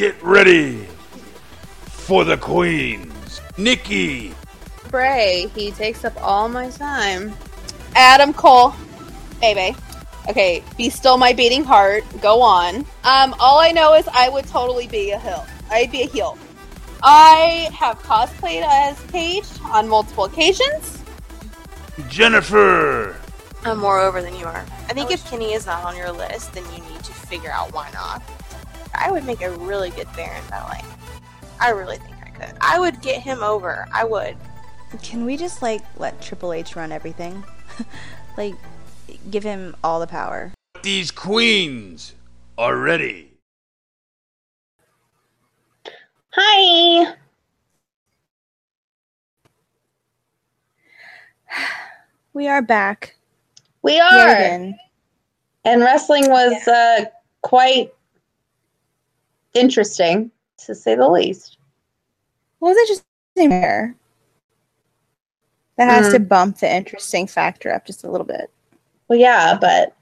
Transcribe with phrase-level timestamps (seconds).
[0.00, 0.86] Get ready
[1.84, 3.42] for the queens.
[3.58, 4.32] Nikki.
[4.88, 7.34] Bray, he takes up all my time.
[7.94, 8.72] Adam Cole,
[9.42, 9.76] baby.
[10.26, 12.02] Okay, be still my beating heart.
[12.22, 12.76] Go on.
[13.04, 15.46] Um, all I know is I would totally be a heel.
[15.70, 16.38] I'd be a heel.
[17.02, 21.04] I have cosplayed as Paige on multiple occasions.
[22.08, 23.16] Jennifer.
[23.66, 24.64] I'm more over than you are.
[24.88, 27.74] I think if Kenny is not on your list, then you need to figure out
[27.74, 28.22] why not.
[28.94, 30.80] I would make a really good Baron Ballet.
[30.80, 30.84] I like.
[31.60, 32.56] I really think I could.
[32.60, 33.86] I would get him over.
[33.92, 34.36] I would.
[35.02, 37.44] Can we just like let Triple H run everything?
[38.36, 38.54] like
[39.30, 40.52] give him all the power.
[40.82, 42.14] These queens
[42.56, 43.32] are ready.
[46.32, 47.14] Hi.
[52.32, 53.16] We are back.
[53.82, 54.28] We are.
[55.64, 57.06] And wrestling was uh,
[57.42, 57.92] quite
[59.54, 60.30] interesting,
[60.64, 61.58] to say the least.
[62.58, 63.04] What was it just
[63.36, 63.94] there?
[65.76, 66.12] That has Mm.
[66.12, 68.50] to bump the interesting factor up just a little bit.
[69.08, 69.94] Well, yeah, but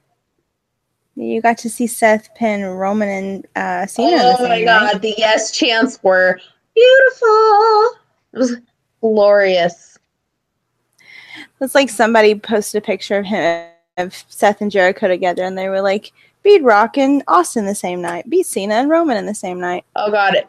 [1.14, 4.36] You got to see Seth pin Roman and uh, Cena.
[4.38, 5.02] oh my god, night.
[5.02, 6.38] the yes chants were
[6.76, 7.90] beautiful.
[8.32, 8.56] It was
[9.00, 9.98] glorious.
[11.60, 15.68] It's like somebody posted a picture of him of Seth and Jericho together, and they
[15.68, 19.34] were like, "Beat Rock and Austin the same night, beat Cena and Roman in the
[19.34, 20.48] same night." Oh god, it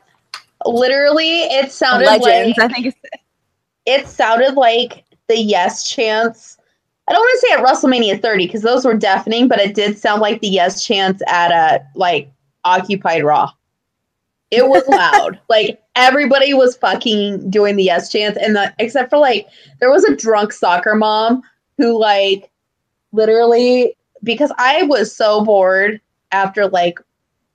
[0.65, 2.95] literally it sounded Legends, like I think.
[3.85, 6.57] It sounded like the yes chance.
[7.07, 9.97] I don't want to say at WrestleMania 30 because those were deafening, but it did
[9.97, 12.31] sound like the yes chance at a like
[12.65, 13.51] Occupied Raw.
[14.51, 15.39] It was loud.
[15.49, 19.47] like everybody was fucking doing the yes chance, and the except for like
[19.79, 21.41] there was a drunk soccer mom
[21.77, 22.51] who like
[23.11, 26.99] literally because I was so bored after like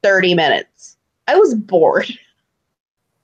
[0.03, 0.97] 30 minutes.
[1.29, 2.09] I was bored.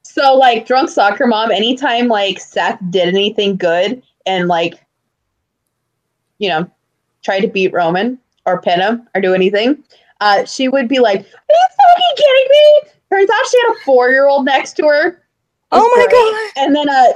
[0.03, 4.75] So like drunk soccer mom, anytime like Seth did anything good and like
[6.41, 6.69] you know,
[7.23, 9.85] tried to beat Roman or pin him or do anything,
[10.21, 12.91] uh, she would be like, Are you fucking kidding me?
[13.13, 15.23] Turns out she had a four year old next to her.
[15.73, 16.11] Oh my great.
[16.11, 16.65] god!
[16.65, 17.13] And then uh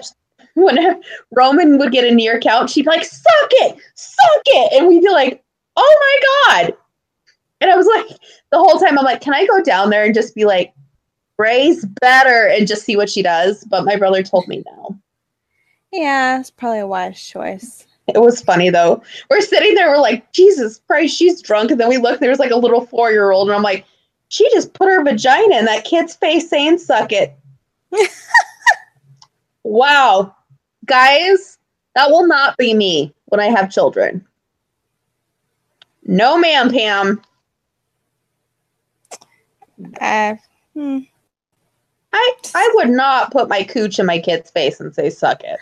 [0.55, 4.73] when Roman would get a near count, she'd be like, Suck it, suck it.
[4.73, 5.44] And we'd be like,
[5.77, 6.19] Oh
[6.49, 6.77] my god.
[7.61, 8.19] And I was like,
[8.51, 10.73] the whole time I'm like, Can I go down there and just be like,
[11.37, 13.65] Bray's better and just see what she does?
[13.65, 14.99] But my brother told me no.
[15.93, 17.87] Yeah, it's probably a wise choice.
[18.07, 19.03] It was funny though.
[19.31, 21.71] We're sitting there, we're like, Jesus Christ, she's drunk.
[21.71, 23.87] And then we look, there's like a little four year old, and I'm like,
[24.29, 27.37] she just put her vagina in that kid's face saying, suck it.
[29.63, 30.35] wow.
[30.87, 31.59] Guys,
[31.95, 34.27] that will not be me when I have children.
[36.05, 37.23] No, ma'am, Pam.
[40.01, 40.35] Uh,
[40.75, 40.99] hmm.
[42.13, 45.59] I, I would not put my cooch in my kid's face and say, suck it.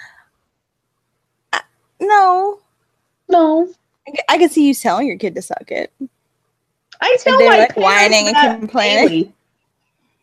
[2.00, 2.60] No,
[3.32, 3.72] No.
[4.28, 5.92] I could see you telling your kid to suck it.
[7.00, 9.08] I tell my like, whining and complaining.
[9.08, 9.34] daily.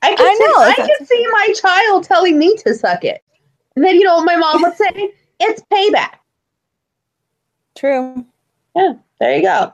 [0.01, 3.23] I can I see, know, I can see my child telling me to suck it,
[3.75, 5.13] and then you know what my mom would say?
[5.39, 6.15] It's payback.
[7.75, 8.25] True.
[8.75, 9.73] Yeah, there you go.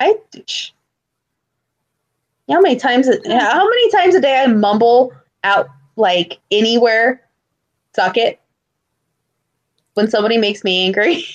[0.00, 0.14] I.
[0.34, 0.42] You
[2.48, 3.06] know how many times?
[3.08, 5.12] How many times a day I mumble
[5.44, 7.22] out like anywhere,
[7.94, 8.40] "suck it"
[9.94, 11.24] when somebody makes me angry?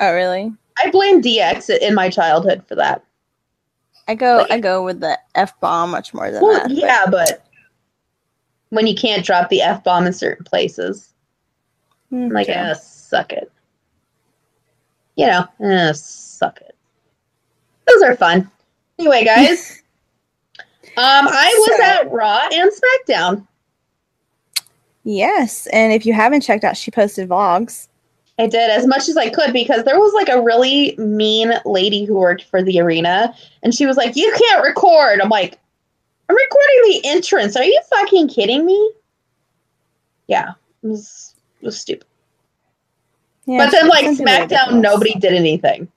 [0.00, 0.52] Oh, really?
[0.82, 3.04] I blame DX in my childhood for that.
[4.08, 4.38] I go.
[4.38, 6.72] Like- I go with the f bomb much more than Well, that.
[6.72, 7.46] yeah, but
[8.70, 11.14] when you can't drop the f bomb in certain places,
[12.10, 13.52] Hmm, like, eh, suck it.
[15.14, 16.74] You know, eh, suck it.
[17.86, 18.50] Those are fun.
[18.98, 19.82] Anyway, guys,
[20.58, 20.64] um,
[20.96, 23.46] I was So- at Raw and SmackDown.
[25.04, 27.88] Yes, and if you haven't checked out, she posted vlogs.
[28.38, 32.04] I did as much as I could because there was like a really mean lady
[32.04, 35.58] who worked for the arena, and she was like, "You can't record." I'm like,
[36.28, 37.56] "I'm recording the entrance.
[37.56, 38.92] Are you fucking kidding me?"
[40.28, 40.52] Yeah,
[40.82, 42.06] it was, it was stupid.
[43.44, 44.82] Yeah, but then, like SmackDown, ridiculous.
[44.82, 45.91] nobody did anything.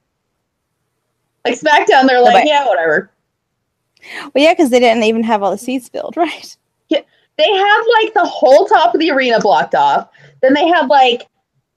[1.45, 2.45] Like SmackDown, they're like.
[2.47, 3.11] "Yeah, whatever."
[4.33, 6.57] Well, yeah, because they didn't even have all the seats filled, right?
[6.89, 7.01] Yeah,
[7.37, 10.09] They had like the whole top of the arena blocked off.
[10.41, 11.27] Then they had like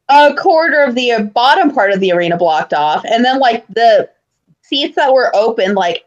[0.08, 3.66] a quarter of the uh, bottom part of the arena blocked off, and then like
[3.68, 4.08] the
[4.62, 6.04] seats that were open, like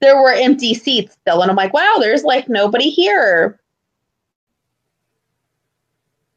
[0.00, 1.42] there were empty seats still.
[1.42, 3.60] And I'm like, wow, there's like nobody here.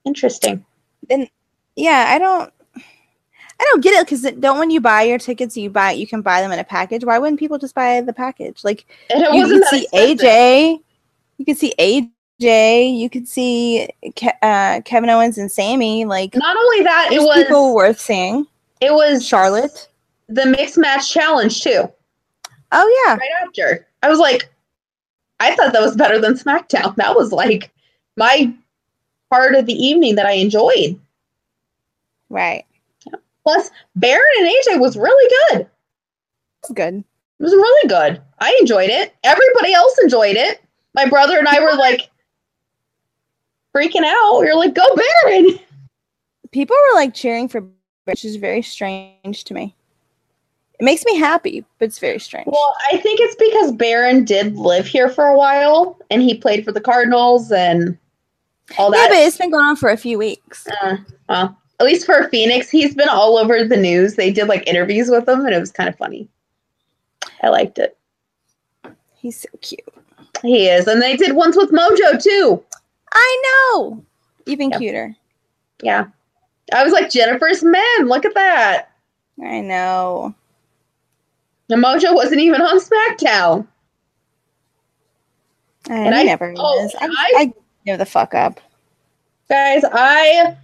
[0.06, 0.66] Interesting.
[1.10, 1.28] Then
[1.76, 2.54] yeah, I don't.
[3.64, 6.22] I don't get it because don't when you buy your tickets, you buy you can
[6.22, 7.06] buy them in a package.
[7.06, 8.62] Why wouldn't people just buy the package?
[8.66, 10.20] Like you could see expensive.
[10.20, 10.80] AJ,
[11.38, 13.88] you could see AJ, you could see
[14.18, 16.04] Ke- uh, Kevin Owens and Sammy.
[16.04, 18.46] Like Not only that, it was people worth seeing.
[18.82, 19.88] it was Charlotte.
[20.28, 21.90] the mixed match challenge too.
[22.74, 24.52] Oh yeah, Right after, I was like,
[25.40, 26.96] I thought that was better than SmackDown.
[26.98, 27.72] That was like
[28.18, 28.54] my
[29.30, 31.00] part of the evening that I enjoyed.
[32.30, 32.66] right.
[33.44, 35.68] Plus, Baron and AJ was really good.
[36.62, 36.96] It's good.
[36.96, 38.22] It was really good.
[38.40, 39.14] I enjoyed it.
[39.24, 40.62] Everybody else enjoyed it.
[40.96, 42.10] My brother and I were like
[43.76, 44.40] freaking out.
[44.40, 45.60] We were like, "Go Baron!"
[46.52, 47.66] People were like cheering for,
[48.06, 49.76] which is very strange to me.
[50.80, 52.48] It makes me happy, but it's very strange.
[52.48, 56.64] Well, I think it's because Baron did live here for a while, and he played
[56.64, 57.98] for the Cardinals and
[58.78, 58.98] all that.
[58.98, 60.68] yeah, but it's been going on for a few weeks.
[60.82, 60.98] Uh,
[61.30, 64.16] well, at least for Phoenix, he's been all over the news.
[64.16, 66.28] They did like interviews with him, and it was kind of funny.
[67.42, 67.98] I liked it.
[69.18, 69.82] He's so cute.
[70.42, 72.64] He is, and they did ones with Mojo too.
[73.14, 73.44] I
[73.76, 74.04] know.
[74.46, 74.78] Even Yeah.
[74.78, 75.16] cuter.
[75.82, 76.06] Yeah,
[76.74, 78.08] I was like Jennifer's men.
[78.08, 78.90] Look at that.
[79.44, 80.34] I know.
[81.70, 83.68] And Mojo wasn't even on SmackDown.
[85.90, 86.96] And And I I- never oh, is.
[87.00, 87.54] I, I- I
[87.86, 88.60] give the fuck up.
[89.50, 90.56] Guys, I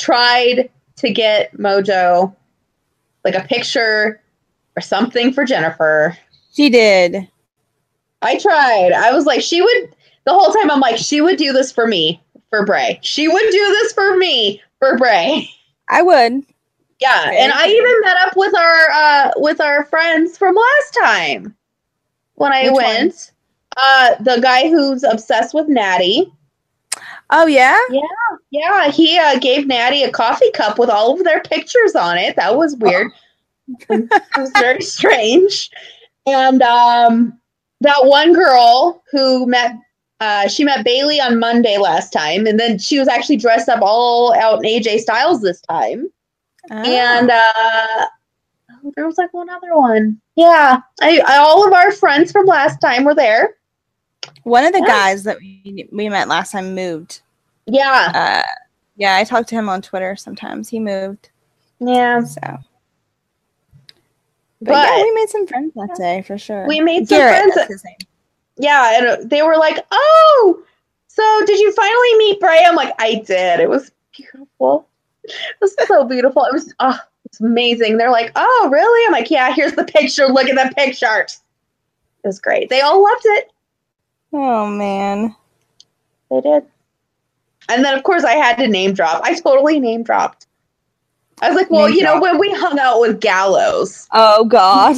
[0.00, 2.34] tried to get Mojo
[3.24, 4.20] like a picture
[4.76, 6.16] or something for Jennifer.
[6.52, 7.28] She did.
[8.22, 8.92] I tried.
[8.92, 10.70] I was like, she would the whole time.
[10.70, 12.98] I'm like, she would do this for me for Bray.
[13.02, 15.48] She would do this for me for Bray.
[15.88, 16.42] I would.
[17.00, 20.98] Yeah, Very and I even met up with our uh with our friends from last
[21.04, 21.54] time
[22.34, 22.84] when I Which one?
[22.84, 23.32] went.
[23.76, 26.32] Uh, the guy who's obsessed with Natty.
[27.30, 27.78] Oh yeah.
[27.90, 28.00] Yeah,
[28.50, 28.90] yeah.
[28.90, 32.36] he uh, gave Natty a coffee cup with all of their pictures on it.
[32.36, 33.12] That was weird.
[33.90, 35.70] it was very strange.
[36.26, 37.38] And um,
[37.80, 39.72] that one girl who met,
[40.20, 43.80] uh, she met Bayley on Monday last time, and then she was actually dressed up
[43.82, 46.08] all out in AJ Styles this time.
[46.70, 46.76] Oh.
[46.76, 48.06] And uh,
[48.84, 50.20] oh, there was like one other one.
[50.36, 53.54] Yeah, I, I all of our friends from last time were there.
[54.42, 54.86] One of the yeah.
[54.86, 57.20] guys that we, we met last time moved.
[57.66, 58.52] Yeah, Uh,
[58.96, 60.68] yeah, I talked to him on Twitter sometimes.
[60.68, 61.30] He moved.
[61.80, 62.22] yeah.
[62.24, 62.58] So.
[64.60, 66.66] But, yeah, we made some friends that day for sure.
[66.66, 67.96] We made some Garrett, friends that's his name.
[68.56, 70.62] yeah, and they were like, "Oh,
[71.06, 73.60] so did you finally meet Bray?" I'm like, "I did.
[73.60, 74.88] It was beautiful.
[75.22, 76.44] It was so beautiful.
[76.44, 79.52] It was oh, it's amazing." They're like, "Oh, really?" I'm like, "Yeah.
[79.52, 80.26] Here's the picture.
[80.26, 82.68] Look at the picture." It was great.
[82.68, 83.52] They all loved it.
[84.32, 85.34] Oh man.
[86.30, 86.64] They did.
[87.70, 89.22] And then, of course, I had to name drop.
[89.24, 90.46] I totally name dropped.
[91.40, 94.96] I was like, "Well, Name you know, when we hung out with Gallows, Oh god.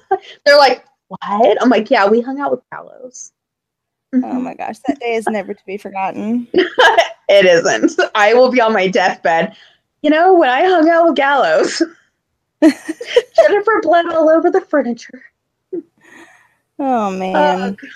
[0.44, 0.84] they're like."
[1.20, 1.60] What?
[1.60, 3.32] I'm like, yeah, we hung out with Gallows.
[4.14, 6.48] oh my gosh, that day is never to be forgotten.
[6.54, 8.00] it isn't.
[8.14, 9.54] I will be on my deathbed.
[10.00, 11.82] You know, when I hung out with Gallows,
[12.62, 15.22] Jennifer bled all over the furniture.
[16.78, 17.36] Oh man.
[17.36, 17.88] Oh,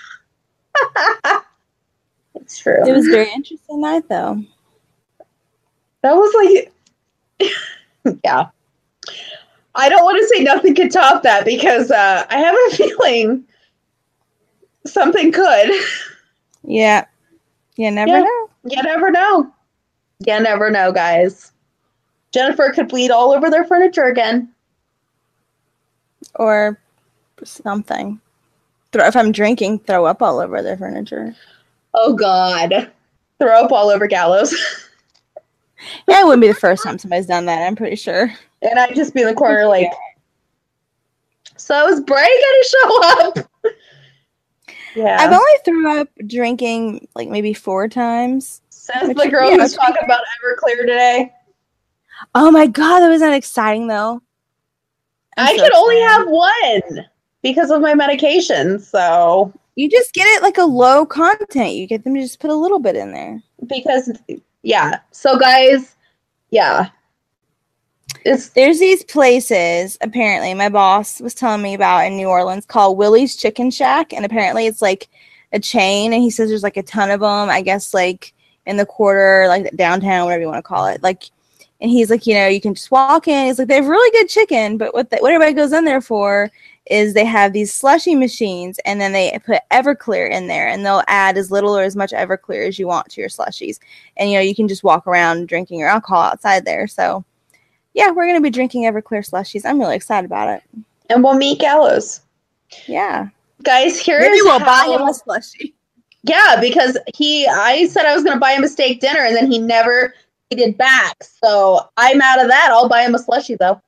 [2.35, 2.83] it's true.
[2.85, 4.41] it was a very interesting night though.
[6.01, 6.33] that was
[7.39, 7.51] like,
[8.23, 8.47] yeah.
[9.75, 13.43] I don't want to say nothing could top that because uh, I have a feeling
[14.85, 15.69] something could.
[16.63, 17.05] Yeah.
[17.75, 18.21] You never Yeah.
[18.21, 18.49] know.
[18.63, 19.51] You never know.
[20.25, 21.51] You never know, guys.
[22.33, 24.51] Jennifer could bleed all over their furniture again.
[26.35, 26.79] Or
[27.43, 28.19] something.
[28.91, 31.35] Throw if I'm drinking, throw up all over their furniture.
[31.93, 32.91] Oh God.
[33.39, 34.53] Throw up all over Gallows.
[36.07, 38.33] Yeah, it wouldn't be the first time somebody's done that, I'm pretty sure.
[38.63, 39.91] and I'd just be in the corner like,
[41.55, 43.51] so is Bray gonna show up?
[44.95, 45.17] yeah.
[45.19, 48.61] I've only threw up drinking like maybe four times.
[49.03, 51.31] Which- the girl who's talking about Everclear today.
[52.33, 54.21] Oh my god, that was not exciting though.
[55.37, 57.05] I'm I so can only have one
[57.47, 58.79] because of my medication.
[58.79, 61.73] So You just get it like a low content.
[61.73, 63.41] You get them to just put a little bit in there.
[63.67, 64.11] because
[64.63, 64.99] yeah.
[65.11, 65.95] So guys,
[66.49, 66.89] yeah.
[68.25, 72.97] It's There's these places, apparently, my boss was telling me about in New Orleans called
[72.97, 74.11] Willie's Chicken Shack.
[74.13, 75.07] And apparently it's like
[75.53, 76.11] a chain.
[76.11, 78.33] And he says there's like a ton of them, I guess, like
[78.65, 81.01] in the quarter, like downtown, whatever you want to call it.
[81.03, 81.23] Like,
[81.79, 83.45] and he's like, you know, you can just walk in.
[83.45, 86.01] He's like, they have really good chicken, but what, the, what everybody goes in there
[86.01, 86.49] for
[86.89, 91.03] is they have these slushy machines and then they put Everclear in there and they'll
[91.07, 93.79] add as little or as much Everclear as you want to your slushies.
[94.17, 96.87] And, you know, you can just walk around drinking your alcohol outside there.
[96.87, 97.23] So,
[97.93, 99.65] yeah, we're gonna be drinking Everclear slushies.
[99.65, 100.63] I'm really excited about it.
[101.09, 102.21] And we'll meet Gallows.
[102.85, 103.29] Yeah,
[103.63, 105.73] Guys, here maybe is we'll buy him a slushie.
[106.23, 109.35] Yeah, because he, I said I was going to buy him a steak dinner, and
[109.35, 110.13] then he never
[110.49, 111.15] did back.
[111.23, 112.69] So I'm out of that.
[112.71, 113.81] I'll buy him a slushie though.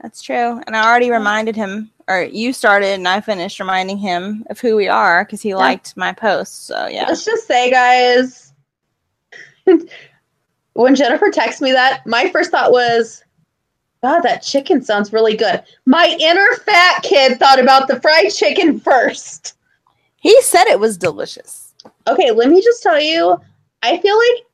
[0.00, 0.60] That's true.
[0.66, 4.74] And I already reminded him, or you started, and I finished reminding him of who
[4.76, 6.66] we are because he liked my post.
[6.66, 8.52] So yeah, Let's just say, guys,
[10.72, 13.22] when Jennifer texted me that, my first thought was,
[14.02, 15.62] God, that chicken sounds really good.
[15.86, 19.54] My inner fat kid thought about the fried chicken first.
[20.16, 21.74] he said it was delicious.
[22.06, 23.38] Okay, let me just tell you,
[23.82, 24.44] I feel like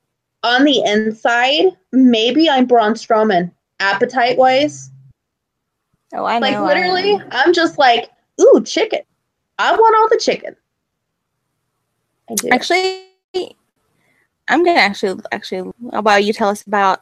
[0.43, 4.91] on the inside, maybe I'm Braun Strowman, appetite wise.
[6.15, 6.63] Oh, I know.
[6.63, 7.25] Like literally, know.
[7.31, 8.09] I'm just like,
[8.41, 9.01] ooh, chicken.
[9.59, 10.55] I want all the chicken.
[12.29, 12.49] I do.
[12.49, 13.55] Actually,
[14.47, 17.01] I'm gonna actually actually about you tell us about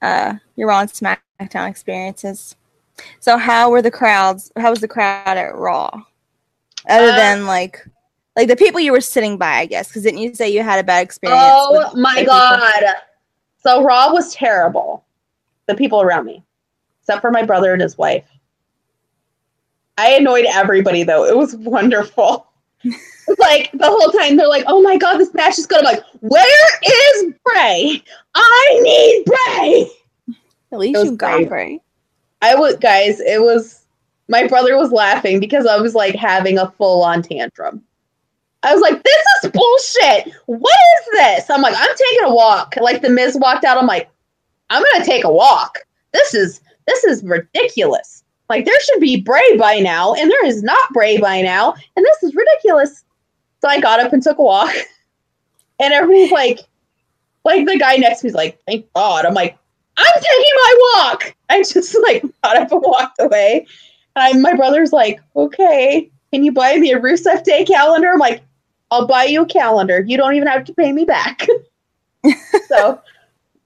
[0.00, 2.56] uh your Raw and SmackDown experiences.
[3.20, 4.52] So how were the crowds?
[4.56, 5.90] How was the crowd at Raw?
[6.88, 7.86] Other Uh, than like
[8.36, 10.78] like the people you were sitting by, I guess, because didn't you say you had
[10.78, 11.42] a bad experience?
[11.44, 12.34] Oh my the people?
[12.34, 12.84] god.
[13.58, 15.04] So Raw was terrible.
[15.66, 16.42] The people around me.
[17.02, 18.24] Except for my brother and his wife.
[19.98, 21.24] I annoyed everybody though.
[21.24, 22.46] It was wonderful.
[23.38, 26.02] like the whole time they're like, "Oh my god, this match is good." I'm like,
[26.20, 28.02] "Where is Bray?
[28.34, 29.90] I need Bray."
[30.72, 31.48] At least you got.
[31.48, 31.80] Bray.
[32.40, 33.84] I would guys, it was
[34.28, 37.82] my brother was laughing because I was like having a full on tantrum.
[38.64, 40.34] I was like, this is bullshit.
[40.46, 41.50] What is this?
[41.50, 42.74] I'm like, I'm taking a walk.
[42.80, 43.76] Like the Miz walked out.
[43.76, 44.08] I'm like,
[44.70, 45.78] I'm gonna take a walk.
[46.12, 48.24] This is this is ridiculous.
[48.48, 52.04] Like there should be Bray by now, and there is not Bray by now, and
[52.04, 53.04] this is ridiculous.
[53.60, 54.74] So I got up and took a walk.
[55.80, 56.60] And everybody's like,
[57.44, 59.24] like the guy next to me's like, thank God.
[59.24, 59.58] I'm like,
[59.96, 61.34] I'm taking my walk.
[61.48, 63.66] I just like got up and walked away.
[64.14, 68.12] And my brother's like, okay, can you buy me a Rusev Day calendar?
[68.12, 68.42] I'm like,
[68.92, 70.04] I'll buy you a calendar.
[70.06, 71.46] You don't even have to pay me back.
[72.68, 73.00] so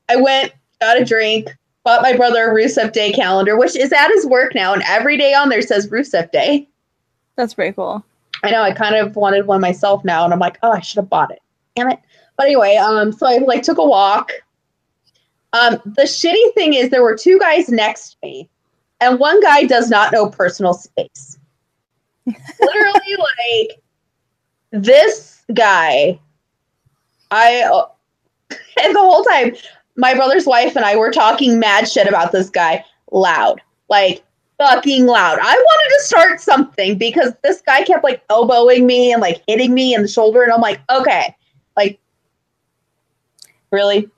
[0.09, 1.55] I went, got a drink,
[1.87, 4.75] bought my brother a Rusev Day calendar, which is at his work now.
[4.75, 6.69] And every day on there says Rusev Day.
[7.37, 8.05] That's pretty cool.
[8.43, 10.97] I know I kind of wanted one myself now, and I'm like, oh, I should
[10.97, 11.41] have bought it.
[11.77, 12.01] Damn it.
[12.37, 14.33] But anyway, um, so I like took a walk.
[15.53, 18.51] Um, the shitty thing is there were two guys next to me,
[19.01, 21.39] and one guy does not know personal space.
[22.27, 23.81] Literally, like
[24.73, 26.19] this guy,
[27.31, 27.63] I
[28.51, 29.55] and the whole time,
[29.97, 34.23] my brother's wife and I were talking mad shit about this guy loud, like
[34.59, 35.39] fucking loud.
[35.41, 39.75] I wanted to start something because this guy kept like elbowing me and like hitting
[39.75, 41.35] me in the shoulder, and I'm like, okay,
[41.77, 41.99] like,
[43.73, 44.09] really?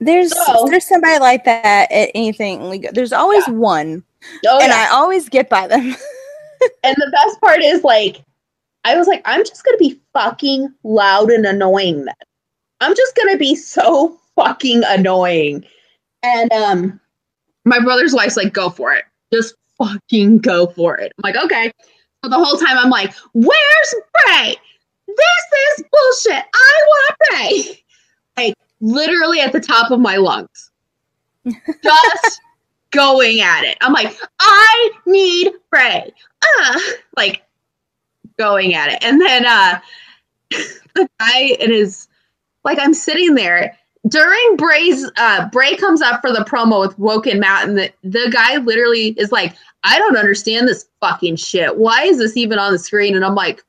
[0.00, 2.90] There's So- there's somebody like that at anything we go.
[2.92, 4.02] There's always one,
[4.46, 4.88] Oh, and yeah.
[4.90, 5.80] I always get by them.
[6.82, 8.22] and the best part is like,
[8.84, 12.14] I was like, I'm just gonna be fucking loud and annoying then.
[12.80, 15.64] I'm just gonna be so fucking annoying.
[16.22, 17.00] And um,
[17.64, 19.04] my brother's wife's like, go for it.
[19.32, 21.12] Just fucking go for it.
[21.18, 21.72] I'm like, okay.
[22.22, 24.56] So the whole time I'm like, where's Bray?
[25.06, 26.44] This is bullshit.
[26.54, 27.80] I want Bray.
[28.36, 30.72] Like literally at the top of my lungs.
[31.84, 32.40] Just
[32.90, 33.78] going at it.
[33.80, 36.12] I'm like, I need Bray.
[36.42, 36.80] Uh,
[37.16, 37.44] like
[38.38, 39.04] going at it.
[39.04, 39.78] And then uh
[40.50, 42.08] the guy it is
[42.64, 47.40] like I'm sitting there during Bray's uh Bray comes up for the promo with Woken
[47.40, 51.76] Matt and the, the guy literally is like, I don't understand this fucking shit.
[51.76, 53.16] Why is this even on the screen?
[53.16, 53.64] And I'm like,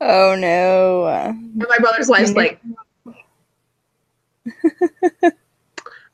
[0.00, 1.06] oh no!
[1.06, 2.60] and my brother's wife's like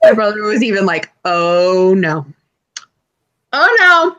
[0.03, 2.27] My brother was even like, oh no.
[3.53, 4.17] Oh no.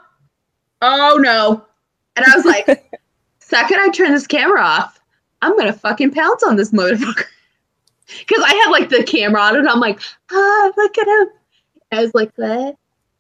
[0.82, 1.66] Oh no.
[2.16, 2.92] And I was like,
[3.40, 5.00] second I turn this camera off,
[5.42, 7.26] I'm gonna fucking pounce on this motherfucker.
[8.28, 10.00] Cause I had like the camera on and I'm like,
[10.32, 11.28] ah, look at him.
[11.92, 12.76] I was like, what?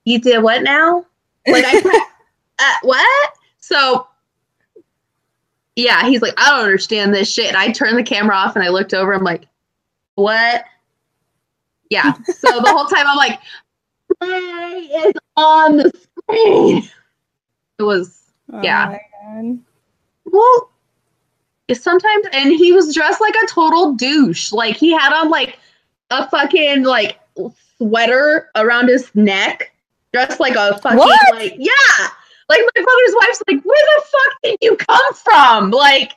[0.05, 1.05] You did what now?
[1.45, 2.05] Like I
[2.59, 3.33] uh, what?
[3.59, 4.07] So
[5.75, 7.47] yeah, he's like, I don't understand this shit.
[7.47, 9.13] And I turned the camera off and I looked over.
[9.13, 9.47] I'm like,
[10.15, 10.65] what?
[11.89, 12.13] Yeah.
[12.25, 13.39] So the whole time I'm like,
[14.19, 15.91] Bray is on the
[16.29, 16.89] screen.
[17.79, 18.97] It was Oh Yeah.
[20.25, 20.71] well.
[21.73, 24.51] Sometimes, and he was dressed like a total douche.
[24.53, 25.59] Like he had on like
[26.11, 27.19] a fucking like
[27.77, 29.73] sweater around his neck,
[30.13, 31.35] dressed like a fucking What?
[31.35, 32.07] like yeah.
[32.49, 35.71] Like my brother's wife's like, where the fuck did you come from?
[35.71, 36.13] Like,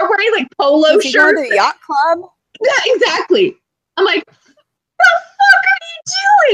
[0.00, 1.50] are wearing like polo Did you go to shirts.
[1.50, 2.30] the yacht club?
[2.62, 3.56] Yeah, exactly.
[3.98, 4.32] I'm like, the
[5.04, 6.02] fuck are you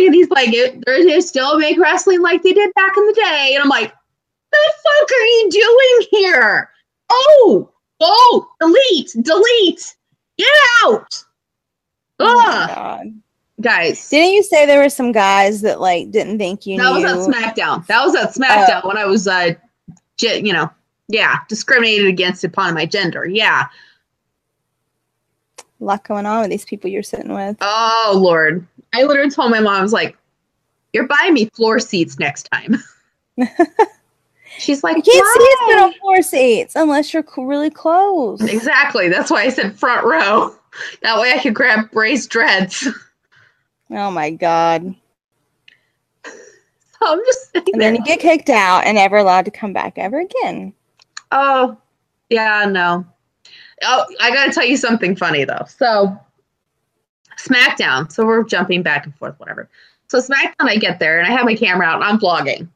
[0.00, 0.06] doing?
[0.08, 3.12] And he's like, "It- they're, they still make wrestling like they did back in the
[3.12, 3.52] day.
[3.54, 3.92] And I'm like,
[4.50, 6.70] the fuck are you doing here?
[7.12, 9.94] Oh, oh, delete, delete,
[10.38, 10.48] get
[10.84, 11.24] out.
[12.18, 13.20] Oh my God.
[13.60, 14.08] guys.
[14.10, 17.02] Didn't you say there were some guys that like didn't think you that knew?
[17.02, 17.86] was at SmackDown.
[17.86, 19.54] That was at SmackDown when I was, uh,
[20.18, 20.70] ge- you know,
[21.08, 23.26] yeah, discriminated against upon my gender.
[23.26, 23.66] Yeah.
[25.58, 27.56] a lot going on with these people you're sitting with.
[27.60, 28.66] Oh Lord.
[28.92, 30.16] I literally told my mom, I was like,
[30.92, 32.76] You're buying me floor seats next time.
[34.60, 38.40] She's like, You can't see us "Why?" sit on floor seats unless you're really close.
[38.42, 39.08] Exactly.
[39.08, 40.54] That's why I said front row.
[41.02, 42.86] That way I could grab Bray's dreads.
[43.90, 44.94] Oh my god!
[47.02, 47.78] So I'm just And there.
[47.80, 50.72] then you get kicked out and never allowed to come back ever again.
[51.32, 51.76] Oh,
[52.28, 53.04] yeah, no.
[53.82, 55.64] Oh, I gotta tell you something funny though.
[55.66, 56.16] So
[57.38, 58.12] SmackDown.
[58.12, 59.68] So we're jumping back and forth, whatever.
[60.08, 62.68] So SmackDown, I get there and I have my camera out and I'm vlogging.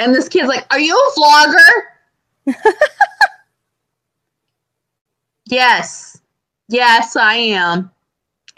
[0.00, 2.56] And this kid's like, Are you a vlogger?
[5.46, 6.20] yes.
[6.68, 7.90] Yes, I am.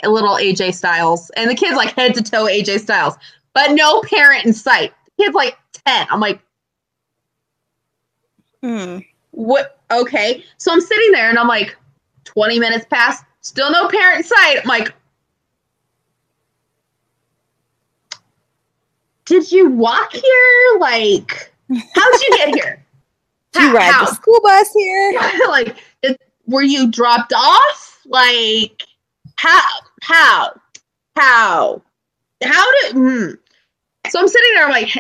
[0.05, 1.31] A little AJ Styles.
[1.37, 3.15] And the kid's like head to toe AJ Styles,
[3.55, 4.93] but no parent in sight.
[5.19, 6.07] The kid's like 10.
[6.11, 6.41] I'm like,
[8.63, 8.99] Hmm.
[9.33, 11.77] what okay so i'm sitting there and i'm like
[12.23, 14.95] 20 minutes past still no parent in sight i'm like
[19.33, 21.55] did you walk here like
[21.95, 22.85] how'd you get here
[23.53, 24.05] Did you ride how?
[24.05, 25.19] the school bus here?
[25.49, 28.83] like it, were you dropped off like
[29.37, 29.59] how
[30.03, 30.53] how
[31.17, 31.81] how
[32.45, 33.31] how did hmm.
[34.11, 34.93] so i'm sitting there i'm like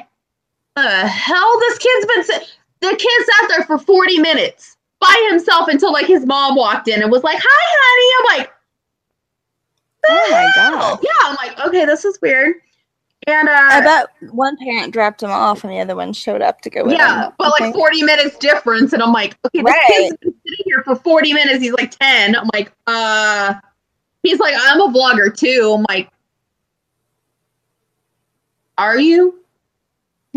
[0.76, 2.40] the hell this kid's been
[2.80, 7.02] the kid sat there for 40 minutes by himself until like his mom walked in
[7.02, 7.44] and was like hi
[7.82, 8.52] honey i'm like
[10.04, 11.00] "The Oh my hell?" God.
[11.02, 12.54] yeah i'm like okay this is weird
[13.26, 16.60] and uh I bet one parent dropped him off and the other one showed up
[16.62, 17.20] to go with yeah, him.
[17.20, 18.92] Yeah, but like 40 minutes difference.
[18.92, 19.86] And I'm like, okay, this Right.
[19.88, 21.62] kid's been sitting here for 40 minutes.
[21.62, 22.36] He's like 10.
[22.36, 23.54] I'm like, uh,
[24.22, 25.74] he's like, I'm a vlogger too.
[25.76, 26.10] I'm like,
[28.78, 29.38] are you?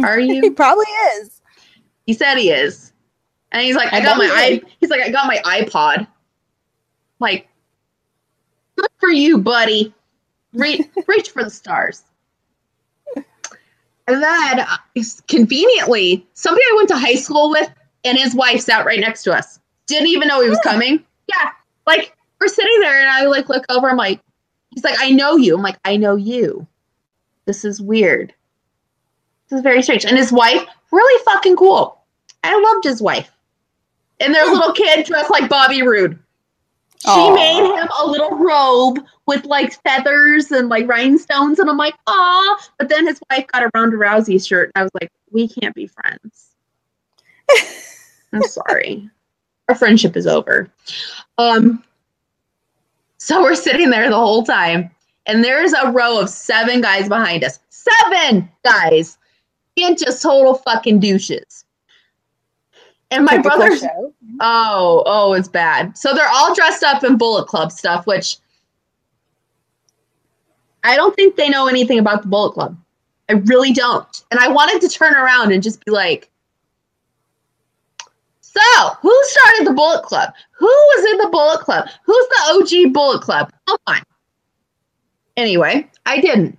[0.04, 0.42] Are you?
[0.42, 0.86] he probably
[1.18, 1.42] is.
[2.06, 2.92] he said he is.
[3.52, 4.62] And he's like, I, I got my i.
[4.80, 6.08] He's like, I got my iPod.
[7.20, 7.48] Like,
[8.76, 9.94] good for you, buddy.
[10.54, 12.04] Reach, reach for the stars.
[14.08, 14.78] And then, uh,
[15.28, 17.70] conveniently, somebody I went to high school with
[18.04, 19.60] and his wife sat right next to us.
[19.88, 21.04] Didn't even know he was coming.
[21.28, 21.50] Yeah.
[21.88, 23.90] Like, we're sitting there and I like look over.
[23.90, 24.22] I'm like,
[24.72, 25.56] he's like, I know you.
[25.56, 26.68] I'm like, I know you.
[27.46, 28.34] This is weird.
[29.50, 30.06] This is very strange.
[30.06, 32.00] And his wife, really fucking cool.
[32.44, 33.32] I loved his wife.
[34.20, 36.20] And their little kid dressed like Bobby Roode.
[37.02, 37.36] She Aw.
[37.36, 42.70] made him a little robe with like feathers and like rhinestones, and I'm like, ah.
[42.80, 45.76] But then his wife got a Ronda Rousey shirt, and I was like, we can't
[45.76, 46.52] be friends.
[48.34, 49.10] I'm sorry,
[49.70, 50.70] our friendship is over.
[51.38, 51.84] Um,
[53.18, 54.90] so we're sitting there the whole time,
[55.26, 57.60] and there's a row of seven guys behind us.
[57.70, 59.18] Seven guys,
[59.78, 61.65] and just total fucking douches.
[63.12, 64.14] And my brother's show.
[64.26, 64.38] Mm-hmm.
[64.42, 65.98] Oh, oh, it's bad.
[65.98, 68.38] So they're all dressed up in Bullet Club stuff, which
[70.84, 72.78] I don't think they know anything about the Bullet Club.
[73.30, 74.24] I really don't.
[74.32, 76.30] And I wanted to turn around and just be like,
[78.40, 78.62] so
[79.02, 80.34] who started the Bullet Club?
[80.58, 81.88] Who was in the Bullet Club?
[82.06, 83.52] Who's the OG Bullet Club?
[83.68, 84.02] Come on.
[85.38, 86.58] Anyway, I didn't.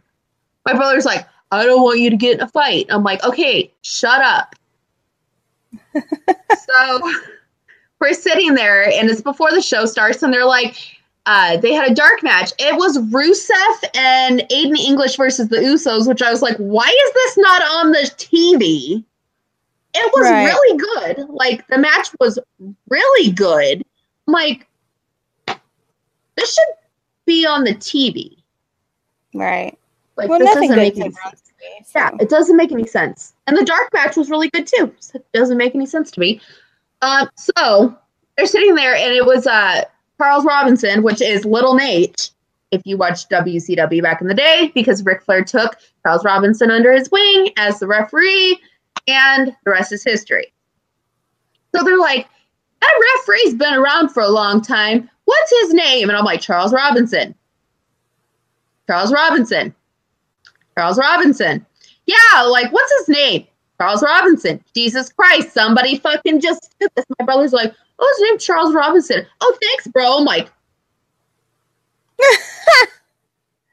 [0.67, 2.87] My brother's like, I don't want you to get in a fight.
[2.91, 4.55] I'm like, okay, shut up.
[6.67, 7.13] So
[8.01, 10.77] we're sitting there and it's before the show starts and they're like
[11.29, 12.53] uh, they had a dark match.
[12.61, 17.13] It was rusev and aiden english versus the usos which i was like why is
[17.15, 19.03] this not on the tv
[19.99, 20.45] it was Right.
[20.45, 21.27] really good.
[21.31, 22.39] Like the match was
[22.91, 23.83] really good.
[24.29, 24.69] I'm like
[25.47, 26.75] this should
[27.25, 28.37] be on the tv
[29.35, 29.77] Right.
[30.17, 31.19] like well, this nothing doesn't make any sense.
[31.25, 33.33] Out to me, yeah, it doesn't make any sense.
[33.47, 34.93] And the dark match was really good too.
[34.99, 36.41] So it doesn't make any sense to me.
[37.03, 37.97] Um, so
[38.37, 39.83] they're sitting there, and it was uh,
[40.19, 42.31] Charles Robinson, which is Little Naitch.
[42.73, 46.93] If you watched WCW back in the day, because Ric Flair took Charles Robinson under
[46.93, 48.59] his wing as the referee,
[49.07, 50.53] and the rest is history.
[51.75, 52.27] So they're like,
[52.81, 55.09] that referee's been around for a long time.
[55.25, 56.09] What's his name?
[56.09, 57.35] And I'm like, Charles Robinson.
[58.87, 59.75] Charles Robinson.
[60.77, 61.65] Charles Robinson.
[62.07, 63.47] Yeah, like what's his name?
[63.79, 64.63] Charles Robinson.
[64.75, 67.05] Jesus Christ, somebody fucking just did this.
[67.19, 69.27] My brother's like, oh, his name's Charles Robinson.
[69.41, 70.19] Oh, thanks, bro.
[70.19, 70.51] I'm like,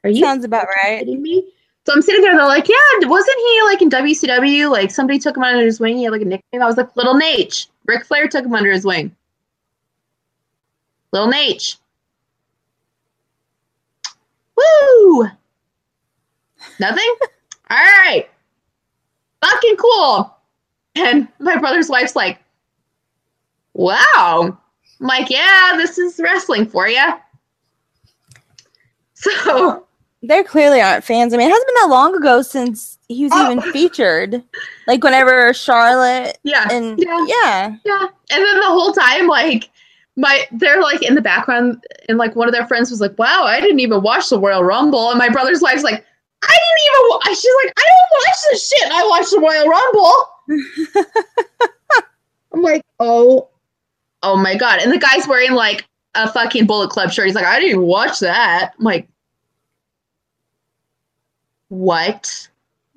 [0.04, 0.98] Are you Sounds about right.
[0.98, 1.50] kidding me?
[1.86, 4.70] So I'm sitting there, they're like, yeah, wasn't he like in WCW?
[4.70, 5.96] Like somebody took him under his wing.
[5.98, 6.62] He had like a nickname.
[6.62, 7.68] I was like, Little Naitch.
[7.86, 9.14] Ric Flair took him under his wing.
[11.12, 11.76] Little Naitch.
[14.56, 15.28] Woo!
[16.80, 17.14] Nothing?
[17.74, 18.28] All right.
[19.42, 20.36] Fucking cool.
[20.94, 22.38] And my brother's wife's like,
[23.72, 24.56] wow.
[25.00, 27.02] I'm like, yeah, this is wrestling for you.
[29.14, 29.86] So
[30.22, 31.34] They clearly aren't fans.
[31.34, 33.50] I mean, it hasn't been that long ago since he was Oh.
[33.50, 34.42] even featured.
[34.86, 36.68] Like whenever Charlotte yeah.
[36.70, 37.24] and Yeah.
[37.26, 37.76] yeah.
[37.84, 38.06] Yeah.
[38.30, 39.70] And then the whole time, like,
[40.16, 43.42] my they're like in the background, and like one of their friends was like, Wow,
[43.44, 45.10] I didn't even watch the Royal Rumble.
[45.10, 46.04] And my brother's wife's like,
[46.48, 47.20] I didn't even wa-.
[47.34, 48.92] she's like, I don't watch this shit.
[48.92, 50.14] I watched the Royal Rumble.
[52.54, 53.48] I'm like, oh,
[54.22, 54.80] oh my god.
[54.80, 57.26] And the guy's wearing like a fucking bullet club shirt.
[57.26, 58.72] He's like, I didn't even watch that.
[58.78, 59.08] I'm like,
[61.68, 62.48] what?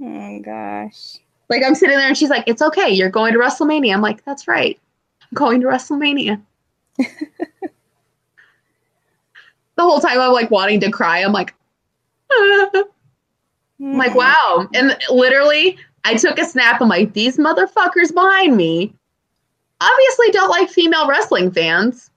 [0.02, 1.18] Oh gosh.
[1.50, 3.94] Like I'm sitting there and she's like, It's okay, you're going to WrestleMania.
[3.94, 4.80] I'm like, That's right.
[5.22, 6.42] I'm going to WrestleMania.
[6.98, 7.08] the
[9.78, 11.20] whole time I'm like wanting to cry.
[11.20, 11.54] I'm like,
[13.80, 13.92] Mm-hmm.
[13.92, 14.68] I'm like, wow.
[14.74, 16.82] And literally, I took a snap.
[16.82, 18.94] I'm like, these motherfuckers behind me
[19.80, 22.10] obviously don't like female wrestling fans.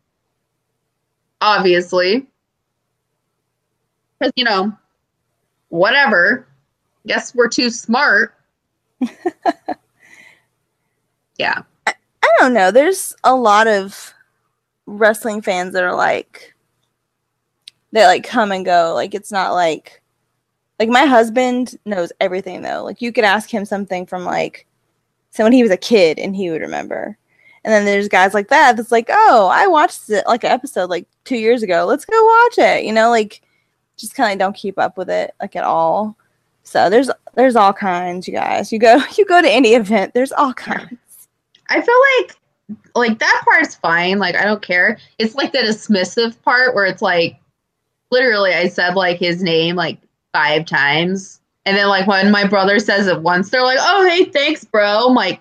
[1.40, 2.27] Obviously.
[4.18, 4.73] Because, you know,
[5.68, 6.46] whatever.
[7.07, 8.35] Guess we're too smart.
[11.38, 11.62] yeah.
[11.87, 11.94] I
[12.38, 12.70] don't know.
[12.70, 14.14] There's a lot of
[14.87, 16.55] wrestling fans that are like
[17.92, 18.92] that like come and go.
[18.94, 19.99] Like it's not like
[20.80, 22.82] like my husband knows everything though.
[22.82, 24.66] Like you could ask him something from like
[25.28, 27.16] so when he was a kid and he would remember.
[27.62, 30.88] And then there's guys like that that's like, oh, I watched it like an episode
[30.88, 31.84] like two years ago.
[31.86, 32.84] Let's go watch it.
[32.84, 33.42] You know, like
[33.98, 36.16] just kind of don't keep up with it like at all.
[36.62, 38.72] So there's there's all kinds, you guys.
[38.72, 40.98] You go you go to any event, there's all kinds.
[41.68, 42.36] I feel like
[42.94, 44.18] like that part's fine.
[44.18, 44.96] Like I don't care.
[45.18, 47.38] It's like the dismissive part where it's like
[48.10, 49.98] literally I said like his name like
[50.32, 51.40] five times.
[51.66, 55.08] And then like when my brother says it once, they're like, Oh hey, thanks, bro.
[55.08, 55.40] I'm like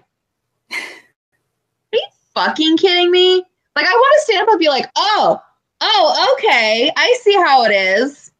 [0.71, 0.77] Are
[1.93, 3.43] you fucking kidding me?
[3.75, 5.41] Like I want to stand up and be like, oh,
[5.81, 6.91] oh, okay.
[6.95, 8.31] I see how it is.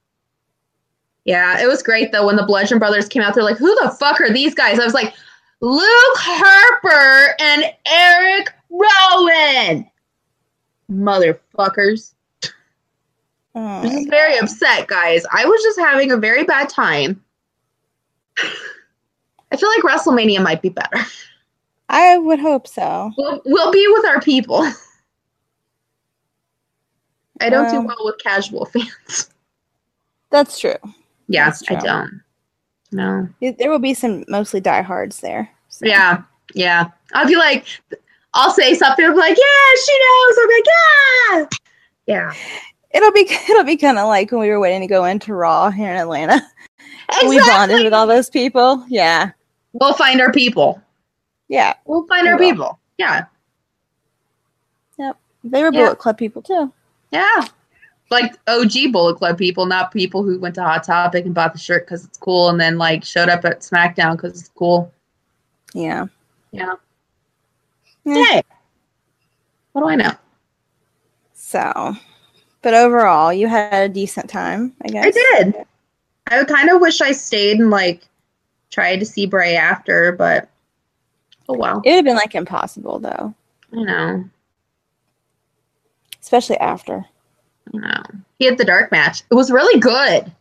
[1.25, 3.35] Yeah, it was great though when the Bludgeon Brothers came out.
[3.35, 4.79] They're like, who the fuck are these guys?
[4.79, 5.13] I was like,
[5.61, 9.89] Luke Harper and Eric Rowan.
[10.91, 12.13] Motherfuckers.
[13.59, 15.25] Oh, I'm just very upset, guys.
[15.33, 17.21] I was just having a very bad time.
[19.51, 20.99] I feel like WrestleMania might be better.
[21.89, 23.11] I would hope so.
[23.17, 24.65] We'll, we'll be with our people.
[27.41, 27.97] I don't do Well.
[28.05, 29.29] with casual fans.
[30.29, 30.75] That's true.
[31.27, 32.21] Yeah, I don't.
[32.93, 33.27] No.
[33.41, 35.49] There will be some mostly diehards there.
[35.67, 35.85] so.
[35.85, 36.21] Yeah,
[36.53, 36.91] yeah.
[37.13, 37.65] I'll be like,
[38.35, 39.03] I'll say something.
[39.05, 40.37] I'm like, yeah, she knows.
[40.39, 40.65] I'm like,
[42.07, 42.33] yeah, yeah.
[42.91, 45.69] It'll be it'll be kind of like when we were waiting to go into Raw
[45.69, 46.41] here in Atlanta.
[47.09, 47.29] Exactly.
[47.29, 48.85] We bonded with all those people.
[48.87, 49.31] Yeah,
[49.73, 50.81] We'll find our people.
[51.47, 51.73] yeah.
[51.85, 52.51] We'll find We our will.
[52.51, 52.79] people.
[52.97, 53.25] Yeah,
[54.97, 55.17] Yep.
[55.43, 55.85] They were Yeah.
[55.85, 56.71] Bullet Club people too.
[57.11, 57.45] yeah.
[58.11, 61.59] Like OG Bullet Club people, not people who went to Hot Topic and bought the
[61.59, 64.91] shirt because it's cool, and then like showed up at SmackDown because it's cool.
[65.73, 66.07] Yeah.
[66.51, 66.73] Yeah.
[68.05, 68.23] Yeah.
[68.25, 68.41] Hey,
[69.73, 70.11] what do I know?
[71.33, 71.95] So,
[72.61, 74.73] but overall, you had a decent time.
[74.83, 75.11] I guess I
[75.43, 75.55] did.
[76.27, 78.01] I kind of wish I stayed and like
[78.71, 80.49] tried to see Bray after, but
[81.47, 81.81] oh well.
[81.85, 83.33] It would have been like impossible though,
[83.73, 84.25] I know.
[86.21, 87.05] especially after.
[87.73, 88.03] I know.
[88.37, 89.23] He had the dark match.
[89.29, 90.23] It was really good.
[90.25, 90.31] It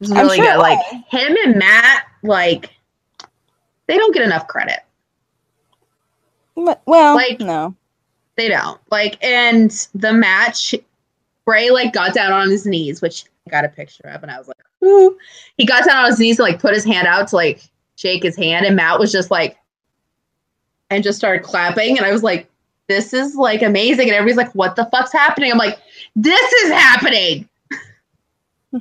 [0.00, 0.58] was I'm really sure good.
[0.58, 2.70] Like him and Matt, like
[3.86, 4.80] they don't get enough credit.
[6.54, 7.74] Well, Like- no.
[8.36, 8.80] They don't.
[8.90, 10.74] Like, and the match,
[11.44, 14.38] Bray like got down on his knees, which I got a picture of, and I
[14.38, 15.16] was like, ooh.
[15.56, 17.62] He got down on his knees and like put his hand out to like
[17.96, 19.56] shake his hand, and Matt was just like,
[20.90, 22.48] and just started clapping, and I was like,
[22.88, 25.50] this is like amazing, and everybody's like, what the fuck's happening?
[25.50, 25.78] I'm like,
[26.16, 27.48] this is happening.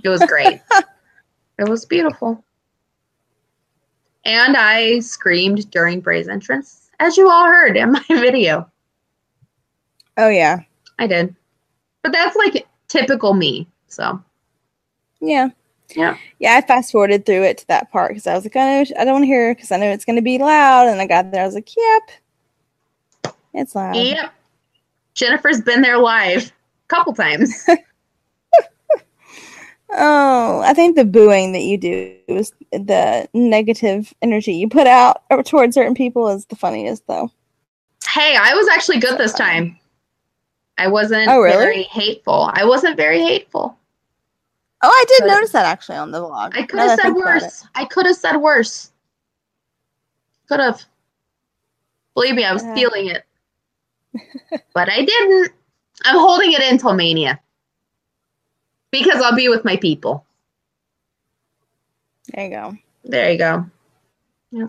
[0.03, 0.61] it was great.
[1.59, 2.43] it was beautiful.
[4.25, 8.69] And I screamed during Bray's entrance, as you all heard in my video.
[10.17, 10.61] Oh yeah,
[10.99, 11.35] I did.
[12.03, 13.67] But that's like typical me.
[13.87, 14.21] So,
[15.21, 15.49] yeah,
[15.95, 16.17] yeah.
[16.39, 16.55] yeah.
[16.57, 19.05] I fast forwarded through it to that part because I was like, I, know, I
[19.05, 20.87] don't want to hear because I know it's going to be loud.
[20.87, 23.95] And I got there, I was like, yep, it's loud.
[23.95, 24.33] Yep.
[25.15, 27.67] Jennifer's been there live a couple times.
[29.95, 35.21] Oh, I think the booing that you do is the negative energy you put out
[35.29, 37.31] uh, towards certain people is the funniest, though.
[38.09, 39.77] Hey, I was actually good this time.
[40.77, 41.63] I wasn't Oh, really?
[41.63, 42.49] very hateful.
[42.53, 43.77] I wasn't very hateful.
[44.81, 46.57] Oh, I did notice that actually on the vlog.
[46.57, 47.43] I could have said think about it.
[47.43, 47.65] worse.
[47.75, 48.91] I could have said worse.
[50.49, 50.83] Could have.
[52.15, 52.75] Believe me, I was Yeah.
[52.75, 53.25] feeling it.
[54.73, 55.51] but I didn't.
[56.05, 57.39] I'm holding it until Mania.
[58.91, 60.25] Because I'll be with my people.
[62.33, 62.77] There you go.
[63.05, 63.65] There you go.
[64.51, 64.67] Yeah.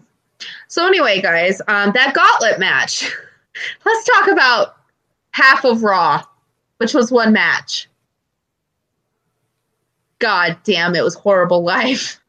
[0.68, 3.10] So anyway, guys, um, that gauntlet match.
[3.84, 4.76] Let's talk about
[5.34, 6.22] half of Raw,
[6.76, 7.88] which was one match.
[10.20, 12.20] God damn, it was horrible live.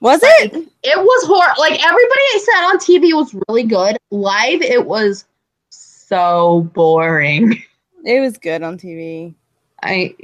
[0.00, 0.54] Was it?
[0.82, 1.60] It was horrible.
[1.60, 3.98] Like everybody I said on TV was really good.
[4.10, 5.26] Live, it was
[5.68, 7.62] so boring.
[8.02, 9.34] It was good on TV.
[9.82, 10.14] I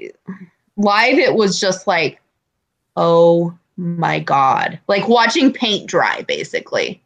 [0.78, 2.22] live, it was just like,
[2.96, 7.02] oh my god, like watching paint dry, basically.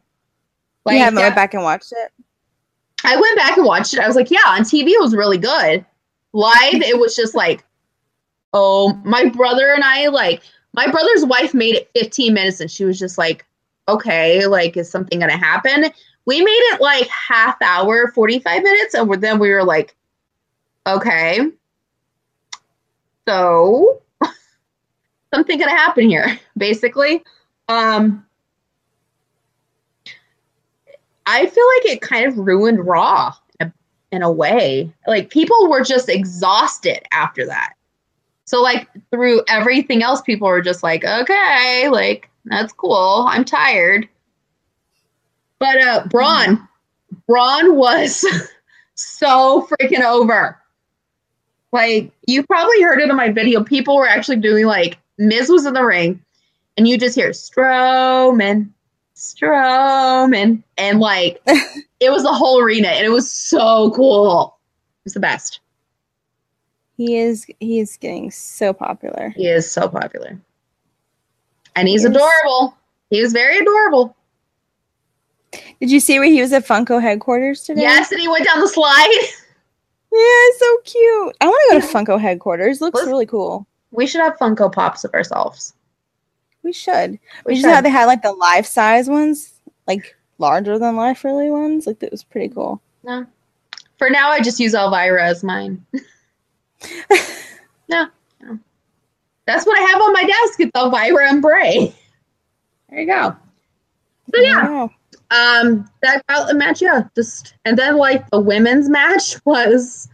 [0.87, 2.20] you haven't that- went back and watched it?
[3.03, 3.99] I went back and watched it.
[3.99, 5.85] I was like, yeah, on TV it was really good.
[6.33, 7.63] Live, it was just like,
[8.53, 12.85] oh, my brother and I, like, my brother's wife made it 15 minutes and she
[12.85, 13.45] was just like,
[13.87, 15.85] okay, like, is something to happen?
[16.25, 19.95] We made it like half hour, 45 minutes, and then we were like,
[20.87, 21.39] okay,
[23.27, 24.01] so
[25.33, 27.23] something to happen here, basically.
[27.67, 28.25] Um,
[31.25, 33.33] I feel like it kind of ruined Raw
[34.11, 34.93] in a, way.
[35.07, 37.73] Like people were just exhausted after that.
[38.45, 43.25] So like through everything else, people were just like, okay, like that's cool.
[43.29, 44.09] I'm tired.
[45.59, 46.67] But uh Braun,
[47.27, 48.25] Braun was
[48.95, 50.59] so freaking over.
[51.71, 53.63] Like you probably heard it in my video.
[53.63, 56.21] People were actually doing like Miz was in the ring,
[56.75, 58.71] and you just hear Strowman,
[59.21, 61.41] Strowman, and like
[61.99, 64.57] it was the whole arena, and it was so cool.
[64.99, 65.59] It was the best.
[66.97, 69.29] He is he is getting so popular.
[69.35, 70.39] He is so popular,
[71.75, 72.11] and he's Yes.
[72.15, 72.75] adorable.
[73.09, 74.15] He was very adorable.
[75.79, 77.81] Did you see where he was at Funko headquarters today?
[77.81, 79.09] Yes, and he went down the slide.
[80.13, 81.37] Yeah, so cute.
[81.39, 82.81] I want to go to Funko headquarters.
[82.81, 83.65] Looks Let's- really cool.
[83.91, 85.73] We should have Funko Pops of ourselves.
[86.63, 87.11] We should.
[87.11, 87.73] We We just should.
[87.73, 89.53] how they had like the life size ones,
[89.87, 91.87] like larger than life really ones.
[91.87, 92.81] Like that was pretty cool.
[93.03, 93.25] No.
[93.97, 95.83] For now, I just use Elvira as mine.
[97.89, 98.07] no,
[98.41, 98.59] no.
[99.45, 100.59] That's what I have on my desk.
[100.59, 101.93] It's Elvira and Bray.
[102.89, 103.35] There you go.
[104.33, 104.91] So yeah, Wow.
[105.31, 110.07] um, that gauntlet match, yeah, just and then like the women's match was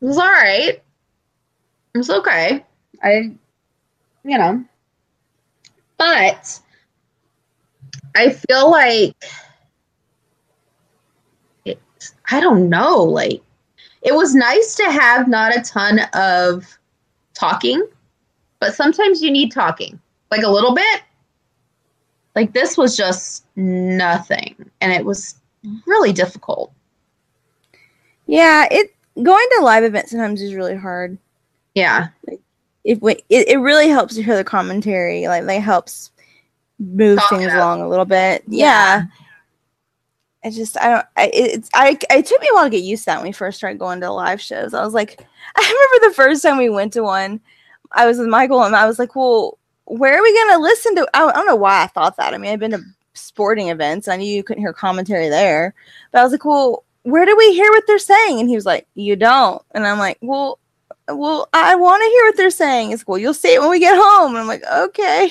[0.00, 0.82] was all right.
[1.94, 2.64] It was okay.
[3.02, 3.32] I,
[4.24, 4.64] you know,
[6.00, 6.58] but
[8.16, 9.14] I feel like
[11.66, 11.78] it.
[12.30, 13.02] I don't know.
[13.02, 13.42] Like,
[14.00, 16.66] it was nice to have not a ton of
[17.34, 17.86] talking,
[18.60, 21.02] but sometimes you need talking, like a little bit.
[22.34, 25.34] Like this was just nothing, and it was
[25.86, 26.72] really difficult.
[28.26, 31.18] Yeah, it going to live events sometimes is really hard.
[31.74, 32.39] Yeah, If
[32.96, 36.10] we, it, it really helps to hear the commentary, like like helps
[36.78, 38.42] move Talk things along a little bit.
[38.48, 38.64] Yeah.
[38.66, 39.02] Yeah.
[40.42, 42.82] I just I don't I it- it's I it took me a while to get
[42.82, 44.72] used to that when we first started going to live shows.
[44.72, 45.20] I was like
[45.56, 47.40] I remember the first time we went to one,
[47.92, 51.08] I was with Michael and I was like, Well, where are we gonna listen to
[51.12, 52.32] I, I don't know why I thought that.
[52.32, 55.74] I mean, I've been to sporting events, I knew you couldn't hear commentary there.
[56.12, 58.40] But I was like, Well, where do we hear what they're saying?
[58.40, 59.60] And he was like, You don't.
[59.72, 60.58] And I'm like, Well,
[61.12, 62.92] well, I want to hear what they're saying.
[62.92, 64.30] It's well, you'll see it when we get home.
[64.30, 65.30] And I'm like, okay.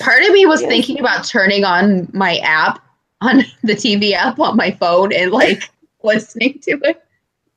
[0.00, 0.68] part of me was Yes.
[0.70, 2.80] thinking about turning on my app
[3.20, 5.70] on the TV app on my phone and like
[6.02, 7.02] listening to it.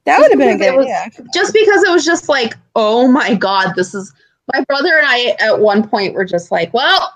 [0.05, 1.27] That would have been a good was- idea.
[1.33, 4.11] just because it was just like, oh my god, this is
[4.53, 7.13] my brother and I at one point were just like, well,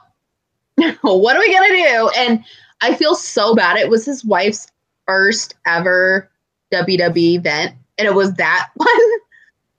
[1.02, 2.12] what are we gonna do?
[2.18, 2.44] And
[2.82, 3.78] I feel so bad.
[3.78, 4.68] It was his wife's
[5.08, 6.30] first ever
[6.74, 8.88] WWE event, and it was that one.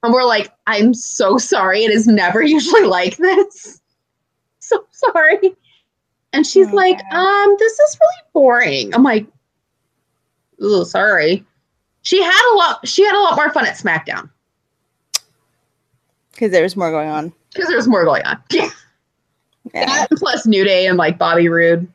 [0.03, 1.85] And we're like, I'm so sorry.
[1.85, 3.81] It is never usually like this.
[4.59, 5.55] So sorry.
[6.33, 7.17] And she's Oh, like, God.
[7.51, 8.93] um, this is really boring.
[8.97, 9.25] I'm like,
[10.61, 11.45] oh, sorry.
[12.03, 12.89] She had a lot.
[12.89, 14.29] She had a lot more fun at SmackDown
[16.33, 17.33] Because there was more going on.
[17.53, 18.43] because there was more going on.
[18.53, 18.71] Yeah,
[19.73, 19.87] Yeah.
[19.87, 21.87] that and plus New Day and like Bobby Roode.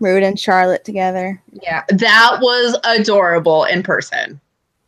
[0.00, 1.42] Rude and Charlotte together.
[1.62, 4.40] Yeah, that was adorable in person.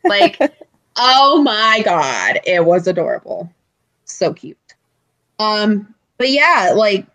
[0.04, 0.38] Like,
[0.96, 3.50] oh my god, it was adorable.
[4.04, 4.56] So cute.
[5.38, 7.06] Um, but yeah, like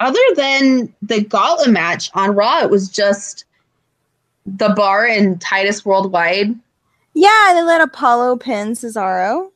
[0.00, 3.44] other than the gauntlet match on Raw, it was just
[4.46, 6.54] the bar and Titus Worldwide.
[7.14, 9.50] Yeah, they let Apollo pin Cesaro.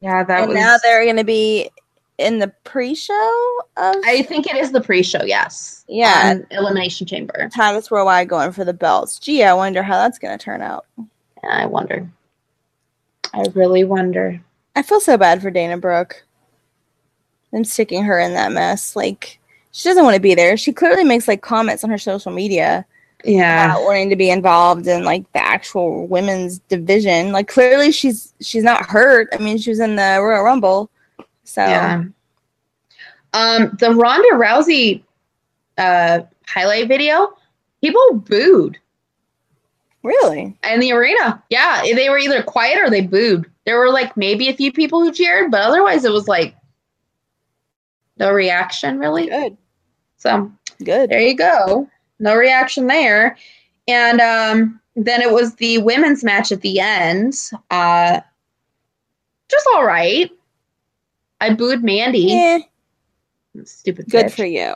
[0.00, 0.56] Yeah, that and was.
[0.56, 1.70] now they're going to be
[2.18, 5.22] in the pre-show of I think it is the pre-show.
[5.24, 5.84] Yes.
[5.88, 6.34] Yeah.
[6.34, 7.48] on Elimination Chamber.
[7.54, 9.18] Titus Worldwide going for the belts.
[9.18, 10.86] Gee, I wonder how that's going to turn out.
[11.48, 12.08] I wonder.
[13.38, 14.40] I really wonder.
[14.74, 16.24] I feel so bad for Dana Brooke.
[17.52, 18.96] Them sticking her in that mess.
[18.96, 19.38] Like
[19.70, 20.56] she doesn't want to be there.
[20.56, 22.84] She clearly makes like comments on her social media
[23.24, 23.76] Yeah.
[23.78, 27.32] wanting to be involved in like the actual women's division.
[27.32, 29.28] Like clearly she's she's not hurt.
[29.32, 30.90] I mean, she was in the Royal Rumble.
[31.44, 32.04] So Yeah.
[33.34, 35.02] Um, the Ronda Rousey
[35.76, 37.36] uh, highlight video,
[37.80, 38.78] people booed
[40.02, 40.56] really.
[40.64, 41.42] in the arena.
[41.50, 43.46] Yeah, they were either quiet or they booed.
[43.66, 46.54] There were like maybe a few people who cheered, but otherwise it was like
[48.18, 49.26] no reaction really.
[49.28, 49.56] Good.
[50.16, 50.50] So
[50.84, 51.10] Good.
[51.10, 51.88] there you go.
[52.18, 53.36] No reaction there.
[53.86, 57.34] And um, then it was the women's match at the end.
[57.70, 58.20] Uh,
[59.48, 60.30] just all right.
[61.40, 62.18] I booed Mandy.
[62.18, 62.58] Yeah,
[63.64, 64.10] Stupid.
[64.10, 64.32] good bitch.
[64.32, 64.74] for you.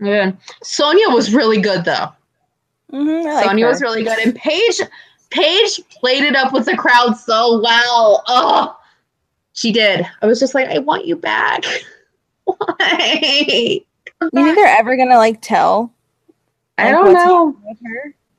[0.00, 0.32] Yeah.
[0.62, 2.08] Sonya was really good though.
[2.94, 4.80] Mm-hmm, like Sonya was really good, and Paige,
[5.30, 8.22] Paige played it up with the crowd so well.
[8.28, 8.78] Oh,
[9.52, 10.06] she did.
[10.22, 11.64] I was just like, I want you back.
[12.44, 13.80] Why?
[14.20, 15.92] You think they're ever gonna like tell?
[16.78, 17.56] I don't know.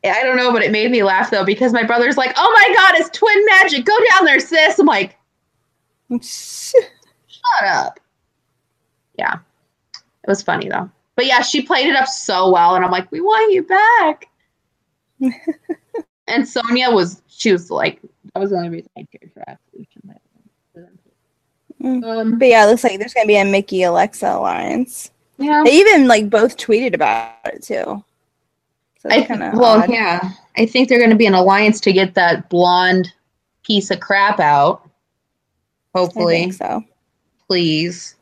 [0.05, 2.75] I don't know, but it made me laugh though because my brother's like, "Oh my
[2.75, 3.83] god, it's twin magic!
[3.83, 5.17] Go down there, sis!" I'm like,
[6.21, 6.83] "Shut
[7.65, 7.99] up."
[9.17, 9.39] Yeah,
[10.23, 10.89] it was funny though.
[11.15, 14.29] But yeah, she played it up so well, and I'm like, "We want you back."
[16.27, 17.99] and Sonya was, she was like,
[18.33, 20.01] that was the only reason I cared for Absolution.
[21.81, 22.03] Mm.
[22.03, 25.11] Um, But yeah, it looks like there's gonna be a Mickie Alexa alliance.
[25.37, 28.03] yeah, They even like both tweeted about it too.
[28.99, 31.93] So I kind of well, yeah, I think they're going to be an alliance to
[31.93, 33.13] get that blonde
[33.63, 34.81] piece of crap out.
[35.93, 36.83] I Hopefully, think so.
[37.47, 38.15] please,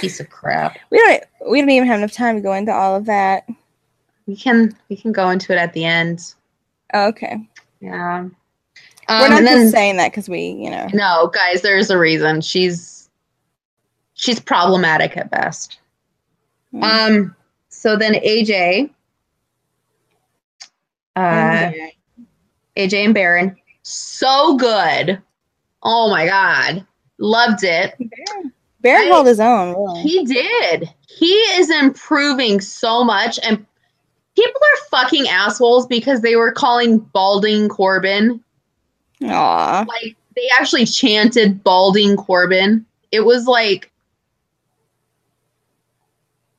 [0.00, 0.78] piece of crap.
[0.90, 1.24] We don't.
[1.50, 3.48] We don't even have enough time to go into all of that.
[4.26, 6.34] We can we can go into it at the end.
[6.94, 7.36] Okay,
[7.80, 8.28] Yeah.
[9.08, 10.88] Um, we're not and just saying that because we, you know.
[10.92, 12.40] no, guys, there's a reason.
[12.40, 13.08] She's
[14.14, 15.78] she's problematic at best.
[16.74, 16.82] Mm.
[16.82, 17.36] Um.
[17.68, 18.90] So then AJ,
[21.14, 21.70] uh,
[22.76, 25.22] AJ and Baron, so good.
[25.84, 26.84] Oh my god,
[27.18, 27.94] loved it.
[28.80, 29.74] Baron, held his own.
[29.74, 30.02] Really.
[30.02, 30.92] He did.
[31.06, 33.64] He is improving so much, and
[34.36, 38.42] people are fucking assholes because they were calling balding Corbin
[39.24, 42.84] Aw, like they actually chanted balding Corbin.
[43.10, 43.90] It was like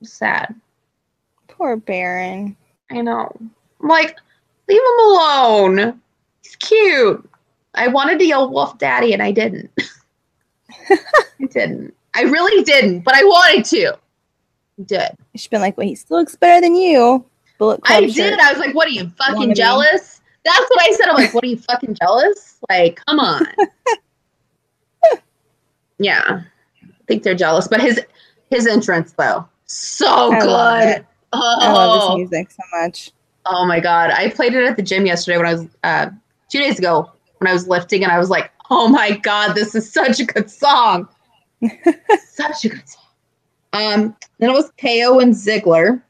[0.03, 0.55] sad.
[1.47, 2.55] poor Baron.
[2.89, 3.31] I know.
[3.81, 4.17] I'm like,
[4.67, 6.01] leave him alone.
[6.41, 7.29] He's cute.
[7.75, 9.69] I wanted to yell wolf daddy and I didn't.
[10.89, 11.93] I didn't.
[12.15, 13.93] I really didn't, but I wanted to.
[14.79, 15.17] I did.
[15.33, 17.23] You should been like, well, he still looks better than you.
[17.57, 18.15] Bullet I Club did.
[18.15, 18.39] shirt.
[18.39, 20.21] I was like, what are you fucking jealous?
[20.43, 21.07] That's what I said.
[21.09, 22.57] I'm like, what are you fucking jealous?
[22.69, 23.45] Like, come on.
[25.99, 26.41] yeah.
[26.83, 27.67] I think they're jealous.
[27.67, 28.01] But his
[28.49, 30.97] his entrance though, so I good.
[30.99, 31.05] it.
[31.33, 33.11] I love Oh, his music so much.
[33.45, 34.11] oh my god.
[34.11, 36.09] I played it at the gym yesterday when I was uh
[36.49, 39.75] two days ago when I was lifting and I was like, oh my god, this
[39.75, 41.07] is such a good song.
[42.29, 43.03] such a good song.
[43.73, 46.01] Um, then it was KO and Ziggler.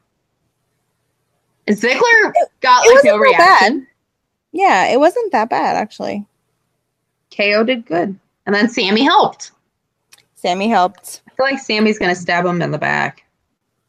[1.68, 3.88] And Ziggler got it like no reaction.
[4.54, 6.26] Yeah, it wasn't that bad actually.
[7.36, 8.18] KO did good.
[8.46, 9.52] And then Sammy helped.
[10.36, 11.22] Sammy helped.
[11.28, 13.24] I feel like Sammy's gonna stab him in the back.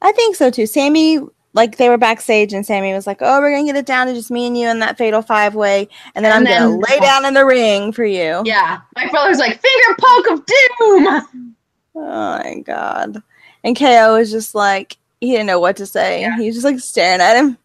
[0.03, 0.67] I think so too.
[0.67, 1.21] Sammy,
[1.53, 4.15] like they were backstage, and Sammy was like, "Oh, we're gonna get it down to
[4.15, 6.99] just me and you in that fatal five way, and then And I'm gonna lay
[7.01, 8.81] down in the ring for you." Yeah.
[8.97, 11.55] My brother's like, finger poke of doom.
[11.95, 13.23] Oh my god.
[13.65, 16.21] And KO was just like he didn't know what to say.
[16.21, 16.37] Yeah.
[16.37, 17.59] He was just like staring at him.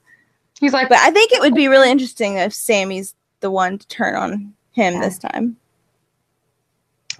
[0.60, 3.88] He's like, But I think it would be really interesting if Sammy's the one to
[3.88, 5.01] turn on him Yeah.
[5.01, 5.58] this time.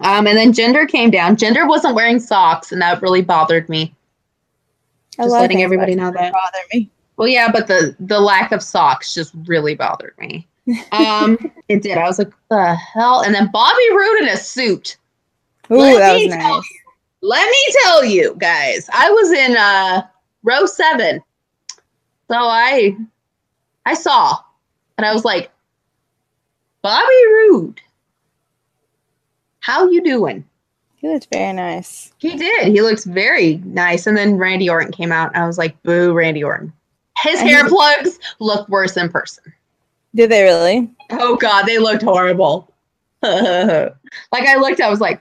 [0.00, 1.36] um, and then Jinder came down.
[1.36, 3.94] Jinder wasn't wearing socks, and that really bothered me.
[5.18, 6.32] A Just letting everybody know that.
[6.32, 6.90] bother me.
[7.16, 10.46] Well, yeah, but the the lack of socks just really bothered me.
[10.92, 11.98] Um, it did.
[11.98, 13.20] I was like, the hell?
[13.20, 14.96] And then Bobby Roode in a suit.
[15.70, 16.68] Ooh, Let that me was tell nice.
[17.22, 20.02] Let me tell you guys, I was in uh
[20.42, 21.20] row seven.
[22.28, 22.96] So I
[23.86, 24.38] I saw
[24.96, 25.50] and I was like,
[26.82, 27.80] Bobby Roode,
[29.60, 30.44] how you doing?
[31.04, 32.12] He looked very nice.
[32.16, 32.68] He did.
[32.68, 34.06] He looks very nice.
[34.06, 36.72] And then Randy Orton came out, and I was like, "Boo, Randy Orton."
[37.18, 39.44] His hair plugs look worse in person.
[40.14, 40.90] Did they really?
[41.10, 42.72] Oh God, they looked horrible.
[43.22, 43.34] like
[44.32, 45.20] I looked, I was like,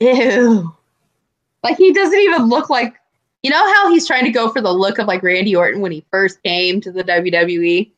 [0.00, 0.74] "Ew."
[1.62, 2.96] Like he doesn't even look like.
[3.46, 5.92] You know how he's trying to go for the look of like Randy Orton when
[5.92, 7.88] he first came to the WWE.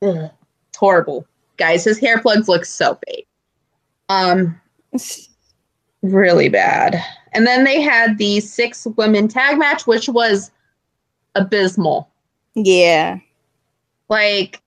[0.00, 0.30] Ugh,
[0.68, 1.82] it's horrible, guys.
[1.82, 3.26] His hair plugs look so fake.
[4.08, 4.60] Um,
[6.02, 7.04] really bad.
[7.32, 10.52] And then they had the six women tag match, which was
[11.34, 12.08] abysmal.
[12.54, 13.18] Yeah.
[14.08, 14.62] Like,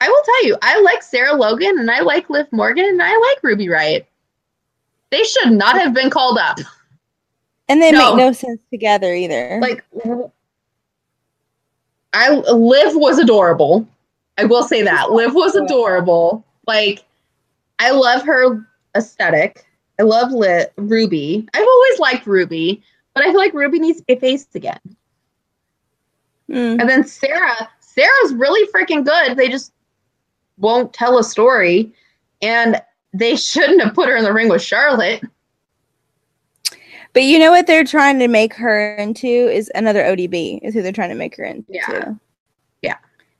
[0.00, 3.16] I will tell you, I like Sarah Logan and I like Liv Morgan and I
[3.16, 4.06] like Ruby Riott.
[5.10, 6.60] They should not have been called up.
[7.68, 8.14] And they No.
[8.14, 9.58] make no sense together either.
[9.60, 9.84] Like,
[12.12, 13.86] I Liv was adorable.
[14.38, 16.44] I will say that Liv was adorable.
[16.66, 17.04] Like,
[17.78, 19.66] I love her aesthetic.
[19.98, 21.48] I love Lit Ruby.
[21.54, 22.82] I've always liked Ruby,
[23.14, 24.80] but I feel like Ruby needs to be faced again.
[26.50, 26.80] Mm.
[26.80, 29.36] And then Sarah, Sarah's really freaking good.
[29.36, 29.72] They just
[30.58, 31.92] won't tell a story.
[32.40, 32.82] And
[33.14, 35.22] they shouldn't have put her in the ring with Charlotte.
[37.12, 40.82] But you know what they're trying to make her into is another ODB is who
[40.82, 41.66] they're trying to make her into.
[41.72, 42.04] Yeah.
[42.04, 42.18] Oh,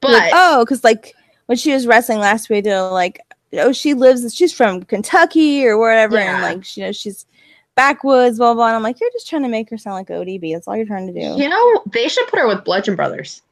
[0.00, 1.14] but But oh, because like
[1.46, 3.20] when she was wrestling last week, they're like,
[3.54, 7.26] oh, she lives, she's from Kentucky or wherever, and like, you know, she's
[7.74, 8.66] backwoods, blah blah.
[8.66, 10.52] And I'm like, you're just trying to make her sound like ODB.
[10.52, 11.42] That's all you're trying to do.
[11.42, 13.42] you know, they should put her with Bludgeon Brothers.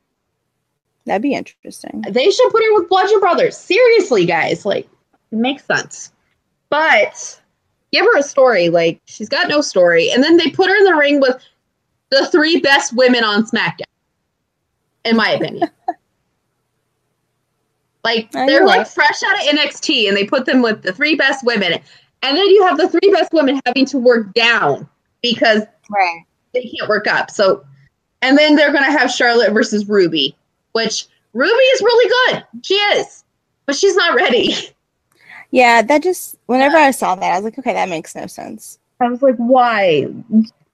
[1.06, 2.04] That'd be interesting.
[2.08, 3.56] They should put her with Bludgeon Brothers.
[3.56, 4.66] Seriously, guys.
[4.66, 4.86] Like,
[5.32, 6.12] it makes sense.
[6.68, 7.39] But
[7.92, 8.68] give her a story.
[8.68, 10.10] Like, she's got no story.
[10.10, 11.42] And then they put her in the ring with
[12.10, 13.84] the three best women on SmackDown,
[15.04, 15.70] in my opinion.
[18.04, 21.44] like, they're like fresh out of NXT and they put them with the three best
[21.44, 21.74] women.
[22.22, 24.88] And then you have the three best women having to work down
[25.22, 26.24] because Right.
[26.54, 27.30] they can't work up.
[27.30, 27.64] So,
[28.22, 30.36] and then they're going to have Charlotte versus Ruby,
[30.72, 32.44] which Ruby is really good.
[32.62, 33.24] She is,
[33.66, 34.54] but she's not ready.
[35.50, 38.78] Yeah, that just whenever I saw that, I was like, okay, that makes no sense.
[39.00, 40.02] I was like, why?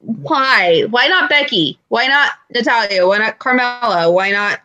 [0.00, 0.82] Why?
[0.90, 1.78] Why not Becky?
[1.88, 3.06] Why not Natalya?
[3.06, 4.12] Why not Carmella?
[4.12, 4.60] Why not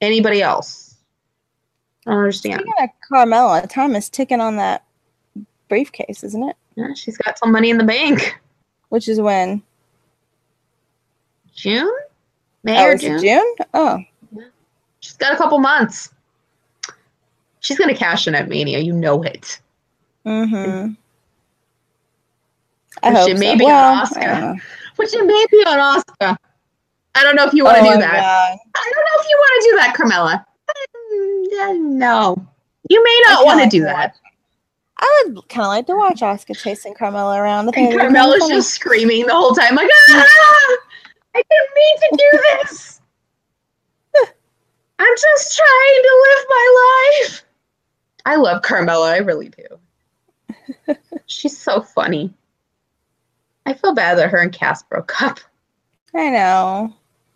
[0.00, 0.96] anybody else?
[2.06, 2.60] I don't understand.
[2.60, 4.84] Speaking of Carmella, time is ticking on that
[5.68, 6.56] briefcase, isn't it?
[6.76, 8.40] Yeah, she's got some money in the bank.
[8.88, 9.62] Which is when?
[11.54, 11.90] June?
[12.64, 13.20] May Oh, or June?
[13.20, 13.54] June?
[13.72, 13.98] Oh,
[15.00, 16.10] She's got a couple months.
[17.64, 18.78] She's going to cash in at Mania.
[18.78, 19.58] You know it.
[20.26, 20.92] mm-hmm.
[23.02, 23.58] I hope she may so.
[23.58, 24.20] be well, on I Asuka.
[24.26, 24.56] don't know.
[24.96, 26.36] Which it may be on Asuka.
[27.14, 28.20] I don't know if you want to Oh do that.
[28.20, 28.58] God.
[28.76, 30.44] I don't know if you want to do that, Carmella.
[31.72, 32.46] Mm, no.
[32.90, 34.14] You may not want to like do that.
[34.98, 37.74] I would kind of like to watch Asuka chasing Carmella around.
[37.74, 38.48] And funny.
[38.54, 40.76] just screaming the whole time, like, ah!
[41.34, 42.38] I didn't mean to do
[42.68, 43.00] this.
[44.98, 47.44] I'm just trying to live my life.
[48.24, 49.12] I love Carmella.
[49.12, 50.94] I really do.
[51.26, 52.32] She's so funny.
[53.66, 55.40] I feel bad that her and Cass broke up.
[56.14, 56.92] I know.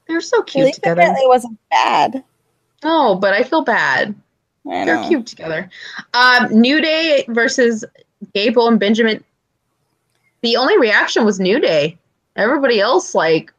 [0.07, 1.01] They're so At cute least together.
[1.01, 2.23] apparently it wasn't bad.
[2.85, 4.15] No, but I feel bad.
[4.71, 5.09] I They're know.
[5.09, 5.69] cute together.
[6.15, 7.85] Um, New Day versus
[8.35, 9.23] Gable and Benjamin.
[10.43, 11.99] The only reaction was New Day.
[12.37, 13.53] Everybody else, like,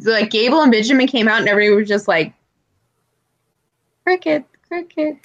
[0.00, 2.32] like Gable and Benjamin came out, and everybody was just like,
[4.04, 5.16] cricket, cricket.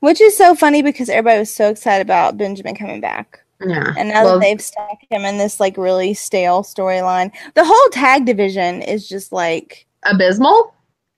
[0.00, 3.40] Which is so funny because everybody was so excited about Benjamin coming back.
[3.64, 3.92] Yeah.
[3.98, 7.88] And now Well, that they've stuck him in this like really stale storyline, the whole
[7.90, 10.72] tag division is just like, abysmal.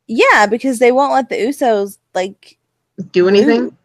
[0.08, 2.58] yeah, because they won't let the Usos like
[3.12, 3.76] Do anything?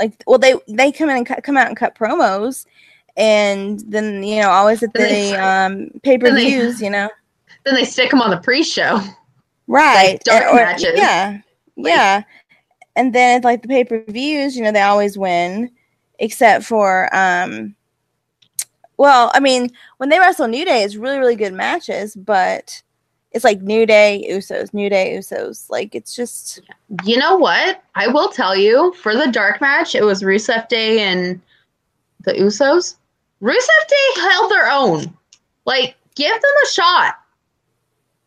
[0.00, 2.66] like well they they come in and cut, come out and cut promos
[3.16, 7.08] and then you know always at Then they- the um pay-per-views you know
[7.64, 9.00] Then they stick them on the pre-show.
[9.66, 10.94] right dark or- matches.
[10.96, 11.40] yeah
[11.76, 12.22] yeah
[12.96, 15.70] and then like the pay-per-views you know they always win
[16.18, 17.74] except for um
[18.96, 22.82] well i mean when they wrestle new day it's really really good matches but
[23.32, 26.60] it's like new day usos new day usos like it's just
[27.04, 27.82] You know what?
[27.96, 31.40] I will tell you, for the dark match, it was Rusev Day and
[32.22, 32.94] the Usos.
[33.42, 35.12] Rusev Day held their own.
[35.64, 37.14] Like, give them a shot.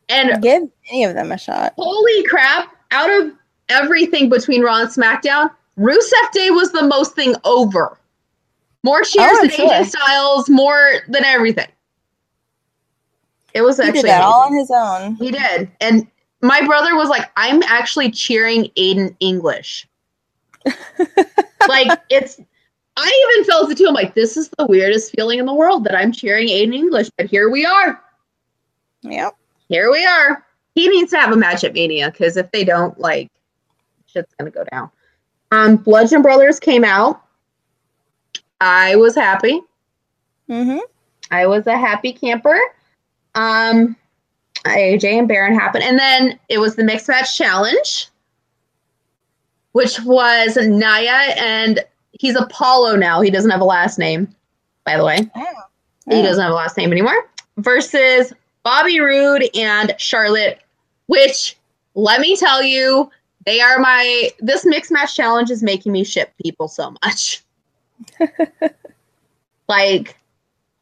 [0.10, 3.32] And give any of them a shot holy crap, out of
[3.70, 7.98] everything between Raw and SmackDown, Rusev Day was the most thing over.
[8.84, 9.70] More cheers Oh, than sure.
[9.70, 11.68] AJ Styles, more than everything.
[13.54, 15.70] It was he actually did that all on his own He did.
[15.82, 16.08] And
[16.42, 19.88] my brother was like, I'm actually cheering Aiden English.
[21.68, 22.40] like, it's,
[22.98, 23.88] I even felt it too.
[23.88, 27.10] I'm like, this is the weirdest feeling in the world that I'm cheering Aiden English,
[27.18, 28.02] but here we are.
[29.02, 29.36] Yep.
[29.70, 30.46] Here we are.
[30.76, 33.32] He needs to have a match at Mania because if they don't, like,
[34.18, 34.90] shit's gonna go down.
[35.52, 37.22] Um, Bludgeon Brothers came out.
[38.60, 39.62] I was happy.
[40.50, 40.80] Mm-hmm.
[41.32, 42.60] I was a happy camper.
[43.36, 43.96] Um,
[44.66, 48.08] AJ and Baron happened, and then it was the mixed match challenge,
[49.74, 51.84] which was Nia and
[52.20, 53.22] he's Apollo now.
[53.22, 54.34] He doesn't have a last name,
[54.86, 55.30] by the way.
[56.10, 57.30] He doesn't have a last name anymore.
[57.58, 60.60] Versus Bobby Roode and Charlotte,
[61.08, 61.58] which
[61.96, 63.10] let me tell you,
[63.48, 64.30] they are my.
[64.40, 67.42] This mixed match challenge is making me ship people so much.
[69.70, 70.18] like,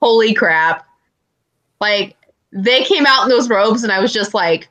[0.02, 0.88] holy crap.
[1.80, 2.18] Like,
[2.52, 4.68] they came out in those robes, and I was just like,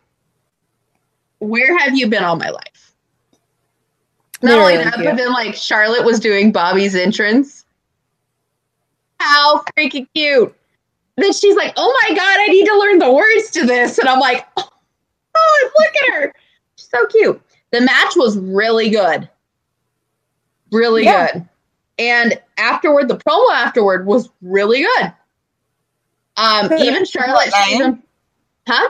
[1.39, 2.95] where have you been all my life?
[4.43, 7.65] Not only that, but then like Charlotte was doing Bobby's entrance.
[9.21, 10.53] How freaking cute.
[11.17, 13.99] Then she's like, oh my god, I need to learn the words to this.
[13.99, 14.69] And I'm like, oh,
[15.37, 16.35] oh look at her.
[16.77, 17.41] She's so cute.
[17.75, 19.29] The match was really good.
[20.71, 21.33] Really Yeah.
[21.33, 21.49] good.
[21.99, 25.13] And afterward, the promo afterward was really good.
[26.37, 28.01] Um, even Charlotte, she even,
[28.69, 28.89] huh?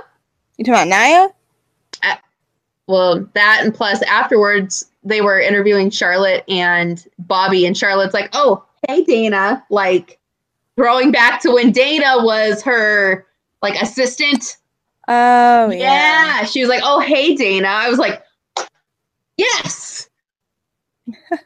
[0.59, 1.33] You talking about
[2.03, 2.19] Nia?
[2.87, 8.67] well, that and plus afterwards they were interviewing Charlotte and Bobby, and Charlotte's like, "Oh,
[8.87, 10.19] hey Dana," like
[10.77, 13.27] throwing back to when Dana was her
[13.63, 14.59] like assistant.
[15.09, 15.79] Oh yeah.
[16.41, 16.45] yeah.
[16.45, 18.23] she was like, "Oh, hey Dana." I was like,
[19.37, 20.09] "Yes."
[21.07, 21.41] it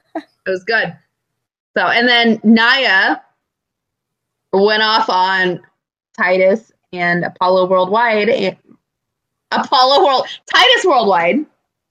[0.47, 0.97] was good.
[1.77, 3.23] So, and then Nia
[4.53, 5.61] went off on
[6.17, 8.57] Titus and Apollo Worldwide and
[9.53, 11.37] Apollo World Titus Worldwide.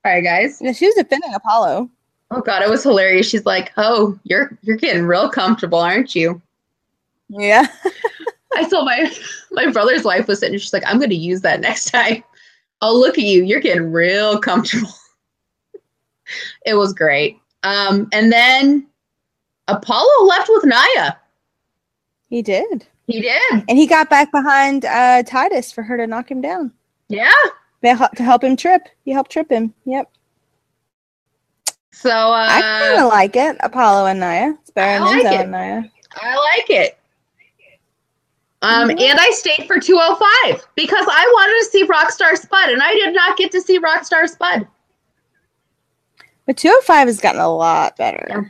[0.06, 0.60] All right, guys.
[0.62, 1.89] Yeah, she was defending Apollo.
[2.32, 3.30] Oh god, it was hilarious.
[3.30, 6.41] She's like, "Oh, you're you're getting real comfortable, aren't you?"
[7.30, 7.68] Yeah.
[8.56, 9.12] I saw my
[9.52, 10.58] my brother's wife was sitting.
[10.58, 12.24] She's like, "I'm going to use that next time."
[12.82, 13.43] Oh, look at you!
[13.43, 14.89] You're getting real comfortable.
[16.68, 17.39] It was great.
[17.63, 18.86] Um, and then
[19.70, 21.18] Apollo left with Nia.
[22.30, 22.86] He did.
[23.07, 23.41] He did.
[23.70, 26.74] And he got back behind uh, Titus for her to knock him down.
[27.07, 27.32] Yeah.
[27.84, 28.82] To help him trip.
[29.05, 29.74] He helped trip him.
[29.86, 30.11] Yep.
[31.93, 33.55] So uh, I kind of like it.
[33.61, 34.57] Apollo and Nia.
[34.61, 35.41] It's better I than like Enzo it.
[35.43, 35.91] and Nia.
[36.22, 36.97] I like it.
[38.61, 39.01] Um, Mhm.
[39.01, 43.13] and I stayed for 205 because I wanted to see Rockstar Spud, and I did
[43.13, 44.68] not get to see Rockstar Spud.
[46.48, 48.26] But 205 has gotten a lot better.
[48.30, 48.41] Yeah.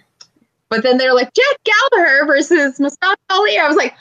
[0.70, 3.58] But then they're like Jack Gallagher versus Mustafa Ali.
[3.58, 3.96] I was like,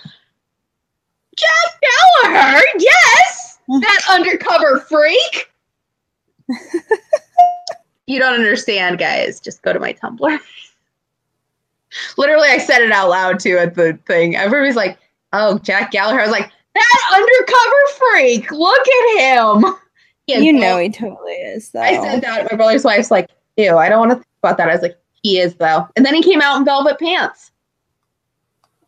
[1.37, 1.81] Jack
[2.23, 5.51] Gallagher, yes, that undercover freak.
[8.07, 9.41] you don't understand, guys.
[9.41, 10.39] Just go to my Tumblr.
[12.19, 14.37] Literally, I said it out loud too at the thing.
[14.37, 14.99] Everybody's like,
[15.33, 18.51] "Oh, Jack Gallagher." I was like, "That undercover freak!
[18.51, 19.75] Look at him."
[20.27, 21.81] You know he totally is, though.
[21.81, 22.51] I said that.
[22.51, 24.99] My brother's wife's like, "Ew, I don't want to think about that." I was like,
[25.23, 27.51] "He is though." And then he came out in velvet pants,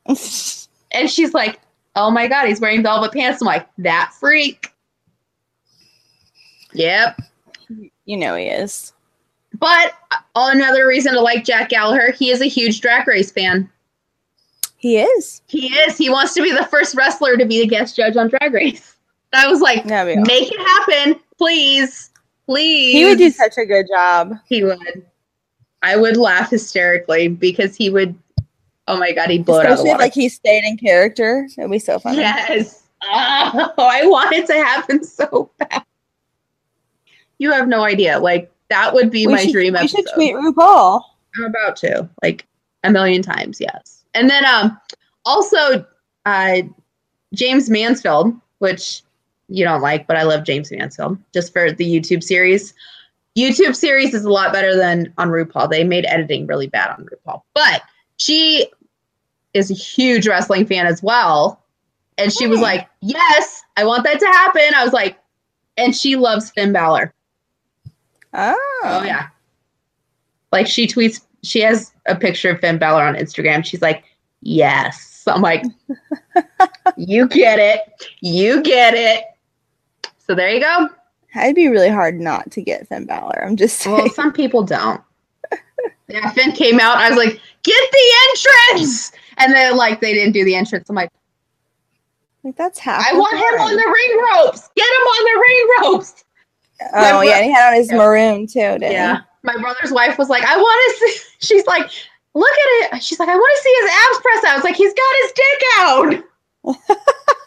[0.93, 1.61] and she's like,
[1.97, 4.73] "Oh my god, he's wearing velvet pants." I'm like, "That freak."
[6.75, 7.21] Yep.
[8.05, 8.93] you know he is.
[9.59, 9.95] But
[10.37, 13.69] another reason to like Jack Gallagher, he is a huge drag race fan.
[14.77, 15.43] He is.
[15.49, 15.99] He is.
[15.99, 18.97] He wants to be the first wrestler to be a guest judge on Drag Race.
[19.33, 20.27] I was like, That'd awesome.
[20.27, 22.08] make it happen, please,
[22.49, 22.93] please.
[22.93, 24.33] He would do such a good job.
[24.47, 25.05] He would.
[25.83, 28.19] I would laugh hysterically because he would.
[28.89, 31.47] Oh my god, he'd blow it out Especially like he stayed in character.
[31.57, 32.19] It'd be so funny.
[32.19, 32.85] yes.
[33.01, 35.85] Oh, I want it to happen so bad.
[37.39, 38.19] You have no idea.
[38.19, 39.99] Like that would be we my should, dream we episode.
[39.99, 41.03] should tweet RuPaul.
[41.37, 42.45] I'm about to, like
[42.83, 44.05] a million times, yes.
[44.15, 44.77] And then um
[45.25, 45.87] also
[46.27, 46.63] uh
[47.35, 49.03] James Mansfield, which
[49.49, 52.75] you don't like, but I love James Mansfield just for the YouTube series.
[53.37, 55.71] YouTube series is a lot better than on RuPaul.
[55.71, 57.43] They made editing really bad on RuPaul.
[57.55, 57.83] But
[58.17, 58.69] she
[59.55, 61.63] is a huge wrestling fan as well.
[62.17, 64.75] And she was like, Yes, I want that to happen.
[64.75, 65.19] I was like,
[65.77, 67.15] and she loves Finn Balor.
[68.35, 68.81] Oh.
[68.83, 69.29] Oh yeah.
[70.53, 73.65] Like she tweets, she has a picture of Finn Balor on Instagram.
[73.65, 74.05] She's like,
[74.43, 75.63] "Yes." I'm like,
[76.97, 77.81] "You get it,
[78.21, 79.25] you get it."
[80.29, 80.89] So there you go.
[81.37, 83.45] It'd be really hard not to get Finn Balor.
[83.45, 83.97] I'm just saying.
[83.97, 85.01] Well, some people don't.
[86.11, 86.97] Yeah, Finn came out.
[86.97, 90.89] I was like, "Get the entrance!" And then like they didn't do the entrance.
[90.89, 91.11] I'm like,
[92.43, 93.05] like that's half.
[93.07, 94.71] "I want him on the ring ropes.
[94.75, 96.25] Get him on the ring ropes."
[96.95, 97.97] Oh my yeah, and he had on his Yeah.
[97.99, 98.59] maroon too.
[98.61, 99.21] Didn't Yeah.
[99.43, 101.25] My brother's wife was like, I want to see.
[101.47, 101.91] She's like,
[102.35, 103.03] look at it.
[103.03, 104.53] She's like, I want to see his abs press out.
[104.53, 106.25] I was like, he's got his dick out.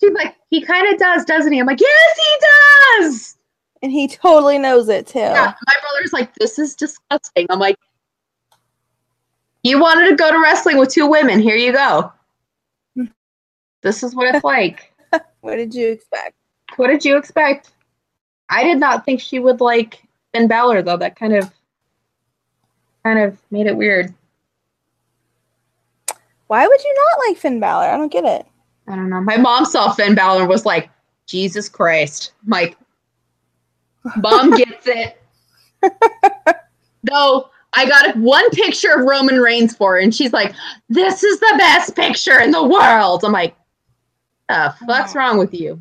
[0.00, 1.58] She's like, he kind of does, doesn't he?
[1.58, 3.36] I'm like, yes, he does.
[3.82, 5.18] And he totally knows it too.
[5.18, 7.46] Yeah, my brother's like, this is disgusting.
[7.50, 7.76] I'm like,
[9.62, 11.40] you wanted to go to wrestling with two women.
[11.40, 12.12] Here you go.
[13.82, 14.92] This is what it's like.
[15.40, 16.34] What did you expect?
[16.76, 17.72] What did you expect?
[18.48, 20.96] I did not think she would like Finn Balor though.
[20.96, 21.50] That kind of
[23.04, 24.12] kind of made it weird.
[26.46, 27.86] Why would you not like Finn Balor?
[27.86, 28.46] I don't get it.
[28.88, 29.20] I don't know.
[29.20, 30.88] My mom saw Finn Balor and was like,
[31.26, 32.32] Jesus Christ.
[32.44, 32.76] I'm like,
[34.16, 35.22] mom gets it.
[37.04, 40.54] Though I got one picture of Roman Reigns for her, and she's like,
[40.88, 43.24] This is the best picture in the world.
[43.24, 43.54] I'm like,
[44.48, 45.80] the fuck's wrong with you?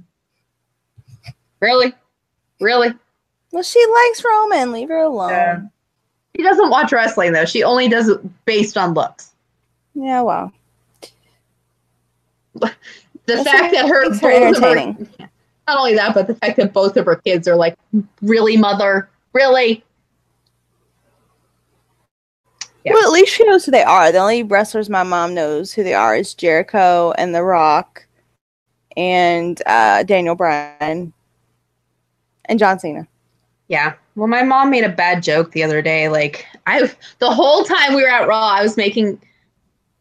[1.61, 1.93] Really?
[2.59, 2.93] Really?
[3.51, 4.71] Well, she likes Roman.
[4.71, 5.29] Leave her alone.
[5.29, 5.61] Yeah.
[6.35, 7.45] She doesn't watch wrestling though.
[7.45, 9.31] She only does it based on looks.
[9.95, 10.51] Yeah, well.
[12.59, 12.73] The
[13.25, 15.19] That's fact that her, Makes her both of her-
[15.67, 17.75] not only that, but the fact that both of her kids are like,
[18.21, 19.83] really, mother, really.
[22.85, 22.93] Yeah.
[22.93, 24.11] Well, at least she knows who they are.
[24.13, 28.05] The only wrestlers my mom knows who they are is Jericho and The Rock
[28.95, 31.11] and uh, Daniel Bryan
[32.45, 33.05] and John Cena.
[33.67, 33.93] Yeah.
[34.15, 36.07] Well, my mom made a bad joke the other day.
[36.07, 36.89] Like, I
[37.19, 39.21] the whole time we were at Raw, I was making.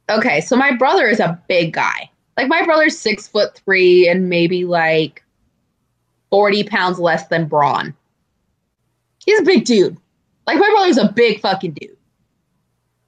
[0.09, 2.09] Okay, so my brother is a big guy.
[2.37, 5.23] Like, my brother's six foot three and maybe like
[6.31, 7.95] forty pounds less than Braun.
[9.25, 9.97] He's a big dude.
[10.47, 11.97] Like, my brother's a big fucking dude.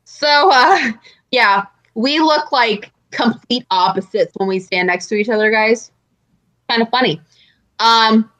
[0.04, 0.92] So, uh,
[1.30, 1.64] yeah,
[1.94, 5.90] we look like complete opposites when we stand next to each other, guys.
[6.68, 7.20] Kind of funny.
[7.78, 8.30] Um,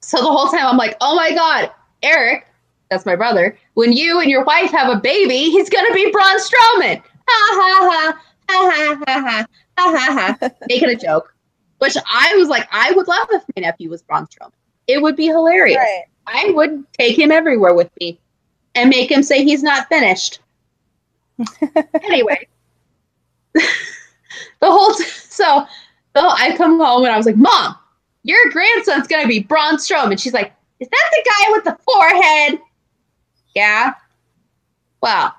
[0.00, 1.70] so the whole time I'm like, oh my God,
[2.02, 2.46] Eric,
[2.90, 6.10] that's my brother, when you and your wife have a baby, he's going to be
[6.10, 7.02] Braun Strowman.
[7.28, 9.46] Ha ha ha ha, ha ha ha.
[10.68, 11.34] Making a joke.
[11.78, 14.52] Which I was like, I would love if my nephew was Braun Strowman.
[14.86, 15.76] It would be hilarious.
[16.26, 18.18] I would take him everywhere with me
[18.74, 20.40] and make him say he's not finished.
[22.02, 22.48] anyway,
[23.54, 23.62] the
[24.62, 25.66] whole t- so
[26.14, 27.76] the whole, I come home and I was like, Mom,
[28.22, 30.20] your grandson's gonna be Braun Strowman.
[30.20, 32.60] She's like, Is that the guy with the forehead?
[33.54, 33.94] Yeah.
[35.02, 35.34] Well,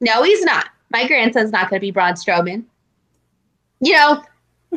[0.00, 0.68] no, he's not.
[0.90, 2.64] My grandson's not gonna be Braun Strowman.
[3.80, 4.24] You know,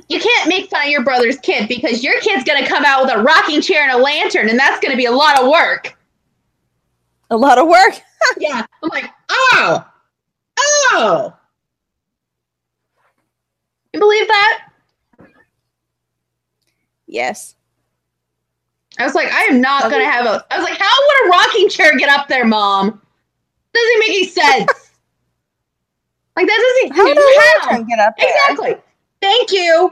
[0.10, 3.16] you can't make fun of your brother's kid because your kid's gonna come out with
[3.16, 5.98] a rocking chair and a lantern, and that's gonna be a lot of work.
[7.30, 7.94] A lot of work.
[8.38, 8.66] yeah.
[8.84, 9.86] I'm like, oh,
[10.58, 11.34] oh.
[13.94, 14.68] You believe that?
[17.08, 17.56] Yes.
[19.00, 20.46] I was like, I am not gonna have a.
[20.52, 23.02] I was like, how would a rocking chair get up there, mom?
[23.74, 24.72] Doesn't make any sense.
[26.36, 26.96] like that doesn't.
[26.96, 28.30] How did a lantern get up there?
[28.30, 28.76] Exactly.
[29.28, 29.92] Thank you.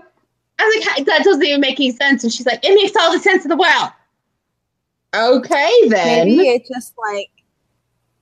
[0.60, 2.24] I was like, that doesn't even make any sense.
[2.24, 3.92] And she's like, it makes all the sense in the world.
[5.14, 6.30] Okay, then.
[6.30, 7.30] Maybe it just like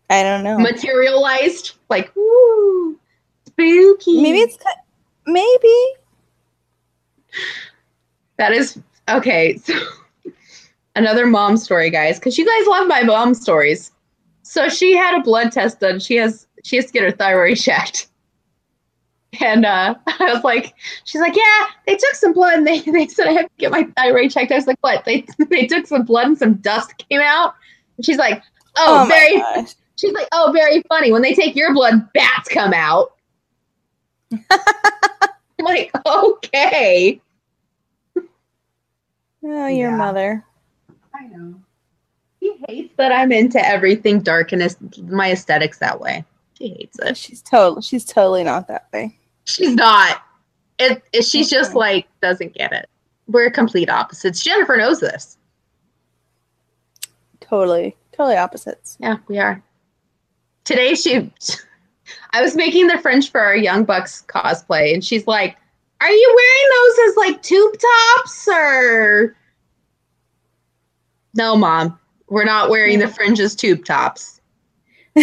[0.09, 0.57] I don't know.
[0.57, 1.73] Materialized.
[1.89, 2.99] Like, ooh,
[3.45, 4.23] spooky.
[4.23, 4.57] Maybe it's
[5.27, 5.77] maybe
[8.37, 9.59] That is okay.
[9.65, 9.73] So
[10.95, 13.91] another mom story, guys, because you guys love my mom stories.
[14.43, 15.99] So she had a blood test done.
[15.99, 18.07] She has she has to get her thyroid checked.
[19.41, 20.73] And uh, I was like,
[21.05, 23.71] she's like, yeah, they took some blood and they, they said I have to get
[23.71, 24.51] my thyroid checked.
[24.51, 25.05] I was like, what?
[25.05, 27.55] They they took some blood and some dust came out.
[27.97, 28.41] And she's like,
[28.77, 29.37] oh, oh, very.
[29.37, 29.73] gosh.
[29.95, 31.11] She's like, oh, very funny.
[31.11, 33.13] When they take your blood, bats come out.
[34.31, 37.21] I'm like, okay.
[39.45, 39.97] Oh, your Yeah.
[39.97, 40.45] mother.
[41.13, 41.55] I know.
[42.41, 44.75] She hates that I'm into everything dark and
[45.09, 46.25] my aesthetics that way.
[46.57, 47.15] She hates it.
[47.17, 49.17] She's totally she's totally not that way.
[49.45, 50.23] She's not.
[50.79, 52.89] It, it she's just like doesn't get it.
[53.27, 54.41] We're complete opposites.
[54.43, 55.37] Jennifer knows this.
[57.39, 57.95] Totally.
[58.11, 58.97] Totally opposites.
[58.99, 59.61] Yeah, we are.
[60.63, 61.31] Today she
[62.31, 65.57] I was making the French for our Young Bucks cosplay and she's like,
[66.01, 69.35] Are you wearing those as like tube tops or
[71.33, 71.99] No, mom.
[72.29, 74.41] We're not wearing the fringes tube tops.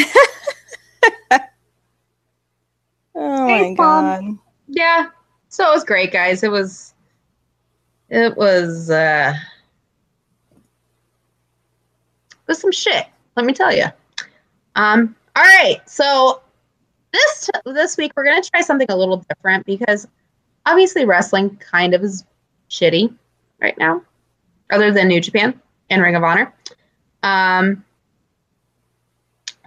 [3.15, 3.77] Oh my Mom.
[3.77, 4.39] god.
[4.69, 5.07] yeah
[5.49, 6.95] so it was great guys it was
[8.09, 9.35] it was uh
[10.53, 13.07] it was some shit
[13.37, 13.87] let me tell you
[14.77, 16.41] um all right so
[17.13, 20.07] this this week we're gonna try something a little different because
[20.67, 22.25] obviously wrestling kind of is
[22.71, 23.13] shitty
[23.61, 24.01] right now
[24.71, 26.53] other than new japan and ring of honor
[27.25, 27.85] um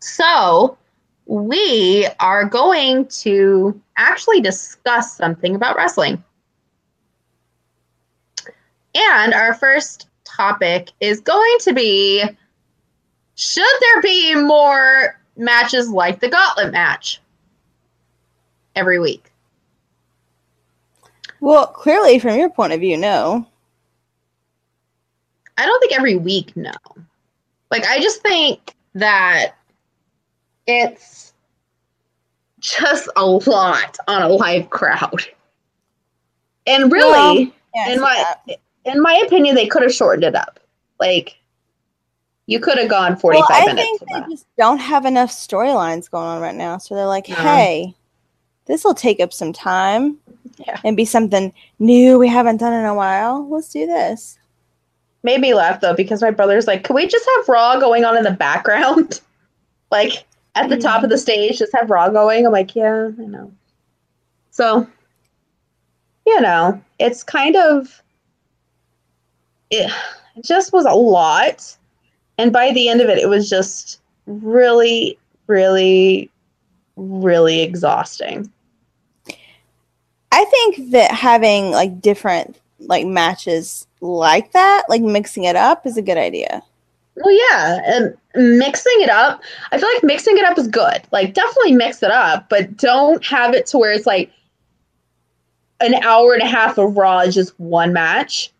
[0.01, 0.77] so
[1.25, 6.23] we are going to actually discuss something about wrestling.
[8.95, 12.23] And our first topic is going to be
[13.35, 17.19] should there be more matches like the gauntlet match
[18.75, 19.31] every week?
[21.39, 23.45] Well, clearly, from your point of view, no.
[25.57, 26.71] I don't think every week, no.
[27.69, 29.55] Like, I just think that
[30.67, 31.33] it's
[32.59, 35.23] just a lot on a live crowd.
[36.65, 38.59] And really, I in my that.
[38.85, 40.59] in my opinion, they could have shortened it up.
[40.99, 41.37] Like,
[42.45, 43.81] you could have gone 45 well, I minutes.
[43.83, 44.29] think they that.
[44.29, 46.77] just don't have enough storylines going on right now.
[46.77, 47.35] So they're like, No.
[47.35, 47.95] hey,
[48.65, 50.17] this will take up some time
[50.57, 50.79] Yeah.
[50.85, 53.49] and be something new we haven't done in a while.
[53.49, 54.39] Let's do this.
[55.23, 58.17] Made me laugh though because my brother's like, "Can we just have Raw going on
[58.17, 59.21] in the background,
[59.91, 60.25] like
[60.55, 61.59] at the top of the stage?
[61.59, 63.51] Just have Raw going." I'm like, "Yeah, I know."
[64.51, 64.87] So,
[66.25, 68.01] you know, it's kind of
[69.71, 69.91] it,
[70.41, 71.75] just was a lot,
[72.37, 76.29] and by the end of it, it was just really, really,
[76.95, 78.51] really exhausting.
[80.31, 85.97] I think that having like different like matches like that, like mixing it up, is
[85.97, 86.61] a good idea.
[87.15, 88.17] Well, yeah, and
[88.59, 89.41] mixing it up.
[89.71, 91.03] I feel like mixing it up is good.
[91.11, 94.31] Like, definitely mix it up, but don't have it to where it's like
[95.79, 98.51] an hour and a half of Raw is just one match.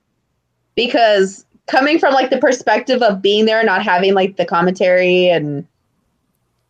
[0.75, 5.65] Because coming from like the perspective of being there, not having like the commentary and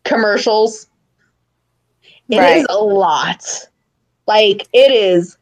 [0.04, 0.86] commercials,
[2.30, 2.66] it is Right.
[2.70, 3.44] a lot.
[4.26, 5.36] Like, it is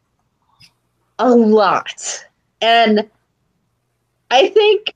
[1.19, 2.25] a lot.
[2.61, 3.09] And
[4.31, 4.93] I think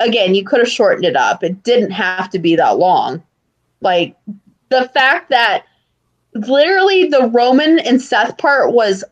[0.00, 1.42] again, you could have shortened it up.
[1.42, 3.22] It didn't have to be that long.
[3.80, 4.16] Like
[4.68, 5.64] the fact that
[6.34, 9.04] literally the Roman and Seth part was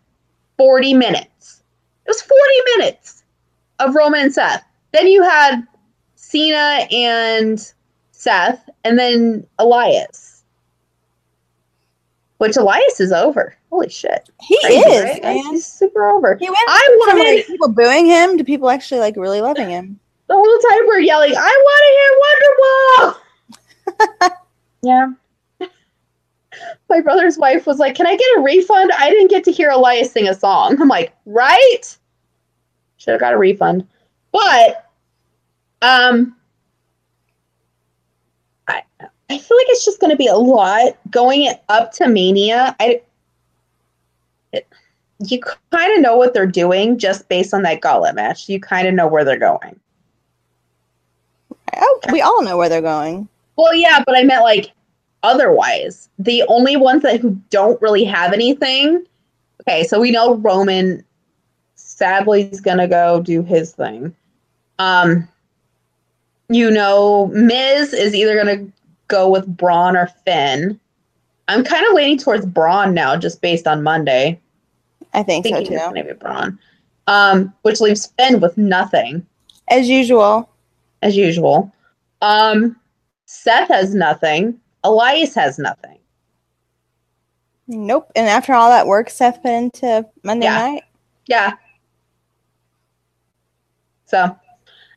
[0.59, 1.63] 40 minutes.
[2.07, 2.43] It was 40
[2.77, 3.23] minutes
[3.79, 4.65] of Roman and Seth.
[4.93, 5.63] Then you had
[6.17, 7.73] Cena and
[8.13, 10.43] Seth, and then Elias.
[12.39, 13.55] Which Elias is over.
[13.71, 14.29] Holy shit.
[14.41, 15.45] He Crazy, is, right?
[15.51, 16.37] He's super over.
[16.37, 19.69] He went I from wanted like, people booing him to people actually like really loving
[19.69, 20.01] him.
[20.31, 23.17] The whole time we're yelling, I want to hear
[24.23, 24.37] Wonderwall.
[24.83, 25.07] yeah.
[26.89, 28.93] My brother's wife was like, Can I get a refund?
[28.97, 30.81] I didn't get to hear Elias sing a song.
[30.81, 31.83] I'm like, Right?
[32.99, 33.89] Should have got a refund.
[34.31, 34.89] But,
[35.83, 36.37] um,
[38.69, 42.07] I, I feel like it's just going to be a lot going it up to
[42.07, 42.77] Mania.
[42.79, 43.03] I,
[44.53, 44.69] it,
[45.27, 45.41] you
[45.73, 48.49] kind of know what they're doing just based on that gauntlet match.
[48.49, 49.81] You kind of know where they're going.
[51.77, 53.29] Oh, we all know where they're going.
[53.57, 54.73] Well, yeah, but I meant like
[55.23, 56.09] otherwise.
[56.19, 59.05] The only ones that who don't really have anything.
[59.63, 61.05] Okay, so we know Roman
[61.75, 64.15] sadly is gonna go do his thing.
[64.79, 65.29] Um,
[66.49, 68.67] you know, Miz is either gonna
[69.09, 70.81] go with Braun or Finn.
[71.49, 74.41] I'm kind of leaning towards Braun now, just based on Monday.
[75.13, 75.89] I think so Thinking it's too.
[75.89, 76.59] gonna be Braun,
[77.07, 79.27] um, which leaves Finn with nothing
[79.69, 80.49] As usual.
[81.03, 81.73] As usual.
[82.23, 82.77] Um,
[83.27, 84.61] Seth has nothing.
[84.85, 85.99] Elias has nothing.
[87.69, 88.11] Nope.
[88.17, 90.59] And after all that work Seth put into Monday Yeah.
[90.59, 90.83] night,
[91.27, 91.53] Yeah.
[94.07, 94.37] So,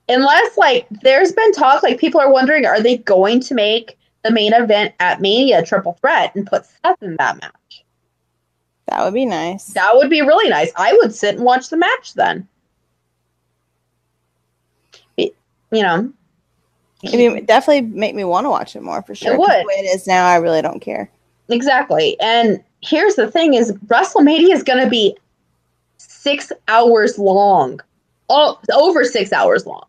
[0.09, 4.31] unless like there's been talk, like people are wondering, are they going to make the
[4.31, 7.83] main event at Mania triple threat and put Seth in that match?
[8.87, 9.67] that would be nice.
[9.67, 10.71] That would be really nice.
[10.75, 12.47] I would sit and watch the match then.
[15.17, 15.35] It-
[15.73, 16.11] you know,
[17.05, 19.31] I mean, definitely make me want to watch it more for sure.
[19.35, 19.49] 'cause would.
[19.49, 21.09] The way it is now, I really don't care.
[21.49, 22.17] Exactly.
[22.21, 25.17] And here's the thing is WrestleMania is going to be
[25.97, 27.81] 6 hours long.
[28.29, 29.85] Oh, over 6 hours long.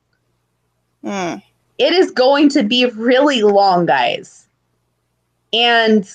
[1.05, 1.43] Mm.
[1.79, 4.47] It is going to be really long, guys.
[5.53, 6.09] And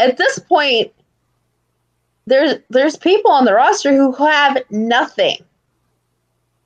[0.00, 0.90] at this point
[2.26, 5.36] there's there's people on the roster who have nothing.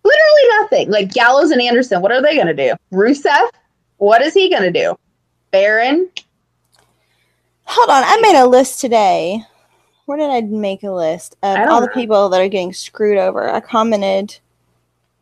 [0.08, 0.90] Literally nothing.
[0.90, 2.74] Like Gallows and Anderson, what are they going to do?
[2.92, 3.48] Rusev,
[3.98, 4.96] what is he going to do?
[5.50, 6.08] Baron,
[7.64, 9.42] Hold on, I made a list today.
[10.06, 13.50] Where did I make a list of all the people that are getting screwed over?
[13.50, 14.38] I commented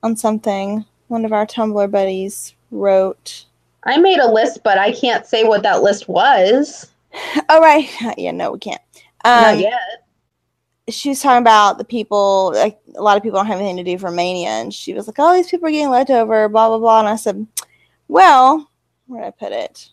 [0.05, 0.85] on something.
[1.09, 3.47] One of our Tumblr buddies wrote.
[3.83, 6.91] I made a list, but I can't say what that list was.
[7.49, 8.81] Oh right, yeah, no, we can't.
[9.25, 10.06] Not Um, yet.
[10.89, 12.53] She was talking about the people.
[12.55, 15.07] Like a lot of people don't have anything to do for Mania, and she was
[15.07, 17.01] like, "Oh, these people are getting left over." Blah blah blah.
[17.01, 17.47] And I said,
[18.09, 18.71] "Well,
[19.07, 19.91] Where did I put it?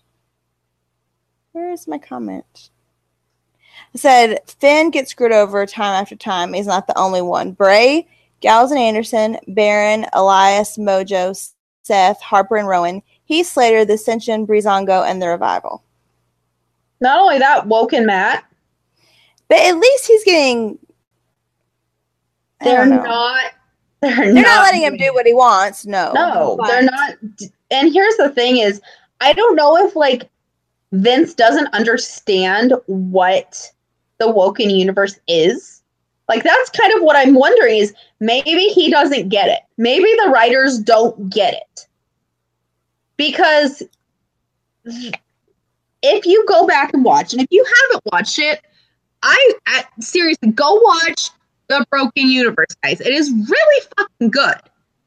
[1.52, 2.70] Where is my comment?
[3.94, 6.54] I said Finn gets screwed over time after time.
[6.54, 7.52] He's not the only one.
[7.52, 8.08] Bray,
[8.40, 13.04] Gallows and Anderson, Baron, Elias, Mojo, Seth, Harper, and Rowan.
[13.26, 15.84] Heath Slater, the Ascension, Breezango, and the Revival.
[17.00, 18.46] Not only that, Woken Matt.
[19.48, 20.80] But at least he's getting.
[22.64, 23.04] I They're don't
[24.02, 25.86] They're, They're not letting him do what he wants.
[25.86, 26.12] No.
[26.14, 27.16] No, But- they're not.
[27.72, 28.82] And here's the thing: is
[29.22, 30.30] I don't know if like
[30.92, 33.72] Vince doesn't understand what
[34.20, 35.82] the Woken universe is.
[36.30, 39.60] Like that's kind of what I'm wondering is maybe he doesn't get it.
[39.78, 41.88] Maybe the writers don't get it.
[43.18, 43.84] Because
[46.02, 48.62] if you go back and watch, and if you haven't watched it,
[49.22, 51.30] I, I seriously go watch
[51.68, 53.02] the Broken Universe, guys.
[53.02, 54.56] It is really fucking good.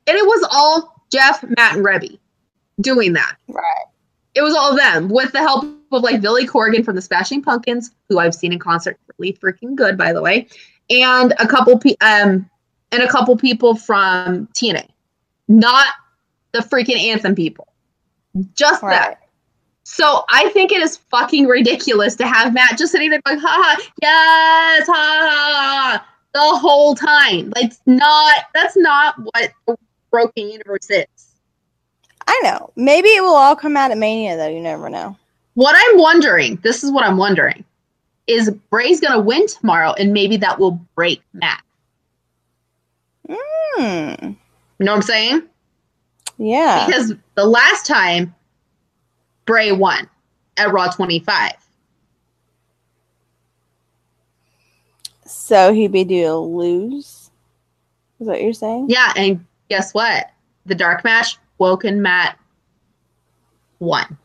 [0.06, 2.18] And it was all Jeff, Matt, and Reby
[2.80, 3.36] doing that.
[3.48, 3.84] Right.
[4.34, 7.90] It was all them with the help of like Billy Corgan from the Smashing Pumpkins,
[8.08, 10.46] who I've seen in concert, really freaking good, by the way,
[10.90, 12.48] and a couple pe- um
[12.92, 14.88] and a couple people from TNA,
[15.48, 15.86] not
[16.52, 17.68] the freaking Anthem people,
[18.54, 18.90] just Right.
[18.92, 19.20] that.
[19.84, 23.48] So I think it is fucking ridiculous to have Matt just sitting there going, ha
[23.48, 26.06] ha, yes, ha ha, ha,
[26.36, 27.52] the whole time.
[27.56, 29.76] Like, not, that's not what the
[30.10, 31.06] Broken Universe is.
[32.26, 32.70] I know.
[32.76, 34.48] Maybe it will all come out at Mania, though.
[34.48, 35.16] You never know.
[35.54, 37.64] What I'm wondering, this is what I'm wondering,
[38.26, 41.62] is Bray's going to win tomorrow and maybe that will break Matt.
[43.28, 44.34] Hmm.
[44.78, 45.42] You know what I'm saying?
[46.36, 46.86] Yeah.
[46.86, 48.34] Because the last time
[49.46, 50.08] Bray won
[50.58, 51.52] at Raw 25.
[55.26, 57.30] So he'd be due to lose.
[58.18, 58.86] Is that what you're saying?
[58.88, 60.30] Yeah, and guess what?
[60.64, 62.38] The dark match, Woken Matt
[63.78, 64.18] won.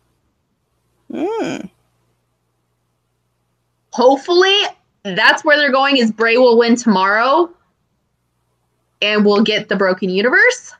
[1.11, 1.57] Hmm.
[3.91, 4.55] Hopefully,
[5.03, 7.49] that's where they're going is Bray will win tomorrow
[9.01, 10.73] and we'll get the broken universe.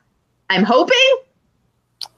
[0.48, 0.96] I'm hoping.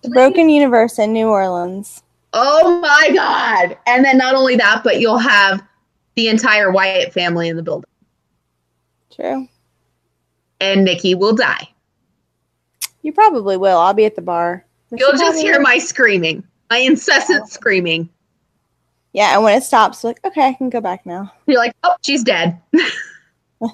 [0.03, 2.03] The Broken Universe in New Orleans.
[2.33, 3.79] Oh my god.
[3.87, 5.63] And then not only that, but you'll have
[6.15, 7.89] the entire Wyatt family in the building.
[9.15, 9.49] True.
[10.61, 11.69] And Nikki will die.
[13.03, 13.79] You probably will.
[13.79, 14.65] I'll be at the bar.
[14.91, 18.09] You'll just hear my screaming, my incessant screaming.
[19.13, 21.33] Yeah, and when it stops, like, okay, I can go back now.
[21.47, 22.61] You're like, oh, she's dead.
[22.73, 23.71] and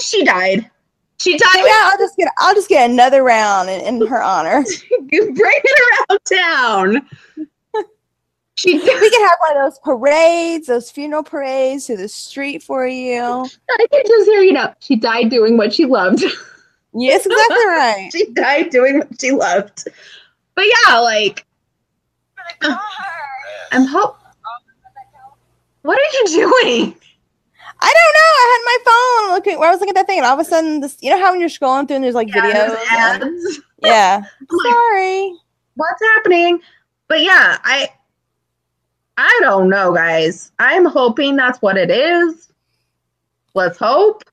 [0.00, 0.70] she died.
[1.18, 1.56] She died.
[1.56, 4.64] Yeah, I'll just get I'll just get another round in, in her honor.
[5.12, 7.08] You bring it around town.
[8.60, 12.86] She we can have one of those parades, those funeral parades through the street for
[12.86, 13.22] you.
[13.22, 14.74] I can just hear you know.
[14.80, 16.22] She died doing what she loved.
[16.92, 18.10] Yes, exactly right.
[18.12, 19.88] she died doing what she loved.
[20.54, 21.46] But yeah, like
[23.72, 24.18] I'm hope.
[25.80, 26.94] What are you doing?
[27.82, 28.30] I don't know.
[28.36, 29.58] I had my phone looking.
[29.58, 30.98] Where I was looking at that thing, and all of a sudden, this.
[31.00, 32.76] You know how when you're scrolling through and there's like videos.
[32.92, 33.60] and- Ads.
[33.78, 34.22] yeah.
[34.50, 35.34] like- Sorry.
[35.76, 36.60] What's happening?
[37.08, 37.88] But yeah, I
[39.22, 40.50] I don't know, guys.
[40.58, 42.50] I'm hoping that's what it is.
[43.52, 44.24] Let's hope.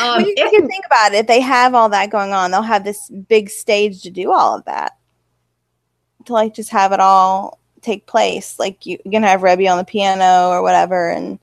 [0.00, 1.18] Um, But you, can think about it.
[1.18, 4.56] If they have all that going on, they'll have this big stage to do all
[4.56, 4.96] of that.
[6.24, 8.58] To like just have it all take place.
[8.58, 11.38] Like you, you're gonna have Reby on the piano or whatever, and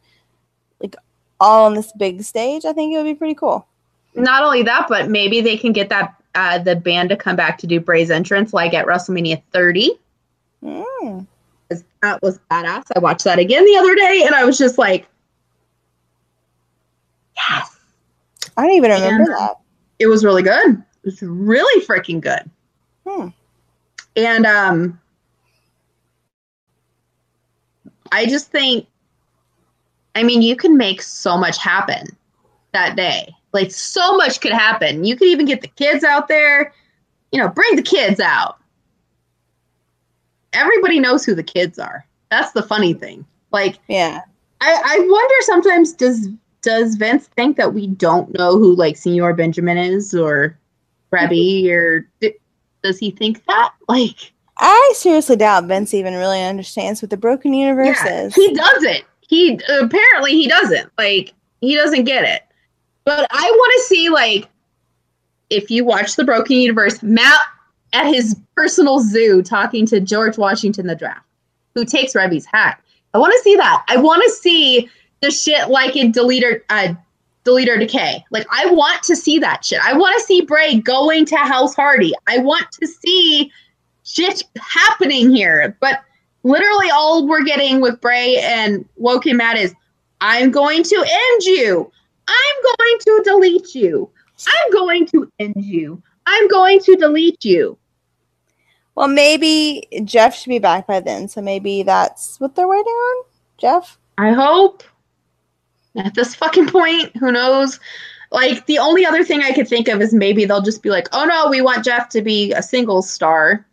[0.80, 0.96] like
[1.40, 2.66] all on this big stage.
[2.66, 3.68] I think it would be pretty cool.
[4.16, 7.60] not only that, but maybe they can get that uh, the band to come back
[7.60, 9.92] to do Bray's entrance like at WrestleMania 30.
[10.64, 11.28] Mm.
[11.70, 12.84] 'Cause That was badass.
[12.96, 15.08] I watched that again the other day, and I was just like,
[17.36, 17.76] yes,
[18.56, 19.58] I don't even remember And- that.
[20.00, 20.78] it was really good.
[21.04, 22.50] It was really freaking good.
[23.08, 23.28] Hmm.
[24.16, 25.00] And um,
[28.12, 28.88] I just think,
[30.16, 32.08] I mean, you can make so much happen
[32.74, 33.34] that day.
[33.54, 35.04] Like, so much could happen.
[35.04, 36.74] You could even get the kids out there,
[37.32, 38.57] you know, bring the kids out.
[40.54, 42.06] Everybody knows who the kids are.
[42.30, 43.26] That's the funny thing.
[43.52, 44.22] Like, Yeah.
[44.60, 46.30] I, I wonder sometimes does
[46.64, 50.58] does Vince think that we don't know who like Senor Benjamin is or
[51.14, 51.72] Reby mm-hmm.
[51.76, 52.34] or d-
[52.82, 57.54] does he think that like I seriously doubt Vince even really understands what the broken
[57.54, 58.34] universe Yeah, is.
[58.36, 62.42] he doesn't he apparently he doesn't like he doesn't get it
[63.06, 64.48] but I want to see like
[65.52, 67.40] if you watch the Broken Universe Matt
[67.94, 71.26] at his personal zoo talking to George Washington the draft
[71.76, 72.82] who takes Reby's hat
[73.14, 74.90] I want to see that I want to see
[75.22, 76.94] the shit like in Delete or uh,
[77.44, 78.24] Delete or Decay.
[78.30, 79.80] Like I want to see that shit.
[79.84, 82.14] I want to see Bray going to House Hardy.
[82.28, 83.52] I want to see
[84.04, 85.76] shit happening here.
[85.80, 86.02] But
[86.44, 89.74] literally, all we're getting with Bray and Woken Matt is,
[90.22, 91.92] I'm going to end you.
[92.28, 94.10] I'm going to delete you.
[94.48, 96.02] I'm going to end you.
[96.28, 97.78] I'm going to delete you.
[98.96, 103.26] Well, maybe Jeff should be back by then, so maybe that's what they're waiting on.
[103.58, 103.98] Jeff.
[104.18, 104.84] I hope.
[105.96, 107.80] At this fucking point, who knows?
[108.32, 111.08] Like the only other thing I could think of is maybe they'll just be like,
[111.14, 113.66] "Oh no, we want Jeff to be a single star."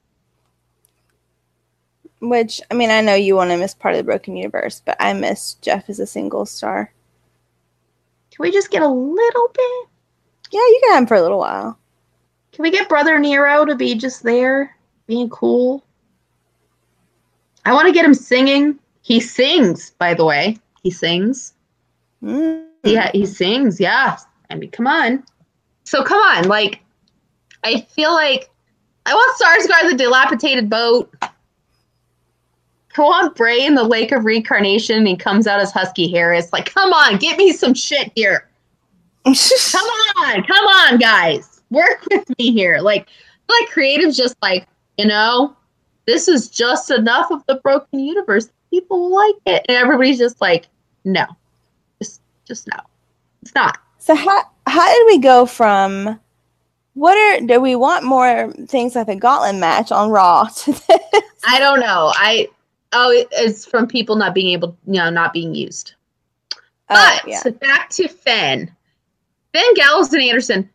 [2.20, 4.96] Which I mean, I know you want to miss part of the Broken Universe, but
[5.00, 6.92] I miss Jeff as a single star.
[8.30, 9.88] Can we just get a little bit?
[10.52, 11.78] Yeah, you can have him for a little while.
[12.54, 14.76] Can we get Brother Nero to be just there,
[15.08, 15.84] being cool?
[17.64, 18.78] I want to get him singing.
[19.02, 20.58] He sings, by the way.
[20.84, 21.54] He sings.
[22.22, 22.64] Mm.
[22.84, 23.80] Yeah, he sings.
[23.80, 24.16] Yeah.
[24.50, 25.24] I mean, come on.
[25.82, 26.80] So come on, like,
[27.64, 28.48] I feel like
[29.04, 31.12] I want Skarsgård the dilapidated boat.
[31.22, 31.30] I
[33.00, 36.52] want Bray in the Lake of Reincarnation and he comes out as Husky Harris.
[36.52, 38.48] Like, come on, get me some shit here.
[39.24, 39.86] Come
[40.18, 41.53] on, come on, guys.
[41.74, 42.78] Work with me here.
[42.80, 43.08] Like,
[43.48, 44.66] like creative's just like,
[44.96, 45.56] you know,
[46.06, 48.48] this is just enough of the broken universe.
[48.70, 49.64] People like it.
[49.68, 50.68] And everybody's just like,
[51.04, 51.24] no.
[52.00, 52.78] Just just no.
[53.42, 53.78] It's not.
[53.98, 56.18] So how how did we go from
[56.94, 61.22] what are do we want more things like the gauntlet match on Raw to this?
[61.46, 62.12] I don't know.
[62.14, 62.48] I
[62.92, 65.94] oh, it- it's from people not being able, you know, not being used.
[66.90, 67.42] Oh, But yeah.
[67.60, 68.70] back to Finn.
[69.54, 70.68] Finn Gallows and Anderson,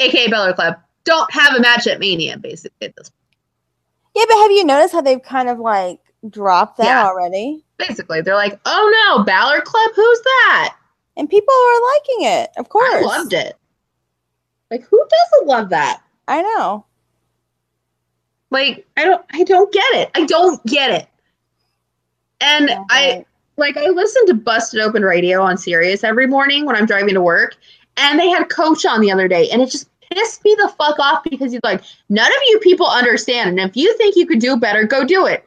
[0.00, 3.10] aka Balor Club, don't have a match at Mania, basically at this
[4.14, 7.06] Yeah, but have you noticed how they've kind of like dropped that Yeah.
[7.06, 7.64] already?
[7.78, 10.76] Basically, they're like, "Oh no, Balor Club, who's that?"
[11.16, 12.92] And people are liking it, of course.
[12.94, 13.56] I loved it.
[14.70, 16.00] Like, who doesn't love that?
[16.28, 16.84] I know.
[18.50, 20.10] Like, I don't, I don't get it.
[20.14, 21.08] I don't get it.
[22.40, 23.26] And Yeah, I, right.
[23.56, 27.20] like, I listen to Busted Open Radio on Sirius every morning when I'm driving to
[27.20, 27.56] work,
[27.96, 30.98] and they had Coach on the other day, and it just pissed me the fuck
[30.98, 34.40] off because he's like, none of you people understand, and if you think you could
[34.40, 35.44] do better, go do it.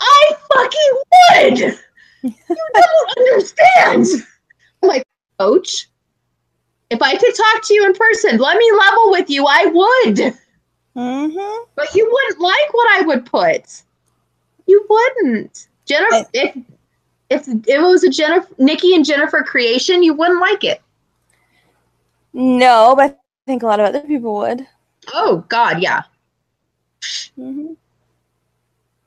[0.00, 1.78] I fucking would.
[2.22, 4.06] you don't understand.
[4.82, 5.04] I'm like,
[5.38, 5.88] Coach,
[6.90, 9.46] if I could talk to you in person, let me level with you.
[9.46, 10.34] I would.
[10.96, 11.64] Mm-hmm.
[11.74, 13.82] But you wouldn't like what I would put.
[14.66, 15.68] You wouldn't.
[15.84, 16.56] Jennifer, I- if
[17.30, 20.80] if if it was a Jennifer, Nikki and Jennifer creation, you wouldn't like it.
[22.32, 24.66] No, but think a lot of other people would.
[25.12, 26.02] Oh God, yeah,
[27.36, 27.72] hmm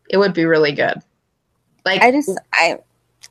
[0.09, 1.01] it would be really good.
[1.85, 2.79] Like I just I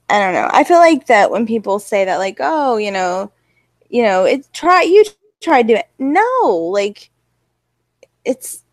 [0.08, 0.48] I don't know.
[0.52, 3.30] I feel like that when people say that, like, oh, you know,
[3.90, 5.04] you know, it's try you
[5.40, 5.88] try to do it.
[5.98, 7.10] No, like
[8.24, 8.64] it's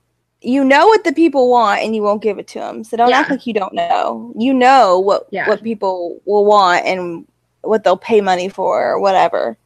[0.41, 2.83] you know what the people want and you won't give it to them.
[2.83, 4.33] So don't act like you don't know.
[4.37, 5.47] You know what Yeah.
[5.47, 7.27] what people will want and
[7.61, 9.57] what they'll pay money for or whatever,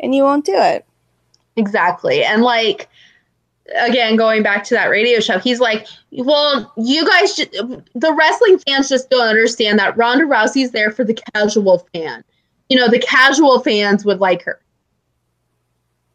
[0.00, 0.86] and you won't do it.
[1.60, 2.24] Exactly.
[2.24, 2.88] And like
[3.86, 8.58] again, going back to that radio show, he's like, "Well, you guys, ju- the wrestling
[8.58, 12.24] fans just don't understand that Ronda Rousey's there for the casual fan.
[12.70, 14.60] You know, the casual fans would like her.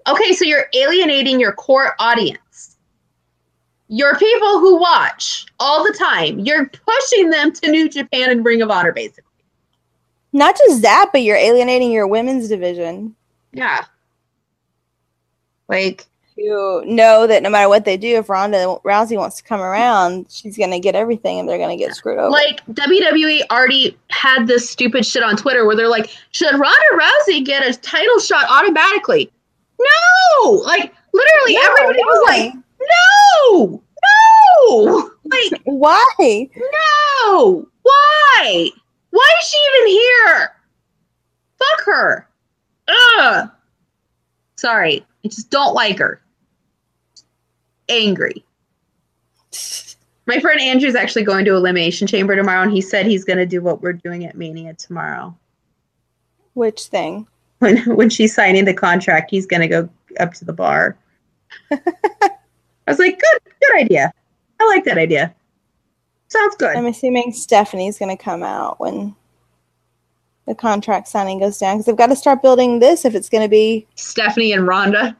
[0.08, 2.78] Okay, so you're alienating your core audience.
[3.88, 6.40] Your people who watch all the time.
[6.40, 9.24] You're pushing them to New Japan and Ring of Honor, basically.
[10.34, 13.16] Not just that, but you're alienating your women's division.
[13.54, 13.86] Yeah.
[15.68, 16.06] Like,
[16.38, 20.26] You know that no matter what they do, if Ronda Rousey wants to come around,
[20.30, 22.30] she's gonna get everything, and they're gonna get screwed over.
[22.30, 27.44] like WWE already had this stupid shit on Twitter where they're like, should Ronda Rousey
[27.46, 29.32] get a title shot automatically?
[29.80, 30.52] No!
[30.52, 32.54] Like literally No, everybody was like,
[33.50, 33.82] no!
[34.68, 35.10] No!
[35.26, 36.50] Like, Why?
[36.56, 37.68] no!
[37.82, 38.70] Why?
[39.12, 40.52] Why is she even here?
[41.58, 42.28] Fuck her.
[42.88, 43.50] Ugh.
[44.66, 45.06] Sorry.
[45.24, 46.20] I just don't like her.
[47.88, 48.44] Angry.
[50.26, 53.46] My friend Andrew's actually going to Elimination Chamber tomorrow, and he said he's going to
[53.46, 55.38] do what we're doing at Mania tomorrow.
[56.56, 57.28] Which thing?
[57.60, 59.88] When when she's signing the contract, he's going to go
[60.20, 60.98] up to the bar.
[61.72, 61.78] I
[62.88, 64.12] was like, good, good idea.
[64.60, 65.36] I like that idea.
[66.28, 66.76] Sounds good.
[66.76, 69.16] I'm assuming Stephanie's gonna come out when
[70.48, 73.48] the contract signing goes down because they've got to start building this if it's gonna
[73.50, 73.88] be.
[73.96, 75.16] Stephanie and Ronda.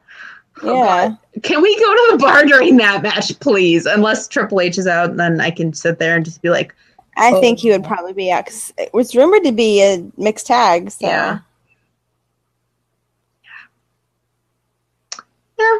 [0.62, 1.08] Oh, Yeah.
[1.08, 1.42] God.
[1.42, 3.84] Can we go to the bar during that match, please?
[3.86, 6.74] Unless Triple H is out, then I can sit there and just be like,
[7.18, 7.40] I Oh.
[7.40, 10.90] think he would probably be out because it was rumored to be a mixed tag.
[10.90, 11.06] So.
[11.06, 11.38] Yeah.
[15.58, 15.78] Yeah.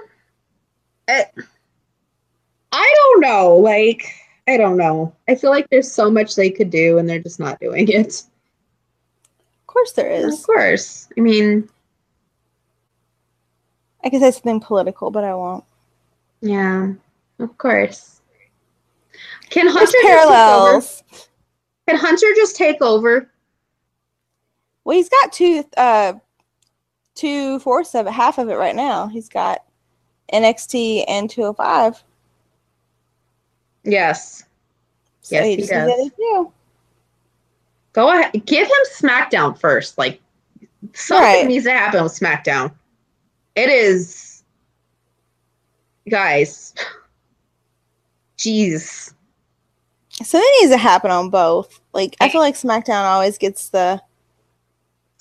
[1.08, 1.42] Eh, I
[2.72, 3.56] I don't know.
[3.56, 4.12] Like,
[4.48, 5.14] I don't know.
[5.28, 8.22] I feel like there's so much they could do and they're just not doing it.
[9.76, 10.40] Of course there is.
[10.40, 11.08] Of course.
[11.18, 11.68] I mean,
[14.02, 15.64] I could say something political, but I won't.
[16.40, 16.94] yeah,
[17.40, 18.22] of course.
[19.50, 20.30] Can Hunter just take over?
[20.30, 21.02] parallels.
[21.86, 23.30] Can Hunter just take over?
[24.84, 26.14] Well, he's got two uh
[27.14, 29.08] two fourths of it, half of it right now.
[29.08, 29.62] He's got
[30.32, 32.02] NXT and 205.
[33.84, 34.42] Yes.
[35.20, 36.10] So Yes, he he does.
[37.96, 38.18] The other two.
[38.18, 38.46] Go ahead.
[38.46, 39.98] Give him SmackDown first.
[39.98, 40.20] Like
[40.92, 41.46] something Right.
[41.46, 42.72] needs to happen with SmackDown.
[43.54, 44.42] It is
[46.08, 46.74] guys.
[48.38, 49.12] Jeez.
[50.22, 51.80] Something needs to happen on both.
[51.92, 54.00] Like I feel like SmackDown always gets the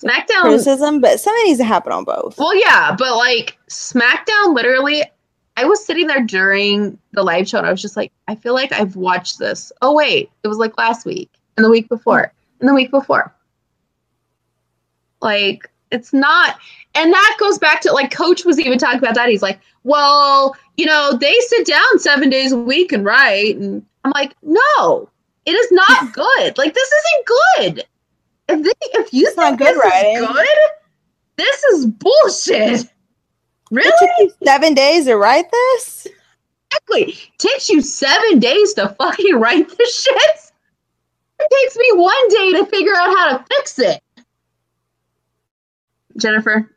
[0.01, 2.38] SmackDown criticism, but something needs to happen on both.
[2.38, 5.03] Well, yeah, but like SmackDown, literally,
[5.57, 8.53] I was sitting there during the live show and I was just like, I feel
[8.53, 9.71] like I've watched this.
[9.82, 13.34] Oh, wait, it was like last week and the week before the week before.
[15.22, 16.58] Like, it's not.
[16.93, 19.30] And that goes back to like, Coach was even talking about that.
[19.30, 23.58] He's like, well, you know, they sit down seven days a week and write.
[23.58, 25.10] And I'm like, no,
[25.45, 26.58] it is not good.
[26.58, 27.84] Like, this isn't good.
[28.47, 30.16] If, they, if you It's not think good this writing.
[30.24, 30.47] is good,
[31.38, 32.82] this is bullshit.
[32.82, 32.89] It
[33.72, 34.32] Really?
[34.45, 36.08] seven days to write this?
[36.70, 37.18] Exactly.
[37.39, 40.44] Takes you seven days to fucking write this shit.
[41.39, 44.01] It takes me one day to figure out how to fix it.
[46.17, 46.71] Jennifer,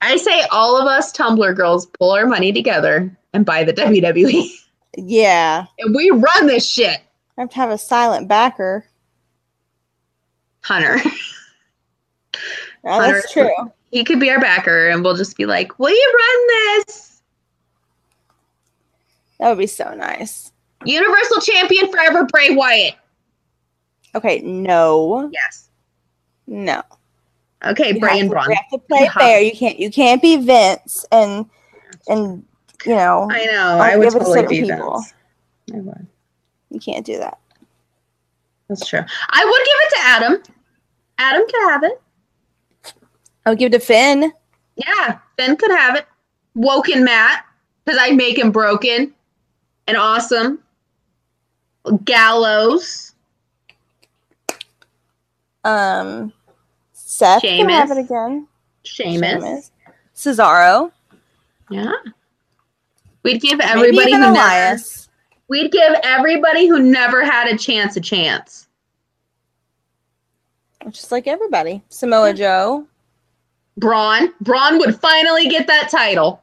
[0.00, 4.50] I say all of us Tumblr girls pull our money together and buy the WWE.
[4.96, 5.66] Yeah.
[5.78, 7.00] and we run this shit.
[7.36, 8.84] I have to have a silent backer.
[10.62, 10.98] Hunter.
[12.84, 13.12] Hunter.
[13.12, 13.72] that's true.
[13.90, 16.46] He could be our backer and we'll just be like, Will you run
[16.86, 17.22] this?
[19.38, 20.52] That would be so nice.
[20.84, 22.94] Universal Champion forever, Bray Wyatt.
[24.14, 25.28] Okay, no.
[25.32, 25.68] Yes.
[26.46, 26.82] No.
[27.64, 28.48] Okay, We Bray have and to- Braun.
[28.48, 29.20] We have to play You uh-huh.
[29.20, 29.40] have fair.
[29.40, 31.46] You can't you can't be Vince and
[32.08, 32.44] and
[32.86, 33.78] you know I know.
[33.80, 35.00] I'll would totally be people.
[35.00, 35.14] Vince.
[35.74, 36.06] I would.
[36.70, 37.38] you can't do that.
[38.68, 39.00] That's true.
[39.30, 40.42] I would give it to Adam.
[41.18, 42.00] Adam could have it.
[43.44, 44.32] I would give it to Finn.
[44.76, 46.06] Yeah, Finn could have it.
[46.54, 47.44] Woken Matt,
[47.84, 49.12] because I'd make him broken
[49.86, 50.60] and awesome.
[52.04, 53.14] Gallows.
[55.64, 56.32] Um
[56.92, 58.46] Seth can have it again.
[58.84, 59.42] Sheamus.
[59.42, 59.70] Sheamus.
[60.14, 60.92] Cesaro.
[61.70, 61.92] Yeah.
[63.22, 64.78] We'd give everybody who never,
[65.48, 68.68] we'd give everybody who never had a chance a chance.
[70.90, 71.82] Just like everybody.
[71.88, 72.86] Samoa Joe.
[73.76, 74.32] Braun.
[74.40, 76.42] Braun would finally get that title.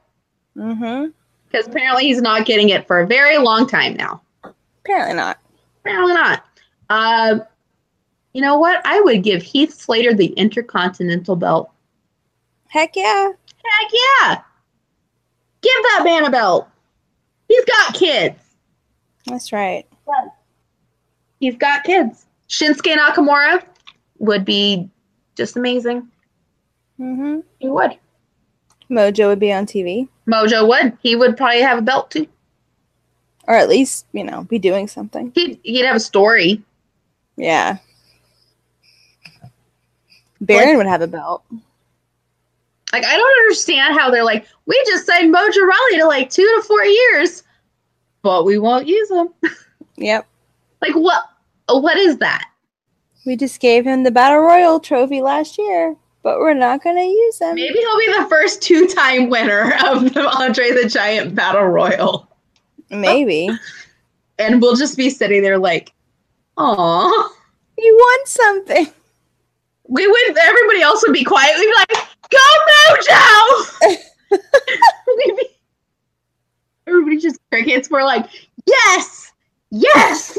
[0.56, 1.10] Mm-hmm.
[1.48, 4.20] Because apparently he's not getting it for a very long time now.
[4.86, 5.38] Apparently not.
[5.80, 6.44] Apparently not.
[6.88, 7.38] Uh,
[8.32, 8.80] you know what?
[8.84, 11.70] I would give Heath Slater the Intercontinental belt.
[12.68, 13.32] Heck yeah.
[13.64, 14.40] Heck yeah!
[15.60, 16.68] Give that man a belt.
[17.48, 18.38] He's got kids.
[19.26, 19.86] That's right.
[21.40, 22.26] He's got kids.
[22.48, 23.64] Shinsuke Nakamura
[24.18, 24.88] would be
[25.36, 26.08] just amazing.
[27.00, 27.40] Mm-hmm.
[27.58, 27.98] He would.
[28.88, 30.08] Mojo would be on TV.
[30.28, 30.96] Mojo would.
[31.02, 32.28] He would probably have a belt too.
[33.46, 35.32] Or at least, you know, be doing something.
[35.34, 36.62] He'd, he'd have a story.
[37.36, 37.78] Yeah.
[40.40, 41.44] Baron would have a belt.
[42.92, 46.42] Like I don't understand how they're like, we just signed Mojo Rawley to like two
[46.42, 47.42] to four years,
[48.22, 49.28] but we won't use him.
[49.98, 50.26] Yep.
[50.82, 51.24] Like what?
[51.68, 52.50] What is that?
[53.24, 57.02] We just gave him the Battle Royal trophy last year, but we're not going to
[57.02, 57.54] use him.
[57.54, 62.25] Maybe he'll be the first two-time winner of the Andre the Giant Battle Royal,
[62.90, 63.50] Maybe.
[64.38, 65.92] and we'll just be sitting there like,
[66.56, 67.32] "Aw."
[67.78, 68.86] You won something.
[69.88, 70.36] We would.
[70.38, 71.52] Everybody else would be quiet.
[71.58, 72.38] We'd be like, "Go
[72.88, 73.96] Mojo!"
[75.16, 75.48] We'd be-
[76.86, 77.90] everybody just crickets.
[77.90, 78.26] We're like,
[78.66, 79.32] "Yes,
[79.70, 80.38] yes."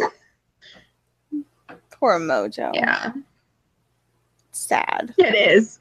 [1.91, 2.71] Poor Mojo.
[2.75, 3.11] Yeah,
[4.51, 5.13] Sad.
[5.17, 5.79] it is.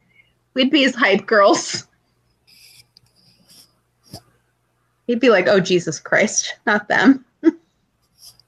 [0.55, 1.87] We'd be his hype girls.
[5.07, 7.25] He'd be like, "Oh Jesus Christ, not them."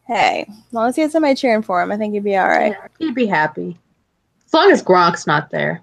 [0.07, 2.49] Hey, as long as he has somebody cheering for him, I think he'd be all
[2.49, 2.75] right.
[2.99, 3.77] He'd be happy.
[4.47, 5.83] As long as Gronk's not there.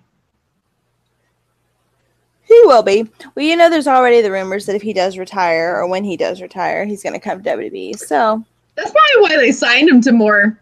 [2.48, 3.08] He will be.
[3.36, 6.18] Well, you know, there's already the rumors that if he does retire or when he
[6.18, 8.00] does retire, he's going to come to WWE.
[8.00, 8.44] So,
[8.76, 10.60] That's probably why they signed him to more,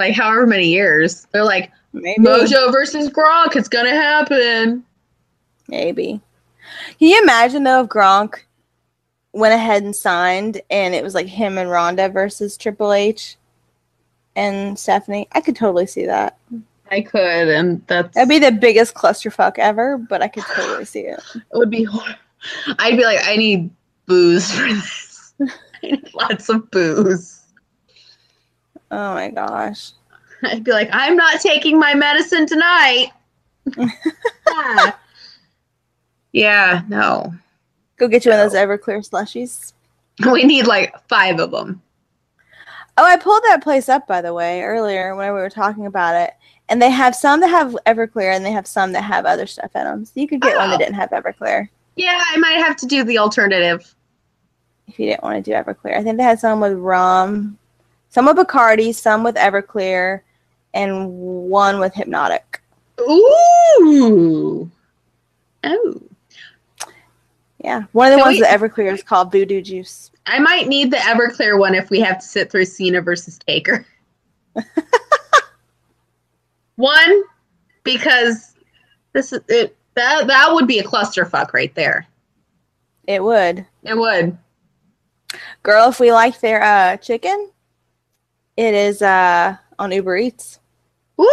[0.00, 1.28] like, however many years.
[1.30, 2.24] They're like, maybe.
[2.24, 4.84] Mojo versus Gronk, it's gonna happen.
[5.68, 6.20] Maybe.
[6.98, 8.40] Can you imagine, though, if Gronk
[9.32, 13.36] went ahead and signed, and it was like him and Ronda versus Triple H
[14.36, 16.38] and Stephanie, I could totally see that.
[16.90, 21.00] I could, and that's That'd be the biggest clusterfuck ever, but I could totally see
[21.00, 21.20] it.
[21.34, 21.84] it would be.
[21.84, 22.02] hor-
[22.78, 23.70] I'd be like, I need
[24.06, 25.34] booze for this.
[25.40, 27.40] I need lots of booze.
[28.90, 29.92] Oh my gosh.
[30.44, 33.08] I'd be like, I'm not taking my medicine tonight.
[34.54, 34.98] Ah.
[36.32, 37.32] yeah, no.
[38.02, 39.74] Go get you one of those Everclear slushies.
[40.28, 41.80] We need like five of them.
[42.98, 46.16] Oh, I pulled that place up by the way earlier when we were talking about
[46.16, 46.34] it,
[46.68, 49.70] and they have some that have Everclear, and they have some that have other stuff
[49.76, 50.04] in them.
[50.04, 50.78] So you could get one that Oh.
[50.78, 53.94] didn't have Everclear Yeah, I might have to do the alternative.
[54.88, 55.96] if you didn't want to do Everclear.
[55.96, 57.56] I think they had some with rum,
[58.10, 60.22] some with Bacardi, some with Everclear,
[60.74, 61.08] and
[61.48, 62.40] one with Hpnotiq.
[63.00, 64.68] Ooh.
[65.62, 66.02] Oh.
[67.62, 70.10] Yeah, one of the Can ones we- that Everclear is called Voodoo Juice.
[70.26, 73.86] I might need the Everclear one if we have to sit through Cena versus Taker.
[76.76, 77.22] one,
[77.84, 78.54] because
[79.12, 82.06] this is it that that would be a clusterfuck right there.
[83.06, 83.66] It would.
[83.84, 84.36] It would.
[85.62, 87.50] Girl, if we like their uh, chicken,
[88.56, 90.60] it is uh, on Uber Eats.
[91.16, 91.26] Woo!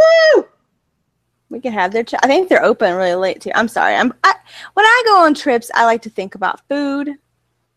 [1.49, 2.03] We can have their.
[2.03, 3.51] Ch- I think they're open really late too.
[3.55, 3.95] I'm sorry.
[3.95, 4.33] I'm I,
[4.73, 7.09] when I go on trips, I like to think about food.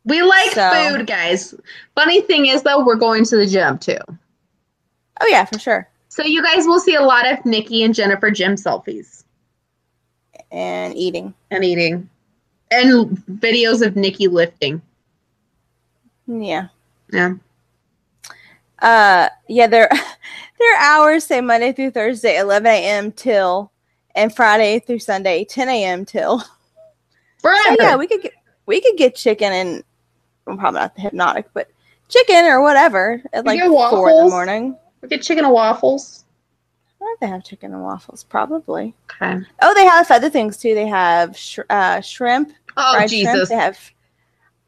[0.04, 1.54] We like So- food, guys.
[1.94, 3.98] Funny thing is though, we're going to the gym too.
[5.20, 5.88] Oh yeah, for sure.
[6.08, 9.24] So you guys will see a lot of Nikki and Jennifer gym selfies
[10.50, 11.32] And eating.
[11.50, 12.10] and eating.
[12.70, 14.82] And videos of Nikki lifting.
[16.26, 16.68] Yeah.
[17.12, 17.34] Yeah.
[18.80, 19.66] Uh, yeah.
[19.66, 19.88] Their
[20.62, 23.12] their hours say Monday through Thursday, 11 a.m.
[23.12, 23.72] till,
[24.14, 26.04] and Friday through Sunday, 10 a.m.
[26.04, 26.42] till.
[27.44, 27.82] So Forever.
[27.82, 28.32] yeah, we could get
[28.66, 29.84] we could get chicken and
[30.46, 31.68] well, probably not the Hpnotiq, but
[32.08, 34.76] chicken or whatever at like four in the morning.
[35.00, 36.24] we get chicken and waffles.
[37.00, 38.94] I think they have chicken and waffles, probably.
[39.20, 39.44] Okay.
[39.60, 40.74] Oh, they have other things too.
[40.74, 43.24] They have sh- uh, shrimp, Oh fried shrimp.
[43.26, 43.48] Jesus.
[43.48, 43.78] They have.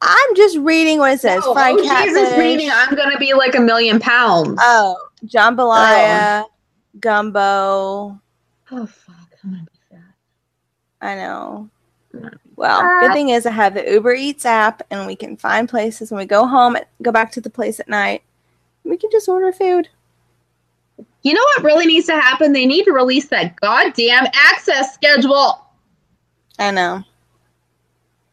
[0.01, 1.43] I'm just reading what it says.
[1.45, 2.69] Oh, fried oh, Jesus reading.
[2.73, 4.59] I'm gonna be like a million pounds.
[4.61, 6.45] Oh, jambalaya,
[6.99, 8.19] gumbo.
[8.71, 9.15] oh fuck.
[9.43, 10.01] I'm gonna be fat.
[11.01, 11.69] I know.
[12.13, 12.37] Mm.
[12.55, 16.09] Well, good thing is I have the Uber Eats app, and we can find places
[16.11, 18.23] when we go home, go back to the place at night.
[18.85, 19.89] We can just order food.
[21.23, 22.53] You know what really needs to happen?
[22.53, 25.65] They need to release that goddamn access schedule.
[26.59, 27.03] I know,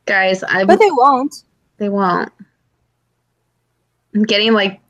[0.07, 1.43] Guys, I but they won't.
[1.79, 2.31] they won't.
[4.15, 4.81] I'm getting like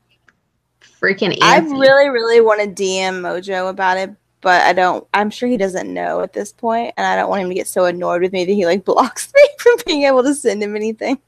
[1.03, 4.09] freaking I really, really want to DM Mojo about it,
[4.41, 5.05] but I don't.
[5.13, 7.67] I'm sure he doesn't know at this point, and I don't want him to get
[7.67, 10.75] so annoyed with me that he like blocks me from being able to send him
[10.75, 11.19] anything.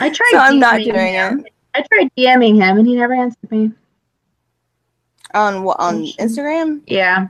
[0.00, 1.46] I tried So I'm not doing him.
[1.74, 3.72] I tried DMing him and he never answered me.
[5.32, 6.22] On what on Oh.
[6.22, 6.82] Instagram?
[6.86, 7.26] Yeah.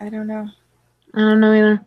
[0.00, 0.48] I don't know.
[1.14, 1.84] I don't know either.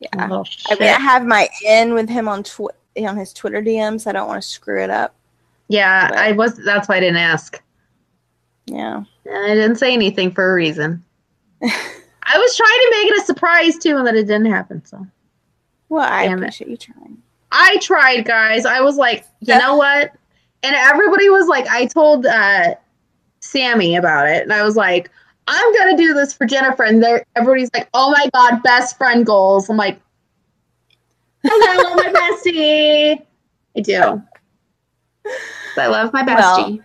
[0.00, 1.00] Yeah, oh, I mean, I shit.
[1.00, 4.06] have my in with him on tw- on his Twitter DMs.
[4.06, 5.14] I don't want to screw it up.
[5.72, 7.60] Yeah, but- I was that's why I didn't ask.
[8.66, 9.02] Yeah.
[9.26, 11.02] And I didn't say anything for a reason.
[11.62, 14.84] I was trying to make it a surprise too, and that it didn't happen.
[14.84, 15.04] So
[15.88, 16.42] Well, I Damn it.
[16.42, 17.18] appreciate you trying.
[17.50, 18.64] I tried, guys.
[18.64, 20.12] I was like, you know what?
[20.62, 22.74] And everybody was like, I told uh,
[23.40, 25.10] Sammy about it, and I was like,
[25.48, 29.26] I'm gonna do this for Jennifer, and there, everybody's like, oh my god, best friend
[29.26, 29.68] goals.
[29.68, 30.00] I'm like,
[31.44, 33.20] hello, my bestie.
[33.76, 34.22] I do.
[35.76, 36.84] I love my Well, bestie.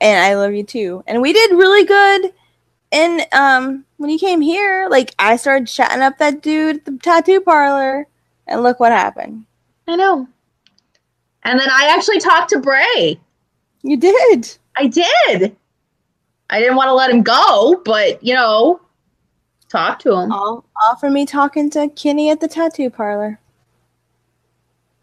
[0.00, 1.04] And I love you too.
[1.06, 2.32] And we did really good.
[2.92, 6.98] And um, when you came here, like I started chatting up that dude at the
[6.98, 8.06] tattoo parlor,
[8.46, 9.44] and look what happened.
[9.86, 10.26] I know.
[11.44, 13.18] And then I actually talked to Bray.
[13.82, 14.56] You did.
[14.76, 15.56] I did.
[16.50, 18.80] I didn't want to let him go, but you know,
[19.68, 20.32] talk to him.
[20.32, 23.38] All, all for me talking to Kenny at the tattoo parlor.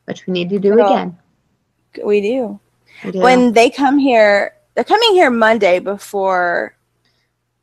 [0.06, 0.86] Which we need to do Girl.
[0.86, 1.18] again.
[2.04, 2.60] We do.
[3.22, 6.76] When they come here, they're coming here Monday before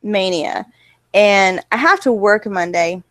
[0.03, 0.65] Mania,
[1.13, 3.03] and I have to work Monday.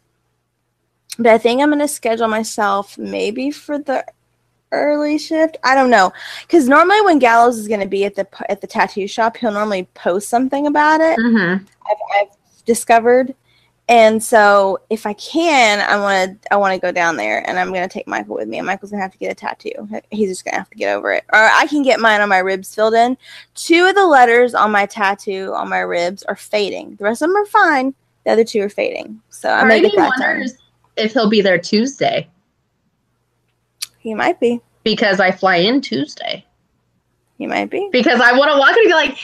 [1.19, 4.05] But I think I'm gonna schedule myself maybe for the
[4.73, 5.57] early shift.
[5.63, 9.07] I don't know, because normally when Gallows is gonna be at the at the tattoo
[9.07, 11.19] shop, he'll normally post something about it.
[11.19, 11.67] Mhm.
[11.89, 13.35] I've, I've discovered,
[13.89, 17.59] and so if I can, I want to I want to go down there, and
[17.59, 18.59] I'm gonna take Michael with me.
[18.59, 19.89] And Michael's gonna have to get a tattoo.
[20.11, 22.39] He's just gonna have to get over it, or I can get mine on my
[22.39, 23.17] ribs filled in.
[23.55, 26.97] Two of the letters on my tattoo on my ribs are fading.
[26.97, 27.95] The rest of them are fine.
[28.25, 29.21] The other two are fading.
[29.29, 30.29] So I'm gonna get that done.
[30.29, 30.55] wonders
[30.97, 32.29] if he'll be there Tuesday.
[33.99, 34.61] He might be.
[34.85, 36.45] because I fly in Tuesday.
[37.39, 37.89] He might be.
[37.91, 39.19] Because I want to walk and be like,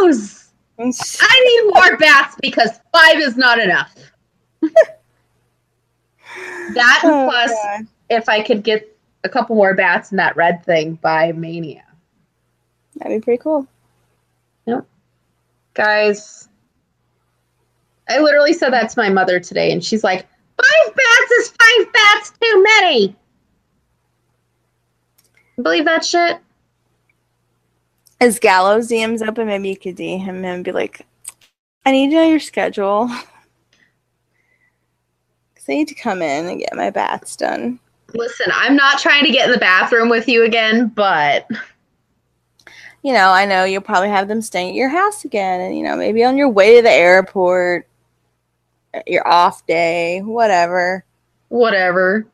[0.00, 0.37] Gallows!
[0.80, 3.94] I need more bats because five is not enough.
[6.74, 7.86] that Oh, plus, God.
[8.10, 11.84] if I could get a couple more bats in that red thing by Mania.
[12.96, 13.66] That'd be pretty cool.
[14.66, 14.86] Yep.
[15.74, 16.48] Guys,
[18.08, 20.26] I literally said that to my mother today, and she's like,
[20.56, 23.16] Five bats is five bats too many.
[25.62, 26.38] Believe that shit?
[28.20, 29.46] Is Gallows DMs open?
[29.46, 31.06] Maybe you could DM him and be like,
[31.86, 33.10] I need to know your schedule.
[35.54, 37.80] Because I need to come in and get my baths done.
[38.14, 41.48] Listen, I'm not trying to get in the bathroom with you again, but
[43.02, 45.60] You know, I know you'll probably have them staying at your house again.
[45.60, 47.88] And, you know, maybe on your way to the airport,
[48.94, 51.04] uh, your off day, whatever.
[51.48, 52.26] whatever.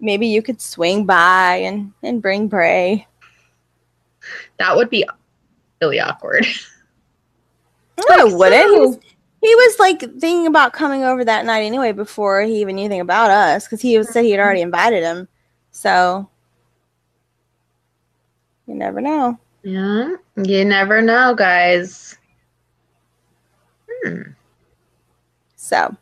[0.00, 3.06] Maybe you could swing by and, and bring Bray.
[4.62, 5.04] That would be
[5.80, 6.46] really awkward.
[7.98, 9.04] No, Like, it wouldn't.
[9.42, 13.02] He was, like thinking about coming over that night anyway before he even knew anything
[13.02, 15.28] about us because he said he had already invited him.
[15.72, 16.28] So
[18.66, 19.38] you never know.
[19.62, 22.16] Yeah, you never know, guys.
[24.02, 24.22] Hmm.
[25.54, 25.94] So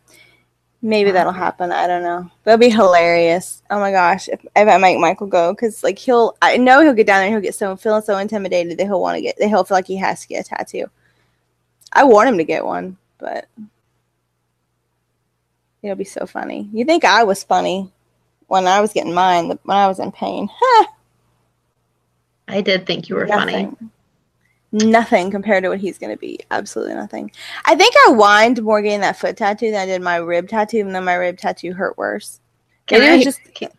[0.82, 1.72] maybe that'll happen.
[1.72, 2.30] I don't know.
[2.44, 3.62] That'll be hilarious.
[3.70, 6.94] Oh my gosh, if, if I make Michael go, because like he'll, I know he'll
[6.94, 7.30] get down there.
[7.30, 9.38] He'll get so feeling so intimidated that he'll want to get.
[9.38, 10.90] That he'll feel like he has to get a tattoo.
[11.92, 13.48] I want him to get one, but
[15.82, 16.68] it'll be so funny.
[16.72, 17.90] You think I was funny
[18.46, 19.58] when I was getting mine?
[19.64, 20.86] When I was in pain, huh?
[22.48, 23.70] I did think you were funny.
[24.72, 25.30] Nothing.
[25.30, 26.38] Compared to what he's going to be.
[26.50, 27.30] Absolutely nothing.
[27.64, 30.78] I think I whined more getting that foot tattoo than I did my rib tattoo,
[30.78, 32.40] even though my rib tattoo hurt worse.
[32.86, 33.70] Can Maybe I just can-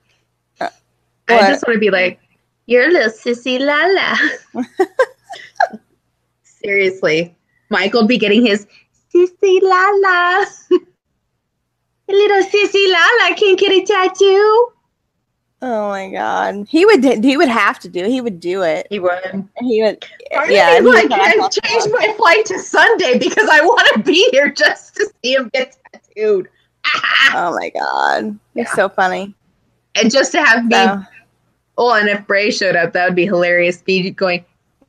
[0.60, 0.70] Uh,
[1.28, 2.20] I just want to be like,
[2.66, 4.66] you're a little sissy Lala.
[6.44, 7.36] Seriously,
[7.70, 8.68] Michael be getting his
[9.14, 10.46] sissy Lala.
[12.08, 14.74] little sissy Lala can't get a tattoo.
[15.62, 18.00] Oh my god, he would he would have to do.
[18.04, 18.10] it.
[18.10, 18.88] He would do it.
[18.90, 19.12] He would.
[19.60, 20.06] He would.
[20.34, 23.62] Part yeah, me he like, not I've changed about my flight to Sunday because I
[23.62, 26.50] want to be here just to see him get tattooed.
[27.34, 28.76] Oh my god, it's Yeah.
[28.76, 29.34] so funny.
[29.96, 31.04] and just to have me So,
[31.78, 33.82] Oh, and if Bray showed up, that would be hilarious.
[33.88, 34.44] Me going,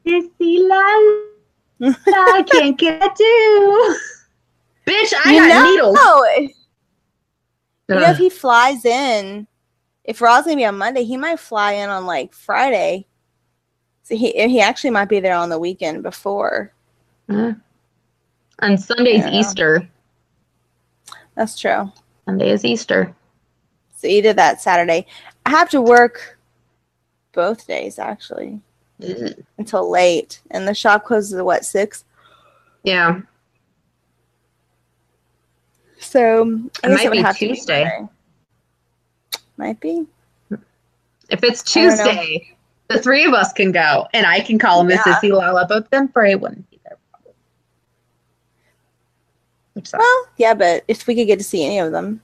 [0.04, 3.96] Sissy la la, I can't get a do.
[4.86, 5.98] Bitch, I you got know, needles.
[7.88, 9.46] you know, if he flies in,
[10.04, 13.06] if Raw's gonna be on Monday, he might fly in on like Friday.
[14.02, 16.72] So he he actually might be there on the weekend before.
[17.28, 17.52] Uh-huh.
[18.60, 19.30] On Sunday's Yeah.
[19.30, 19.88] Easter.
[21.34, 21.90] That's true.
[22.24, 23.14] Sunday is Easter.
[23.96, 25.06] So you did that Saturday.
[25.46, 26.38] I have to work
[27.32, 28.60] both days actually
[29.02, 29.34] Ugh.
[29.58, 32.04] until late, and the shop closes at what six.
[32.82, 33.20] Yeah.
[35.98, 38.08] So I guess might be have to Tuesday.
[39.62, 40.04] Might be.
[41.30, 42.04] If it's I don't know.
[42.04, 42.56] Tuesday,
[42.88, 45.20] the three of us can go, and I can call him Yeah.
[45.22, 46.98] Lala, but then Bray wouldn't be there.
[47.12, 47.32] Probably.
[49.74, 50.00] Which sucks.
[50.02, 52.20] Well, yeah, but if we could get to see any of them,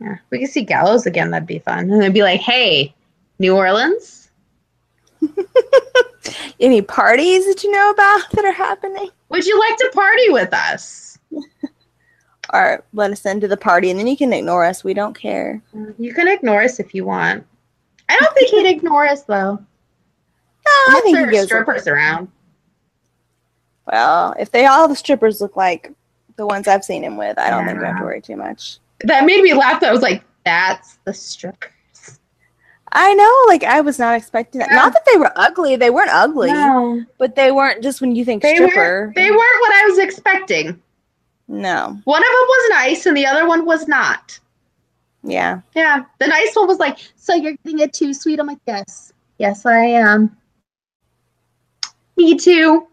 [0.00, 1.30] Yeah, we could see Gallows again.
[1.30, 1.90] That'd be fun.
[1.90, 2.94] And they'd be like, "Hey,
[3.38, 4.30] New Orleans,
[6.60, 10.54] any parties that you know about that are happening, would you like to party with
[10.54, 11.18] us?"
[12.52, 14.82] or let us into the party, and then you can ignore us.
[14.84, 15.60] We don't care.
[15.98, 17.46] You can ignore us if you want.
[18.08, 19.54] I don't think he'd ignore us though.
[19.56, 21.46] No, I think he gives.
[21.46, 22.28] strippers around.
[23.90, 25.92] Well, if they all the strippers look like
[26.36, 28.78] the ones I've seen him with, I don't think we have to worry too much.
[29.04, 29.82] That made me laugh.
[29.82, 31.70] I was like, "That's the strippers."
[32.92, 34.68] I know, like I was not expecting that.
[34.70, 34.76] Yeah.
[34.76, 38.24] Not that they were ugly; they weren't ugly, No, but they weren't just when you
[38.24, 38.74] think they stripper.
[38.76, 39.14] weren't.
[39.14, 40.82] They weren't what I was expecting.
[41.48, 44.38] No, One of them was nice, and the other one was not.
[45.22, 48.58] yeah, Yeah, the nice one was like, "So you're getting it too sweet?" I'm like,
[48.66, 50.36] "Yes, yes, I am."
[52.16, 52.86] Me too.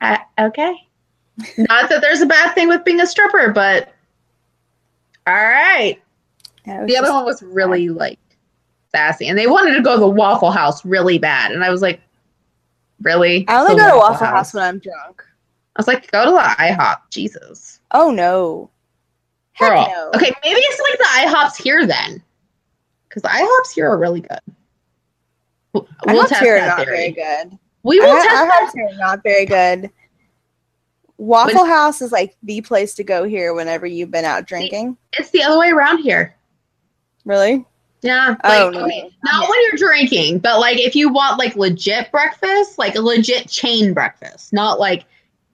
[0.00, 0.74] Uh, okay.
[1.58, 3.92] Not that there's a bad thing with being a stripper, but
[5.26, 6.00] all right.
[6.64, 8.18] The other one was really like
[8.94, 11.82] sassy, and they wanted to go to the Waffle House really bad, and I was
[11.82, 12.00] like,
[13.00, 15.24] "Really?" I only go to Waffle House when I'm drunk.
[15.76, 18.70] I was like, "Go to the IHOP, Jesus, Oh no,
[19.58, 20.10] girl." no.
[20.14, 22.22] Okay, maybe it's like the IHOPs here then,
[23.08, 24.40] because the IHOPs here are really good.
[25.72, 26.96] We'll I test here are not theory.
[26.96, 27.58] very good.
[27.82, 28.72] We will I, test I that.
[28.74, 29.90] here are not very good.
[31.16, 34.96] Waffle House is like the place to go here whenever you've been out drinking.
[35.12, 36.34] It's the other way around here.
[37.24, 37.64] Really?
[38.02, 38.34] Yeah.
[38.42, 38.84] Oh, like, no.
[38.84, 43.00] okay, not when you're drinking, but like if you want like legit breakfast, like a
[43.00, 45.04] legit chain breakfast, not like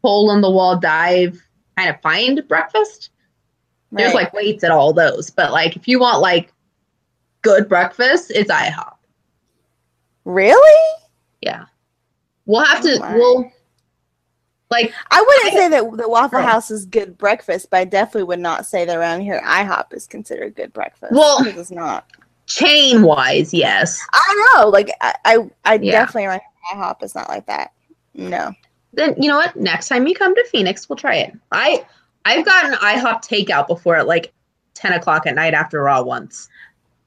[0.03, 1.41] hole in the wall dive
[1.77, 3.11] kind of find breakfast.
[3.93, 6.53] There's like waits at all those, but like if you want like
[7.43, 8.95] good breakfast, it's IHOP.
[10.25, 11.01] really?
[11.41, 11.65] Yeah.
[12.47, 12.99] We'll have Oh to.
[13.01, 13.15] my.
[13.15, 13.53] we'll
[14.71, 16.43] like I wouldn't I- say that the Waffle Oh.
[16.43, 20.07] House is good breakfast, but I definitely would not say that around here IHOP is
[20.07, 21.13] considered good breakfast.
[21.13, 22.07] Well- it's not.
[22.47, 24.01] chain wise, yes.
[24.13, 25.93] I know, like I, I, I Yeah.
[25.93, 26.41] definitely around
[26.75, 27.73] IHOP is not like that.
[28.15, 28.53] No.
[28.99, 29.55] Then you know what?
[29.55, 31.33] Next time you come to Phoenix, we'll try it.
[31.53, 31.87] I
[32.25, 34.33] I've gotten IHOP takeout before at like
[34.75, 36.49] ten o'clock at night after Raw once.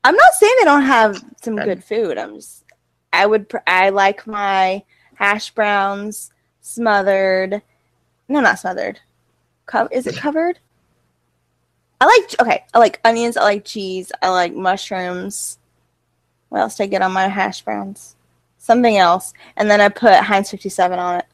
[0.06, 1.66] I'm not saying they don't have some Good.
[1.66, 2.18] good food.
[2.18, 2.64] I'm just,
[3.14, 6.32] I would, pr- I like my hash browns
[6.62, 7.62] smothered.
[8.28, 9.00] No, not smothered.
[9.68, 10.58] Co- is it covered?
[12.00, 13.38] I like, okay, I like onions.
[13.38, 14.12] I like cheese.
[14.24, 15.60] I like mushrooms.
[16.50, 18.16] What else do I get on my hash browns?
[18.58, 19.34] Something else.
[19.56, 21.26] And then I put Heinz 57 on it.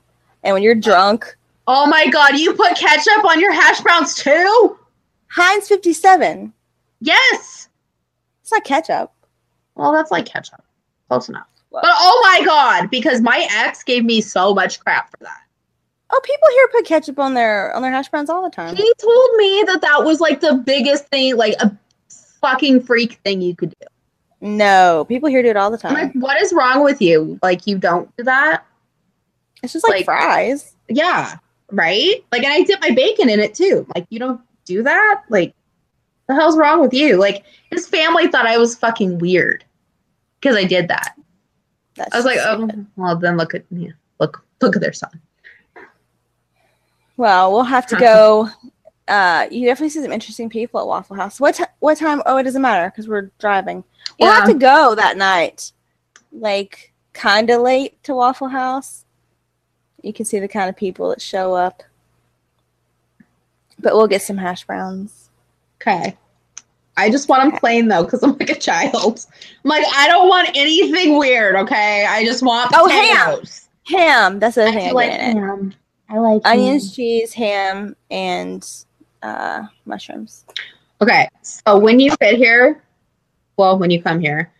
[0.44, 1.36] And when you're drunk,
[1.68, 4.78] Oh my god, you put ketchup on your hash browns too?
[5.30, 6.54] Heinz 57.
[7.02, 7.68] Yes.
[8.42, 9.12] It's not ketchup.
[9.76, 10.64] Well, that's like ketchup.
[11.10, 11.48] Close enough.
[11.70, 15.42] Well- But oh my god, because my ex gave me so much crap for that.
[16.10, 18.74] Oh, people here put ketchup on their on their hash browns all the time.
[18.78, 21.76] He told me that that was like the biggest thing, like a
[22.40, 23.88] fucking freak thing you could do.
[24.40, 26.22] No, people here do it all the I'm like, time.
[26.22, 27.38] what is wrong with you?
[27.44, 28.64] Like, you don't do that?
[29.64, 30.76] It's just like, like- fries.
[30.88, 31.38] Yeah,
[31.72, 32.24] right?
[32.32, 33.86] Like, and I dip my bacon in it too.
[33.96, 35.24] Like, you don't do that?
[35.30, 35.54] Like,
[36.28, 37.18] the hell's wrong with you?
[37.18, 39.64] Like, his family thought I was fucking weird
[40.40, 41.16] because I did that.
[41.96, 42.86] That's I was like, oh, stupid.
[42.96, 45.20] well, then look at yeah, look, look at their son.
[47.18, 48.50] Well, we'll have to go.
[49.08, 51.40] Uh, you definitely see some interesting people at Waffle House.
[51.40, 52.22] What ti what time?
[52.26, 53.84] Oh, it doesn't matter because we're driving.
[54.20, 55.72] We'll have to go that night,
[56.32, 59.06] like kind of late to Waffle House.
[60.08, 61.84] You can see the kind of people that show up.
[63.80, 65.30] But we'll get some hash browns.
[65.82, 66.18] Okay.
[66.96, 69.26] I just want them plain though, because I'm like a child.
[69.64, 71.56] I'm like, I don't want anything weird.
[71.56, 73.44] Okay, I just want Oh, ham.
[73.86, 74.40] Ham.
[74.40, 75.42] That's the thing I, like get in it.
[75.42, 75.74] ham.
[76.10, 78.68] I like Onions, cheese, ham, and
[79.22, 80.46] uh, mushrooms.
[81.02, 82.82] Okay, so when you get here,
[83.58, 84.52] well, when you come here,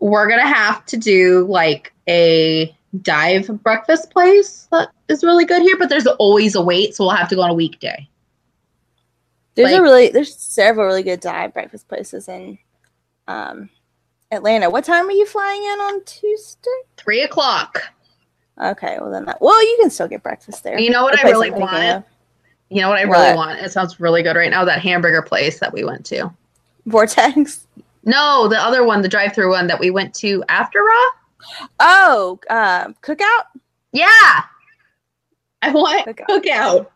[0.00, 5.76] we're gonna have to do like a dive breakfast place that is really good here,
[5.78, 8.08] but there's always a wait, so we'll have to go on a weekday.
[9.54, 12.58] There's a really there's several really good dive breakfast places in
[13.26, 13.68] um,
[14.30, 14.70] Atlanta.
[14.70, 16.70] What time are you flying in on Tuesday?
[16.96, 17.82] Three o'clock.
[18.62, 20.78] Okay, well then that well you can still get breakfast there.
[20.78, 22.04] You know what The I really I'm want?
[22.70, 23.36] You know what I really What?
[23.36, 23.60] want?
[23.60, 24.64] It sounds really good right now.
[24.64, 26.32] That hamburger place that we went to.
[26.86, 27.66] Vortex.
[28.04, 31.10] No, the other one, the drive-through one that we went to after Raw.
[31.80, 33.44] Oh, uh, cookout.
[33.92, 34.42] Yeah,
[35.62, 36.26] I want Cookout.
[36.28, 36.86] cookout.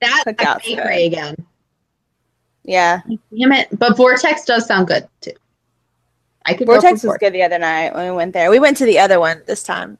[0.00, 1.34] That Cookout's bakery again.
[2.64, 3.00] Yeah,
[3.36, 3.68] Damn it!
[3.78, 5.32] But Vortex does sound good too.
[6.44, 8.50] I could go Vortex was good the other night when we went there.
[8.50, 9.98] We went to the other one this time,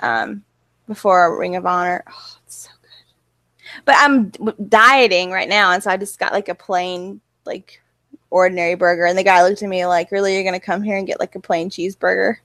[0.00, 0.44] um,
[0.88, 2.04] before Ring of Honor.
[2.08, 3.82] Oh, it's so good.
[3.84, 4.30] But I'm
[4.68, 7.79] dieting right now, and so I just got like a plain, like
[8.30, 9.04] ordinary burger.
[9.04, 11.34] And the guy looked at me like, "Really, you're gonna come here and get like
[11.34, 12.36] a plain cheeseburger?"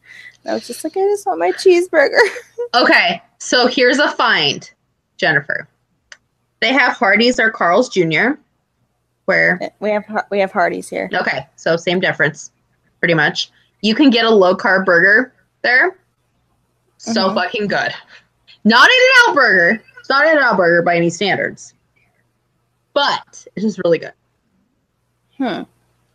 [0.44, 2.18] And I was just like, "I just want my cheeseburger."
[2.74, 4.70] Okay, so here's a find,
[5.18, 5.68] Jennifer.
[6.62, 8.32] They have Hardee's or Carl's Jr.
[9.26, 11.10] Where we have we have Hardee's here.
[11.14, 12.52] okay, so same difference,
[13.00, 13.52] pretty much.
[13.82, 15.96] You can get a low carb burger there.
[16.98, 17.36] So Mhm.
[17.36, 17.94] fucking good.
[18.64, 19.84] Not in and out burger.
[20.00, 21.74] It's not in and out burger by any standards,
[22.94, 24.14] but it is just really good.
[25.38, 25.64] Hmm.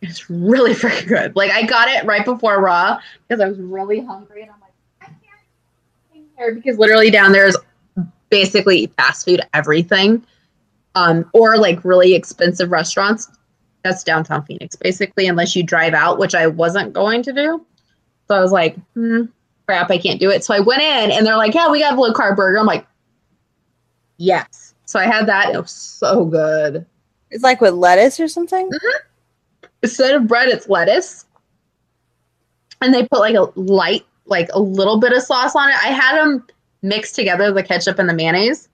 [0.01, 1.35] It's really freaking good.
[1.35, 4.73] Like I got it right before Raw because I was really hungry, and I'm like,
[5.01, 5.41] I can't
[6.15, 7.57] eat here because literally down there is
[8.29, 10.25] basically fast food everything,
[10.95, 13.29] um, or like really expensive restaurants.
[13.83, 17.65] That's downtown Phoenix, basically, unless you drive out, which I wasn't going to do.
[18.27, 19.23] So I was like, hmm,
[19.65, 20.43] crap, I can't do it.
[20.43, 22.59] So I went in, and they're like, yeah, we got a low carb burger.
[22.59, 22.85] I'm like,
[24.17, 24.75] yes.
[24.85, 25.53] So I had that.
[25.53, 26.85] It was so good.
[27.31, 28.69] It's like with lettuce or something.
[29.83, 31.25] Instead of bread, it's lettuce.
[32.81, 35.75] And they put like a light, like a little bit of sauce on it.
[35.83, 36.45] I had them
[36.81, 38.67] mix together the ketchup and the mayonnaise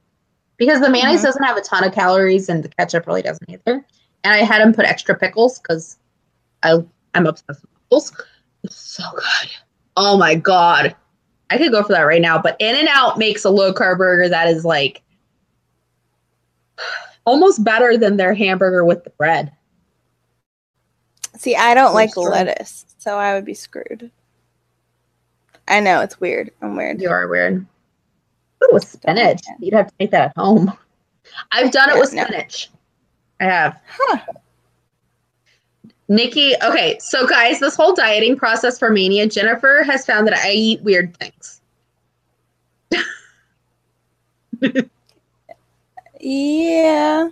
[0.57, 1.23] because the mayonnaise Mhm.
[1.25, 3.85] doesn't have a ton of calories and the ketchup really doesn't either.
[4.23, 5.97] And I had them put extra pickles because
[6.63, 6.77] I
[7.13, 8.13] I'm obsessed with pickles.
[8.63, 9.49] It's so good.
[9.97, 10.95] Oh my god.
[11.49, 13.97] I could go for that right now, but In and Out makes a low carb
[13.97, 15.01] burger that is like
[17.25, 19.51] almost better than their hamburger with the bread.
[21.37, 24.11] See, I don't like lettuce, so I would be screwed.
[25.67, 26.51] I know it's weird.
[26.61, 27.01] I'm weird.
[27.01, 27.65] You are weird.
[28.63, 29.41] Ooh, with spinach.
[29.59, 30.71] You'd have to make that at home.
[31.51, 32.23] I've done it Yeah, with no.
[32.23, 32.69] spinach.
[33.39, 33.79] I have.
[33.87, 34.17] Huh.
[36.09, 40.51] Nikki, okay, so guys, this whole dieting process for Mania, Jennifer has found that I
[40.51, 41.61] eat weird things.
[46.19, 47.29] Yeah.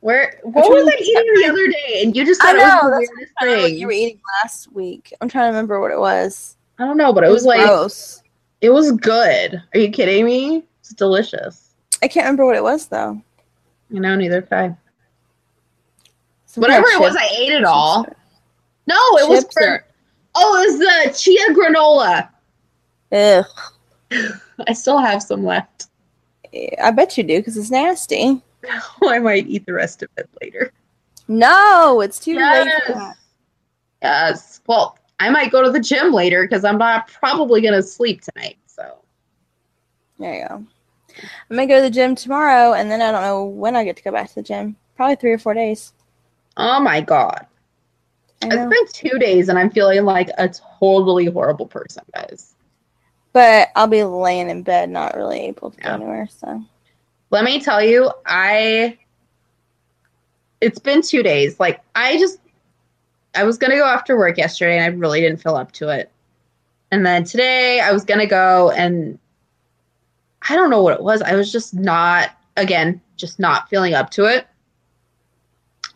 [0.00, 2.02] Where what was I eating the other day?
[2.02, 3.78] And you just I said it was know, the that's weirdest I don't what thing.
[3.78, 5.12] you were eating last week.
[5.20, 6.56] I'm trying to remember what it was.
[6.78, 8.22] I don't know, but it was like gross.
[8.60, 9.62] it was good.
[9.74, 10.64] Are you kidding me?
[10.80, 11.70] It's delicious.
[12.02, 13.20] I can't remember what it was though.
[13.90, 14.76] You know, neither could I.
[16.46, 18.06] Some Whatever it was, I ate it all.
[18.86, 19.84] No, it was for or-
[20.38, 22.28] Oh, it was the chia granola.
[23.12, 24.40] Ugh.
[24.68, 25.86] I still have some left.
[26.82, 28.42] I bet you do because it's nasty.
[29.04, 30.72] I might eat the rest of it later.
[31.28, 32.94] No, it's too late for Yes.
[32.94, 33.16] that.
[34.02, 34.60] Yes.
[34.66, 38.58] Well, I might go to the gym later because I'm not probably gonna sleep tonight.
[38.66, 38.98] So
[40.18, 40.54] There you go.
[41.50, 43.96] I'm gonna go to the gym tomorrow, and then I don't know when I get
[43.96, 44.76] to go back to the gym.
[44.96, 45.92] Probably three or four days.
[46.56, 47.46] Oh my god.
[48.42, 50.48] It's been two days and I'm feeling like a
[50.78, 52.54] totally horrible person, guys.
[53.32, 55.88] But I'll be laying in bed, not really able to Yeah.
[55.88, 56.28] go anywhere.
[56.30, 56.62] So
[57.30, 58.98] Let me tell you, I
[60.60, 61.58] it's been two days.
[61.60, 62.38] Like I just
[63.34, 66.10] I was gonna go after work yesterday and I really didn't feel up to it.
[66.90, 69.18] And then today I was gonna go and
[70.48, 71.22] I don't know what it was.
[71.22, 74.46] I was just not again, just not feeling up to it.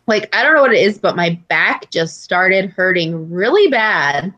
[0.07, 4.33] Like I don't know what it is, but my back just started hurting really bad.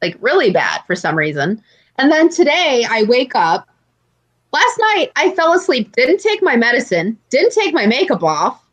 [0.00, 1.62] Like really bad for some reason.
[1.96, 3.68] And then today I wake up
[4.54, 8.64] Last night I fell asleep, didn't take my medicine, didn't take my makeup off,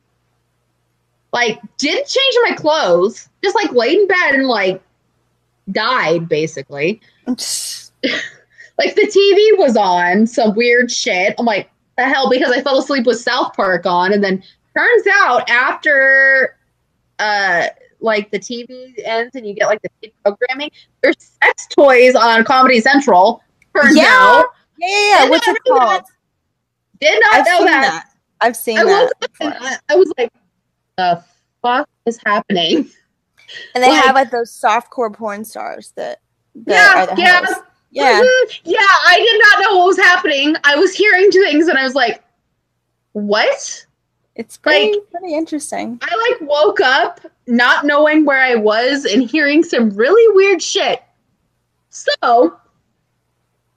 [1.34, 4.82] like didn't change my clothes, just like laid in bed and like
[5.72, 7.02] died basically.
[8.78, 11.36] Like the TV was on some weird shit.
[11.38, 14.41] I'm like, the hell, because I fell asleep with South Park on, and then
[14.76, 16.58] turns out after
[17.20, 17.68] uh
[17.99, 20.72] like the TV ends and you get like the programming,
[21.03, 23.44] there's sex toys on Comedy Central.
[23.76, 24.06] Turns Yeah.
[24.10, 24.45] out.
[24.82, 25.30] Yeah, yeah, yeah.
[25.30, 26.03] What's it called?
[26.99, 27.82] Did not I've know that.
[27.82, 28.10] that.
[28.41, 29.03] I've seen I that.
[29.03, 29.70] woke up and before.
[29.70, 30.32] I, I was like,
[30.98, 31.24] the
[31.62, 32.90] fuck is happening?
[33.76, 36.20] And they like- have like those softcore porn stars that,
[36.68, 37.56] that Yeah, yeah.
[37.94, 38.22] Yeah.
[38.64, 40.56] Yeah, I did not know what was happening.
[40.64, 42.24] I was hearing things and I was like,
[43.12, 43.86] what?
[44.36, 45.99] It's pretty, Like- pretty interesting.
[46.02, 51.03] I like woke up not knowing where I was and hearing some really weird shit.
[51.90, 52.58] So,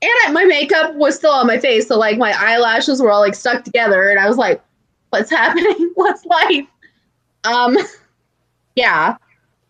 [0.04, 3.20] and I, my makeup was still on my face, so like my eyelashes were all
[3.20, 4.62] like stuck together, and I was like,
[5.10, 5.92] "What's happening?
[5.94, 6.66] What's life?"
[7.44, 7.76] Um,
[8.76, 9.16] yeah.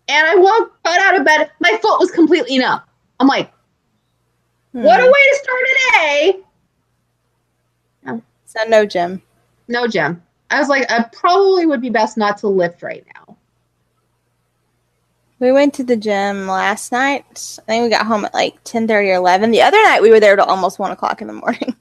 [0.09, 1.51] And I woke, got out of bed.
[1.61, 2.81] My foot was completely numb.
[3.21, 3.53] I'm like,
[4.81, 5.13] "What a Hmm.
[5.13, 6.41] way to start a day!"
[8.45, 9.23] So no gym.
[9.69, 10.23] No, gym.
[10.51, 13.24] I was like, I probably would be best not to lift right now.
[15.45, 17.27] We went to the gym last night.
[17.59, 19.51] I think we got home at like ten thirty or eleven.
[19.51, 21.77] The other night we were there till almost one o'clock in the morning.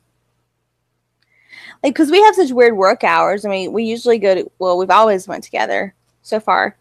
[1.84, 3.45] like, cause we have such weird work hours.
[3.45, 4.52] I mean, we usually go to.
[4.60, 6.76] Well, we've always went together so far,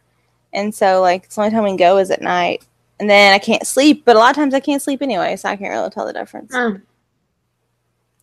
[0.52, 2.66] and so like it's the only time we can go is at night.
[2.98, 5.48] And then I can't sleep, but a lot of times I can't sleep anyway, so
[5.50, 6.50] I can't really tell the difference.
[6.52, 6.78] Oh,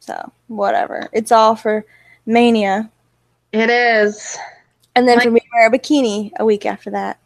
[0.02, 1.07] So whatever.
[1.14, 1.86] It's all for
[2.26, 2.90] mania,
[3.53, 4.38] it is.
[4.95, 7.19] and then Like- for me wear a bikini a week after that.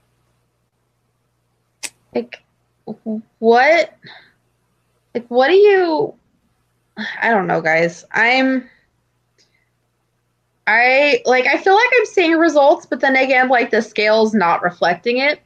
[2.16, 2.44] Like,
[3.40, 3.98] what?
[5.14, 6.14] Like, what do you?
[7.22, 8.06] I don't know, guys.
[8.12, 8.70] I'm.
[10.68, 11.46] I like.
[11.48, 15.42] I feel like I'm seeing results, but then again, like the scale's not reflecting it.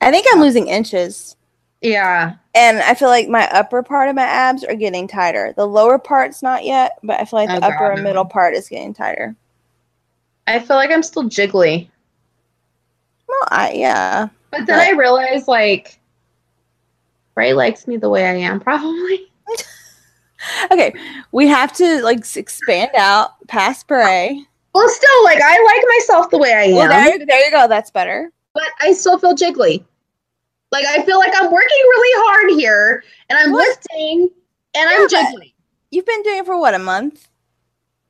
[0.00, 1.36] I think I'm losing inches.
[1.82, 2.34] Yeah.
[2.54, 5.54] and I feel like my upper part of my abs are getting tighter.
[5.56, 8.54] The lower part's not yet, but I feel like the Oh, upper and middle part
[8.54, 9.34] is getting tighter.
[10.46, 11.88] I feel like I'm still jiggly.
[13.26, 14.28] Well, I yeah.
[14.50, 16.00] But then I realize, like,
[17.34, 19.26] Bray likes me the way I am, probably.
[20.72, 20.94] Okay,
[21.32, 24.42] we have to like expand out past bray.
[24.74, 26.74] Well, still, like, I like myself the way I am.
[26.76, 27.68] Well, there, you- there you go.
[27.68, 28.32] That's better.
[28.54, 29.84] but I still feel jiggly.
[30.72, 33.68] Like I feel like I'm working really hard here and I'm What?
[33.68, 34.30] lifting
[34.74, 35.52] and Yeah, I'm jiggly.
[35.90, 37.28] You've been doing it for what a month?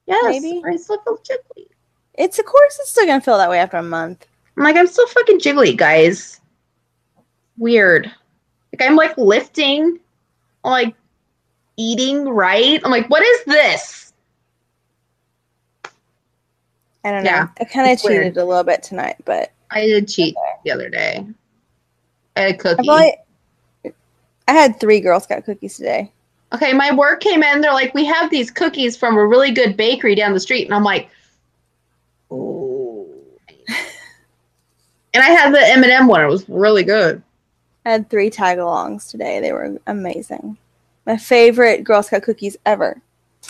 [0.06, 0.62] Yes, maybe.
[0.64, 1.66] I still feel jiggly.
[2.14, 4.26] It's of course it's still gonna feel that way after a month.
[4.56, 6.40] I'm like I'm still fucking jiggly, guys.
[7.58, 8.10] Weird.
[8.72, 9.98] Like I'm like lifting,
[10.64, 10.94] I'm like
[11.76, 12.80] eating right.
[12.84, 14.12] I'm like, what is this?
[17.04, 17.30] I don't know.
[17.30, 18.24] Yeah, I kind of it's weird.
[18.24, 20.34] cheated a little bit tonight, but I did cheat.
[20.64, 21.26] the other day.
[22.36, 22.86] I had a I, cookie.
[22.86, 23.14] probably,
[24.48, 26.12] I had three Girl Scout cookies today.
[26.52, 27.60] Okay, my work came in.
[27.60, 30.74] They're like, we have these cookies from a really good bakery down the street, and
[30.74, 31.08] I'm like,
[35.14, 36.22] and I had the M and m one.
[36.22, 37.22] It was really good.
[37.84, 39.40] I had three tag-alongs today.
[39.40, 40.56] They were amazing.
[41.06, 43.00] My favorite Girl Scout cookies ever.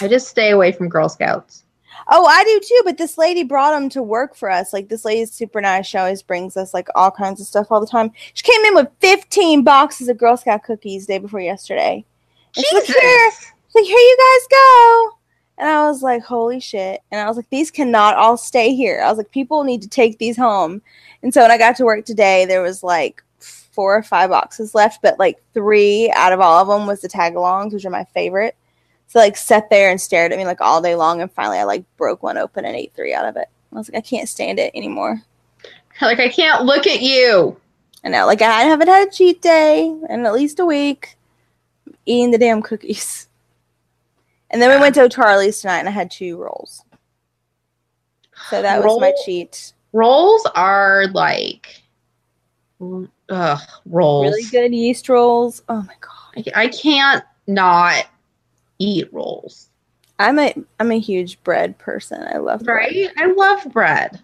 [0.00, 1.64] I just stay away from Girl Scouts.
[2.08, 2.82] Oh, I do too.
[2.84, 4.72] But this lady brought them to work for us.
[4.72, 5.86] Like this lady's super nice.
[5.86, 8.12] She always brings us like all kinds of stuff all the time.
[8.34, 12.04] She came in with 15 boxes of Girl Scout cookies day before yesterday.
[12.56, 15.10] And she's like, here, she's like, here you guys go.
[15.58, 17.02] And I was like, holy shit.
[17.10, 19.02] And I was like, these cannot all stay here.
[19.02, 20.80] I was like, people need to take these home.
[21.22, 24.74] And so when I got to work today, there was like four or five boxes
[24.74, 28.04] left, but like three out of all of them was the tag-alongs, which are my
[28.04, 28.56] favorite.
[29.08, 31.64] So like sat there and stared at me like all day long, and finally I
[31.64, 33.48] like broke one open and ate three out of it.
[33.72, 35.22] I was like, I can't stand it anymore.
[36.00, 37.60] Like I can't look at you.
[38.02, 41.18] I know, like I haven't had a cheat day in at least a week,
[42.06, 43.28] eating the damn cookies.
[44.50, 46.84] And then we went to Charlie's tonight, and I had two rolls.
[48.48, 49.74] So that was my cheat.
[49.92, 51.82] Rolls are like,
[52.80, 54.30] ugh, rolls.
[54.30, 55.62] Really good yeast rolls.
[55.68, 58.06] Oh my god, I, can't not
[58.78, 59.68] eat rolls.
[60.18, 62.22] I'm a I'm a huge bread person.
[62.32, 62.94] I love bread.
[62.94, 63.10] Right?
[63.16, 64.20] I love bread.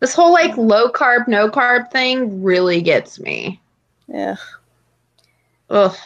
[0.00, 3.60] This whole like low carb, no carb thing really gets me.
[4.08, 4.36] Yeah.
[5.70, 5.96] Ugh.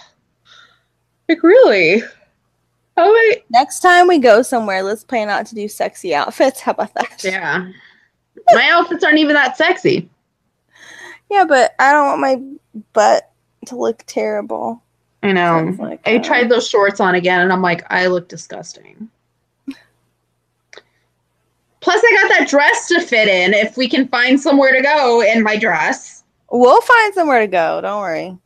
[1.28, 2.02] Like really?
[2.96, 3.44] Oh wait.
[3.50, 6.60] Next time we go somewhere, let's plan out to do sexy outfits.
[6.60, 7.22] How about that?
[7.22, 7.70] Yeah.
[8.52, 10.08] My outfits aren't even that sexy.
[11.30, 13.30] Yeah, but I don't want my butt
[13.66, 14.82] to look terrible.
[15.22, 15.74] I know.
[15.78, 19.08] Like, I uh, tried those shorts on again and I'm like, I look disgusting.
[21.80, 25.22] Plus, I got that dress to fit in if we can find somewhere to go
[25.22, 26.24] in my dress.
[26.50, 27.80] We'll find somewhere to go.
[27.80, 28.36] Don't worry.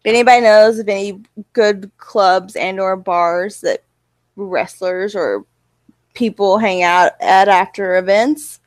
[0.00, 1.22] If anybody knows of any
[1.54, 3.82] good clubs and or bars that
[4.36, 5.46] wrestlers or
[6.14, 8.60] people hang out at after events,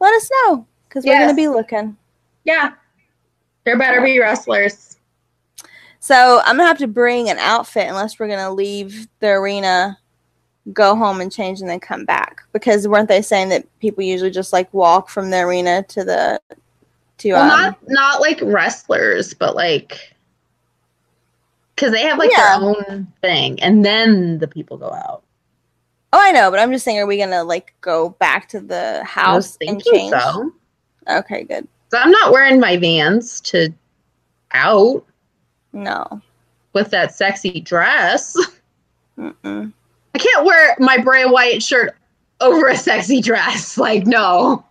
[0.00, 1.96] let us know because we're going to be looking.
[2.44, 2.72] Yeah.
[3.64, 4.96] There better be wrestlers.
[6.00, 9.98] So I'm gonna have to bring an outfit unless we're gonna leave the arena,
[10.72, 12.40] go home and change, and then come back.
[12.52, 16.40] Because weren't they saying that people usually just like walk from the arena to the
[17.18, 20.14] to Well, um, not not like wrestlers, but like
[21.74, 22.58] because they have like Yeah.
[22.58, 25.24] their own thing, and then the people go out.
[26.12, 29.02] Oh, I know, but I'm just saying, are we gonna like go back to the
[29.04, 30.10] house and change?
[30.12, 30.52] so.
[31.08, 31.66] Okay, good.
[31.90, 33.70] So I'm not wearing my Vans to
[34.52, 35.04] out
[35.72, 36.20] No.
[36.72, 38.36] with that sexy dress.
[39.18, 39.72] Mm-mm.
[40.14, 41.96] I can't wear my Bray Wyatt shirt
[42.40, 43.76] over a sexy dress.
[43.78, 44.64] Like, no.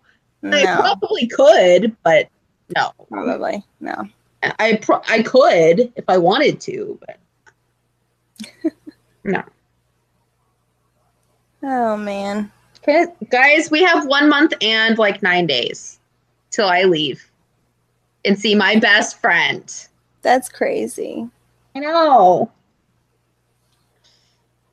[0.43, 2.30] I probably could, but
[2.76, 2.91] no.
[3.09, 4.07] probably no.
[4.59, 8.73] I pro- I could if I wanted to, but
[9.23, 9.43] no.
[11.63, 12.51] Oh man,
[12.84, 15.99] Okay, guys, we have one month and like nine days
[16.51, 17.29] till I leave
[18.25, 19.73] and see my best friend.
[20.21, 21.27] that's crazy.
[21.75, 22.51] I know.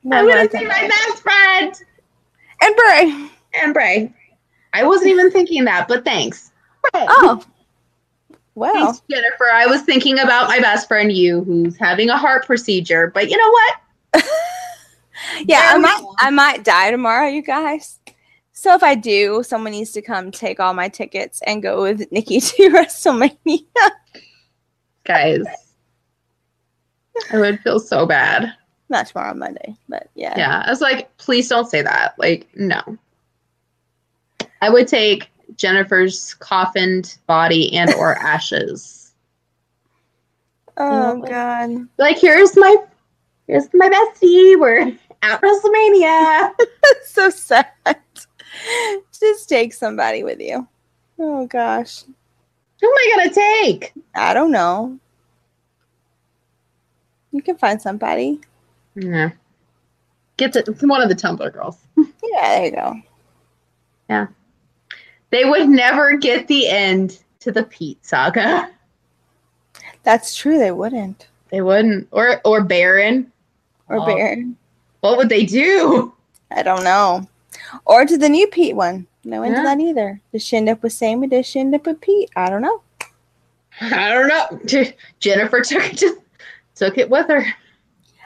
[0.03, 1.73] No, I'm gonna see my best friend
[2.61, 3.29] And Bray.
[3.63, 4.13] and Bray.
[4.73, 6.51] I wasn't even thinking that, but thanks.
[6.93, 7.05] Bray.
[7.09, 7.43] Oh,
[8.53, 8.71] wow.
[8.73, 9.49] Thanks, Jennifer.
[9.51, 13.09] I was thinking about my best friend, you, who's having a heart procedure.
[13.13, 14.23] But you know what?
[15.45, 16.05] yeah, I might.
[16.19, 17.99] I might die tomorrow, you guys.
[18.57, 22.09] So if I do, someone needs to come take all my tickets and go with
[22.11, 23.61] Nikki to WrestleMania.
[25.03, 25.43] Guys,
[27.31, 28.53] I would feel so bad.
[28.89, 30.33] Not tomorrow, Monday, but yeah.
[30.37, 32.17] Yeah, I was like, please don't say that.
[32.17, 32.81] Like, no.
[34.61, 39.13] I would take Jennifer's coffined body and or ashes.
[40.77, 41.21] Oh.
[41.21, 42.75] God, Like, here's my
[43.47, 44.59] here's my bestie.
[44.59, 46.51] We're at WrestleMania.
[47.05, 47.67] so sad.
[49.19, 50.67] Just take somebody with you.
[51.19, 52.03] Oh gosh,
[52.81, 53.93] Who am I gonna take?
[54.15, 54.99] I don't know.
[57.31, 58.39] You can find somebody.
[58.95, 59.31] Yeah.
[60.37, 61.77] Get the one of the Tumblr girls.
[61.97, 63.01] Yeah, there you go.
[64.09, 64.27] Yeah.
[65.29, 68.69] They would never get the end to the Pete saga.
[70.03, 70.57] That's true.
[70.57, 71.27] They wouldn't.
[71.49, 72.07] They wouldn't.
[72.11, 73.31] Or or Baron.
[73.87, 74.05] Or Oh.
[74.05, 74.57] Baron.
[75.05, 76.11] What would they do?
[76.49, 77.27] I don't know.
[77.85, 79.05] Or to the new Pete one.
[79.23, 79.63] No into Yeah.
[79.65, 80.19] that either.
[80.31, 81.27] Does she end up with Sammy?
[81.27, 82.31] Does she end up with Pete?
[82.35, 82.81] I don't know.
[83.81, 84.83] I don't know.
[85.19, 86.19] Jennifer took it to,
[86.73, 87.45] took it with her.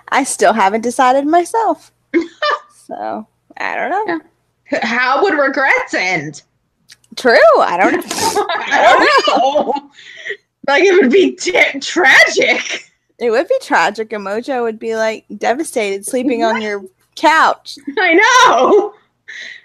[0.07, 1.91] I still haven't decided myself.
[2.88, 3.27] so
[3.57, 4.22] I don't know.
[4.81, 6.43] How would regrets end?
[7.18, 7.35] True.
[7.60, 8.47] I don't know.
[8.47, 9.38] I don't
[9.77, 9.91] know.
[10.65, 12.89] Like it would be t- tragic.
[13.20, 14.14] It would be tragic.
[14.14, 16.84] And Mojo would be like devastated sleeping on your
[17.16, 18.94] couch I know.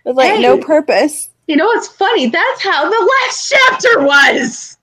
[0.04, 1.30] with like no purpose.
[1.46, 2.28] You know what's funny?
[2.28, 4.78] That's how the last chapter was.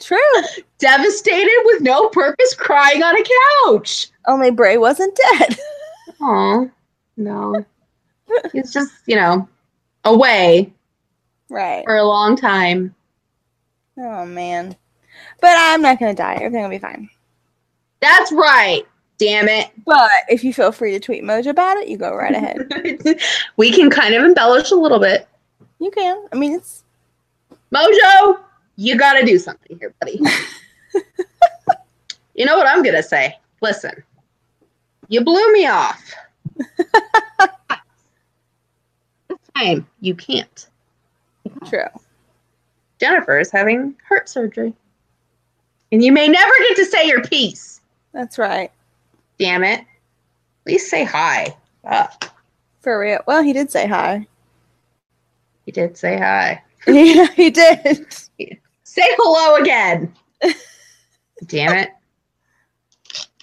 [0.00, 0.18] True.
[0.78, 3.24] Devastated with no purpose, crying on a
[3.66, 4.08] couch.
[4.26, 5.58] Only Bray wasn't dead.
[6.22, 6.70] Oh
[7.16, 7.64] no,
[8.52, 9.48] he's just you know
[10.04, 10.70] away
[11.48, 11.82] right.
[11.86, 12.94] for a long time.
[13.96, 14.76] Oh man.
[15.40, 16.34] But I'm not gonna die.
[16.34, 17.08] Everything will be fine.
[18.00, 18.82] That's right.
[19.18, 19.70] Damn it.
[19.84, 23.20] But if you feel free to tweet Mojo about it, you go right ahead.
[23.56, 25.28] we can kind of embellish a little bit.
[25.78, 26.26] You can.
[26.32, 26.84] I mean, it's
[27.74, 28.40] Mojo,
[28.76, 30.20] you got to do something here, buddy.
[32.34, 33.38] you know what I'm going to say?
[33.60, 34.02] Listen,
[35.08, 36.02] you blew me off.
[39.28, 40.68] this time, you can't.
[41.68, 41.84] true.
[42.98, 44.74] Jennifer is having heart surgery.
[45.92, 47.79] And you may never get to say your piece.
[48.12, 48.70] That's right.
[49.38, 49.80] Damn it.
[49.80, 49.86] At
[50.66, 51.54] least say hi.
[51.84, 52.10] Ah,
[52.80, 53.20] For real.
[53.26, 54.26] Well, he did say hi.
[55.64, 56.62] he did say hi.
[56.86, 58.06] yeah, he did.
[58.84, 60.12] Say hello again.
[61.46, 61.90] damn it.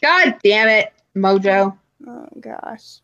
[0.01, 1.77] God damn it, Mojo.
[2.05, 2.99] Oh gosh.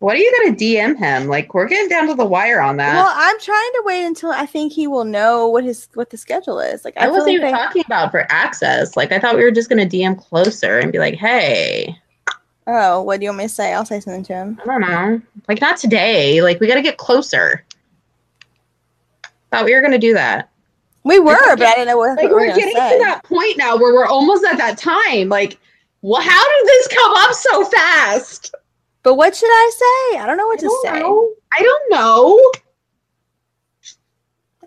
[0.00, 1.26] What are you gonna DM him?
[1.28, 2.94] Like we're getting down to the wire on that.
[2.94, 6.16] Well, I'm trying to wait until I think he will know what his what the
[6.16, 6.84] schedule is.
[6.86, 8.96] Like I, I wasn't like even they- talking about for access.
[8.96, 11.96] Like I thought we were just gonna DM closer and be like, hey,
[12.66, 13.74] Oh, what do you want me to say?
[13.74, 14.60] I'll say something to him.
[14.62, 15.20] I don't know.
[15.48, 16.40] Like not today.
[16.40, 17.62] Like we gotta get closer.
[19.50, 20.48] Thought we were gonna do that.
[21.04, 22.98] We were, but I didn't know what, Like we're were getting say.
[22.98, 25.28] to that point now where we're almost at that time.
[25.28, 25.58] Like,
[26.02, 28.54] well, how did this come up so fast?
[29.02, 29.70] But what should I
[30.12, 30.18] say?
[30.18, 31.00] I don't know what I to say.
[31.00, 31.30] know.
[31.52, 32.52] I don't know.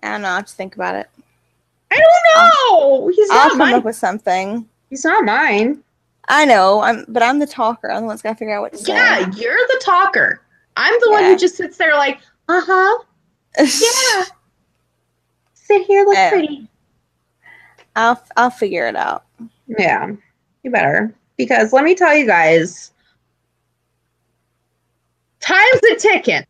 [0.02, 0.28] I don't know.
[0.30, 1.10] I have to think about it.
[1.92, 3.08] I don't know.
[3.10, 3.74] He's I'll not come mine.
[3.76, 4.68] up with something.
[4.90, 5.84] He's not mine.
[6.28, 6.82] I know.
[6.82, 7.90] I'm, but I'm the talker.
[7.92, 8.94] I'm the one that's got to figure out what to say.
[8.94, 10.42] Yeah, you're the talker.
[10.78, 12.20] I'm the one who just sits there like,
[12.50, 13.04] uh huh.
[13.60, 14.26] Yeah.
[15.54, 16.30] Sit here, look Yeah.
[16.32, 16.68] pretty.
[17.96, 19.26] I'll I'll figure it out.
[19.68, 20.12] Yeah,
[20.64, 21.14] you better.
[21.38, 22.92] Because let me tell you guys,
[25.44, 26.46] time's a ticking.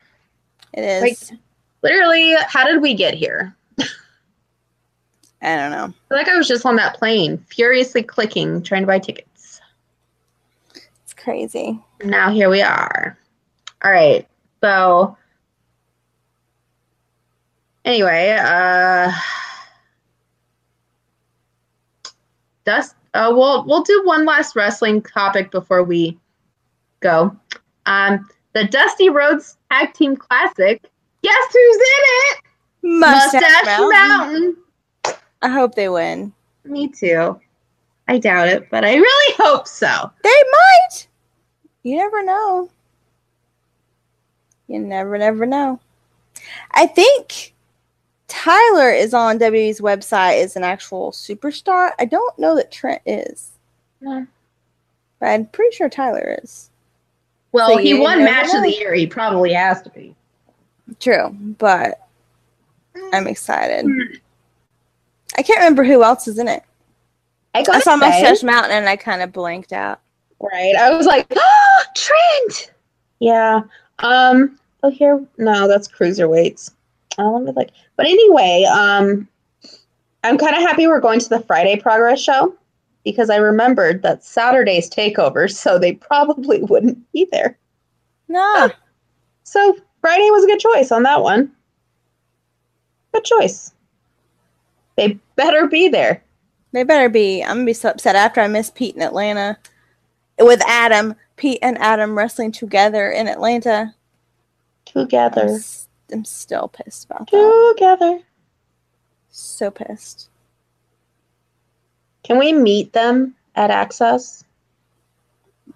[0.74, 1.02] It is.
[1.02, 1.40] Like-
[1.82, 3.54] Literally, how did we get here?
[5.42, 5.84] I don't know.
[5.86, 9.60] I feel like I was just on that plane, furiously clicking, trying to buy tickets.
[11.04, 11.78] It's crazy.
[12.06, 13.18] Now here we are.
[13.84, 14.26] All right.
[14.62, 15.18] So
[17.84, 19.12] anyway, uh
[22.64, 26.18] Dust uh we'll we'll do one last wrestling topic before we
[27.02, 27.36] go.
[27.86, 30.82] Um the Dusty Rhodes Tag Team Classic.
[31.24, 32.38] Guess who's in it?
[32.84, 33.90] Mustache, Mountain.
[33.92, 34.58] Mountain.
[35.42, 36.34] I hope they win.
[36.66, 37.40] Me too.
[38.08, 40.12] I doubt it, but I really hope so.
[40.24, 41.08] They might.
[41.84, 42.70] You never know.
[44.68, 45.80] You never, never know.
[46.72, 47.54] I think
[48.28, 51.92] Tyler is on WWE's website as an actual superstar.
[52.00, 53.52] I don't know that Trent is,
[54.02, 54.26] No.
[55.20, 56.70] but I'm pretty sure Tyler is.
[57.54, 58.94] Well, So he won match of the year.
[58.94, 60.16] He probably has to be.
[61.00, 62.08] True, but
[63.14, 63.86] I'm excited.
[65.38, 66.64] I can't remember who else is in it.
[67.56, 70.02] I I saw say, Mustache Mountain and I kind of blanked out.
[70.40, 70.76] right.
[70.76, 72.74] I was like, oh, Trent.
[73.20, 73.62] Yeah.
[74.00, 74.60] Um.
[74.82, 75.24] Oh, here.
[75.38, 76.72] No, that's cruiserweights.
[77.18, 77.70] Oh, let me like.
[77.96, 79.28] But anyway, um,
[80.24, 82.56] I'm kind of happy we're going to the Friday Progress show
[83.04, 87.58] because I remembered that Saturday's takeover, so they probably wouldn't be there.
[88.28, 88.72] No, ah.
[89.44, 91.52] So Friday was a good choice on that one.
[93.14, 93.74] Good choice.
[94.96, 96.24] They better be there.
[96.72, 97.44] they better be.
[97.44, 99.58] I'm gonna be so upset after I miss Pete in Atlanta
[100.40, 101.16] with Adam.
[101.36, 103.94] Pete and Adam wrestling together in Atlanta.
[104.96, 105.42] I'm, Together.
[105.50, 107.74] s- I'm still pissed about that.
[107.76, 108.20] Together.
[109.30, 110.30] So pissed.
[112.24, 114.44] Can we meet them at Access?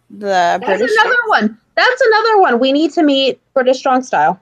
[0.10, 0.92] The That's British.
[1.00, 1.58] another one.
[1.76, 2.60] That's another one.
[2.60, 4.40] We need to meet British Strong Style.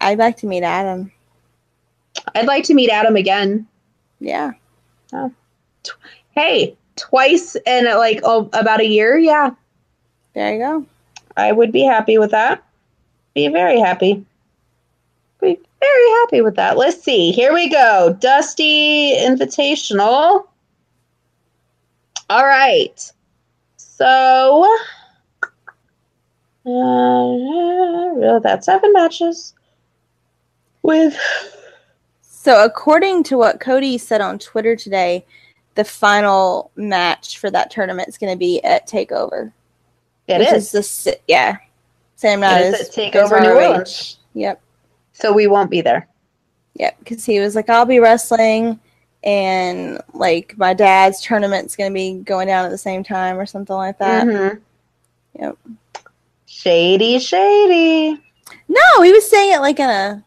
[0.00, 1.10] I'd like to meet Adam.
[2.34, 3.66] I'd like to meet Adam again.
[4.20, 4.52] Yeah.
[5.12, 5.32] Oh.
[6.32, 9.16] Hey, twice in like oh, about a year.
[9.18, 9.50] Yeah,
[10.34, 10.86] There you go.
[11.36, 12.62] I would be happy with that.
[13.34, 14.24] Be very happy.
[15.40, 16.76] Be very happy with that.
[16.76, 17.30] Let's see.
[17.30, 18.16] Here we go.
[18.20, 20.47] Dusty Invitational.
[22.30, 23.12] All right.
[23.76, 24.78] So
[26.66, 29.54] uh, that's seven matches
[30.82, 31.16] with
[32.20, 35.24] So, according to what Cody said on Twitter today,
[35.74, 39.52] the final match for that tournament is going to be at Takeover.
[40.26, 40.72] It which is.
[40.72, 41.56] the yeah,
[42.16, 43.50] same night is as at Takeover New.
[43.52, 44.18] Orleans.
[44.34, 44.60] Yep,
[45.14, 46.06] So we won't be there.
[46.74, 46.98] yep.
[46.98, 48.78] Because he was like, "I'll be wrestling."
[49.28, 53.76] And like my dad's tournament's gonna be going down at the same time or something
[53.76, 54.26] like that.
[54.26, 54.60] Mhm.
[55.38, 55.58] Yep.
[56.46, 58.18] Shady, shady.
[58.68, 60.24] No, he was saying it like in a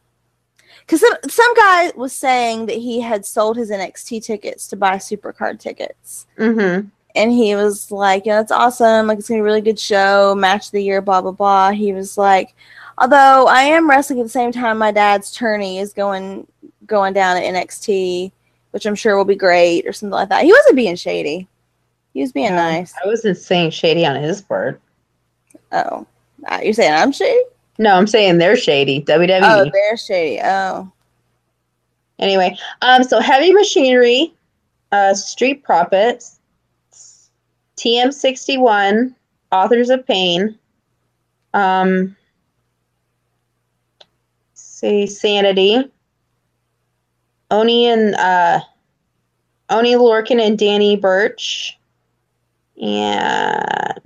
[0.82, 4.98] because some, some guy was saying that he had sold his NXT tickets to buy
[4.98, 6.88] Supercard tickets, Mm-hmm.
[7.16, 9.08] and he was like, "Yeah, that's awesome.
[9.08, 11.72] Like it's gonna be a really good show, match of the year, blah blah blah."
[11.72, 12.54] He was like,
[13.00, 16.46] "Although I am wrestling at the same time, my dad's tourney is going
[16.86, 18.32] going down at NXT,
[18.72, 21.48] which I'm sure will be great or something like that." He wasn't being shady.
[22.14, 22.94] He was being nice.
[23.04, 24.82] I wasn't saying shady on his part.
[25.72, 26.06] Oh,
[26.48, 27.44] Uh, you're saying I'm shady?
[27.78, 29.02] No, I'm saying they're shady.
[29.02, 29.40] WWE.
[29.44, 30.42] Oh, they're shady.
[30.44, 30.92] Oh.
[32.20, 34.34] Anyway, um, so heavy machinery,
[34.92, 36.40] uh, street profits,
[37.78, 39.16] TM61,
[39.52, 40.58] authors of pain,
[41.54, 42.16] um,
[44.54, 45.92] say sanity,
[47.52, 48.62] Oni and uh,
[49.70, 51.78] Oney Lorcan and Danny Birch,
[52.82, 54.00] and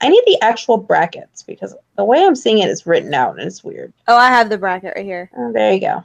[0.00, 3.46] I need the actual brackets because the way I'm seeing it is written out and
[3.46, 3.92] it's weird.
[4.08, 5.30] Oh, I have the bracket right here.
[5.36, 6.04] Oh, there you go.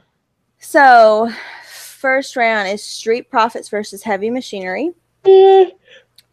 [0.60, 1.30] So,
[1.66, 4.92] first round is Street Profits versus Heavy Machinery,
[5.26, 5.70] Eh.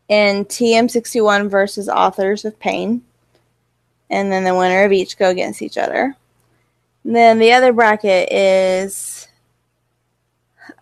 [0.10, 3.04] and TM61 versus Authors of Pain.
[4.10, 6.16] And then the winner of each go against each other.
[7.06, 9.21] And then the other bracket is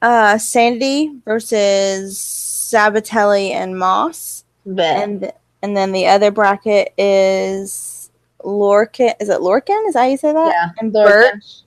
[0.02, 4.46] uh, Sanity versus Sabbatelli and Moss.
[4.66, 5.04] Bet.
[5.04, 5.32] And
[5.62, 8.12] and then the other bracket is
[8.44, 9.14] Lorcan.
[9.20, 9.88] Is it Lorcan?
[9.88, 10.48] Is that how you say that?
[10.48, 10.94] Yeah, And.
[10.94, 11.64] Birch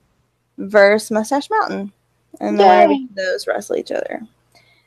[0.58, 1.92] versus Mustache Mountain.
[2.40, 2.96] And the winner of Yay.
[2.96, 4.22] each of those wrestle each other.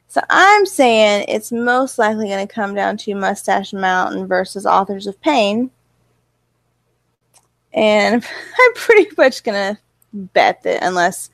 [0.07, 5.07] So I'm saying it's most likely going to come down to Mustache Mountain versus Authors
[5.07, 5.69] of Pain.
[7.73, 8.23] And
[8.59, 9.81] I'm pretty much going to
[10.13, 11.29] bet that unless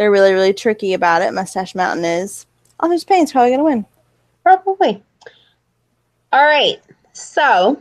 [0.00, 2.46] they're really, really tricky about it, Mustache Mountain is.
[2.82, 3.86] Authors of Pain probably going to win.
[4.42, 5.02] Probably.
[6.32, 6.80] All right.
[7.12, 7.78] So,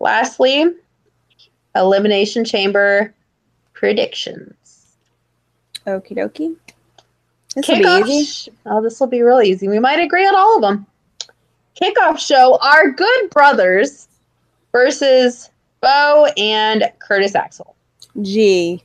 [0.00, 0.64] lastly,
[1.76, 3.14] Elimination Chamber
[3.72, 4.96] predictions.
[5.86, 6.56] Okie dokie.
[7.54, 8.08] This will be Kickoff.
[8.08, 8.52] easy.
[8.66, 9.68] oh, this will be real easy.
[9.68, 10.86] We might agree on all of them.
[11.80, 14.08] Kickoff show: Our Good Brothers
[14.72, 15.50] versus
[15.80, 17.76] Bo and Curtis Axel.
[18.22, 18.82] G.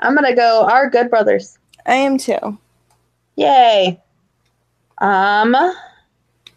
[0.00, 1.58] I'm gonna go Our Good Brothers.
[1.86, 2.58] I am too.
[3.36, 4.00] Yay.
[4.98, 5.52] Um,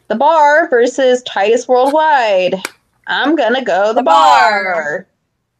[0.07, 2.55] the bar versus Titus Worldwide.
[3.07, 4.73] I'm gonna go the, The bar.
[4.73, 5.07] Bar.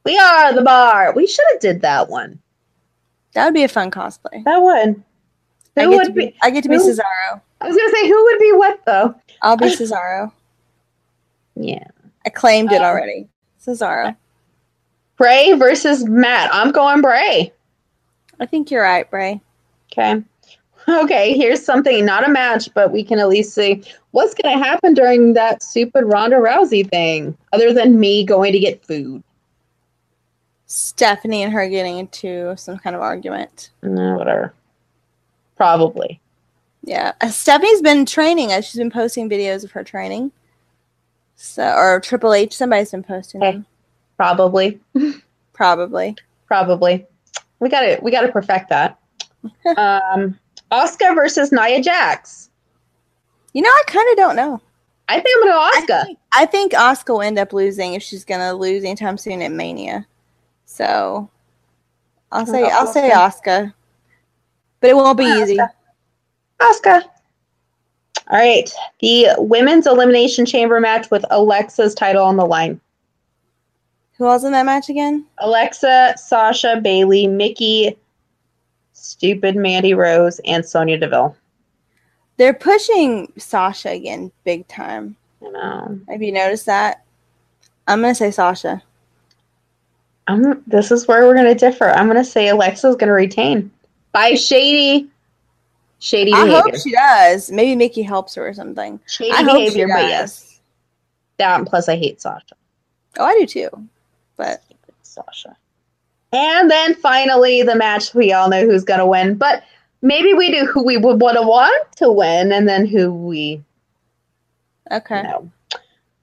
[0.04, 1.14] We are the bar.
[1.14, 2.40] We should have did that one.
[3.34, 4.44] That would be a fun cosplay.
[4.44, 5.02] That would.
[5.78, 6.36] I Who get, would to be, be?
[6.42, 6.90] I get to be who?
[6.92, 7.42] Cesaro.
[7.62, 9.16] I was gonna say who would be what though.
[9.42, 10.32] I'll be Cesaro.
[11.56, 11.86] Yeah.
[12.26, 13.28] I claimed it Um, already.
[13.64, 14.16] Cesaro.
[15.18, 16.50] Bray versus Matt.
[16.54, 17.52] I'm going Bray.
[18.42, 19.40] I think you're right, Bray.
[19.92, 20.22] Okay.
[20.90, 24.64] Okay, here's something, not a match, but we can at least see what's going to
[24.66, 29.22] happen during that stupid Ronda Rousey thing, other than me going to get food.
[30.66, 33.70] Stephanie and her getting into some kind of argument.
[33.84, 34.56] No, whatever.
[35.56, 36.20] Probably.
[36.84, 37.12] Yeah.
[37.22, 38.52] Uh, Stephanie's been training.
[38.52, 40.32] uh, She's been posting videos of her training.
[41.36, 43.68] So, or Triple H, somebody's been posting them.
[44.18, 44.80] Probably.
[45.54, 46.16] Probably.
[46.48, 47.06] Probably.
[47.62, 49.00] We got to we got to perfect that.
[49.78, 50.38] um,
[50.72, 52.50] Asuka versus Nia Jax.
[53.54, 54.62] You know, I kind of don't know.
[55.08, 56.06] I think I'm going to I Asuka.
[56.06, 59.52] think, I think Asuka will end up losing if she's gonna lose anytime soon at
[59.52, 60.06] Mania.
[60.66, 61.30] So
[62.32, 63.74] I'll say I'll say Asuka,
[64.80, 65.60] but it won't be easy.
[66.60, 67.04] Asuka.
[68.30, 68.70] All right.
[69.02, 72.80] The women's elimination chamber match with Alexa's title on the line.
[74.22, 75.26] Who else in that match again?
[75.40, 77.98] Alexa, Sasha, Bayley, Mickie,
[78.94, 81.36] stupid Mandy Rose, and Sonya Deville.
[82.38, 85.16] They're pushing Sasha again, big time.
[85.44, 86.00] I know.
[86.08, 87.04] Have you noticed that?
[87.88, 88.84] I'm gonna say Sasha.
[90.28, 91.90] I'm, this is where we're going to differ.
[91.90, 93.72] I'm going to say Alexa's going to retain
[94.12, 95.10] by shady,
[95.98, 96.62] shady I behavior.
[96.62, 97.52] hope she does.
[97.52, 99.00] Maybe Mickie helps her or something.
[99.08, 100.62] shady I behavior, but yes.
[101.38, 102.56] That plus I hate Sasha.
[103.18, 103.90] Oh, I do too.
[104.42, 104.64] But
[105.04, 105.56] Sasha.
[106.32, 109.64] And then finally, the match we all know who's going to win, but
[110.02, 113.62] maybe we do who we would want to want to win, and then who we
[114.92, 115.22] okay.
[115.22, 115.52] know.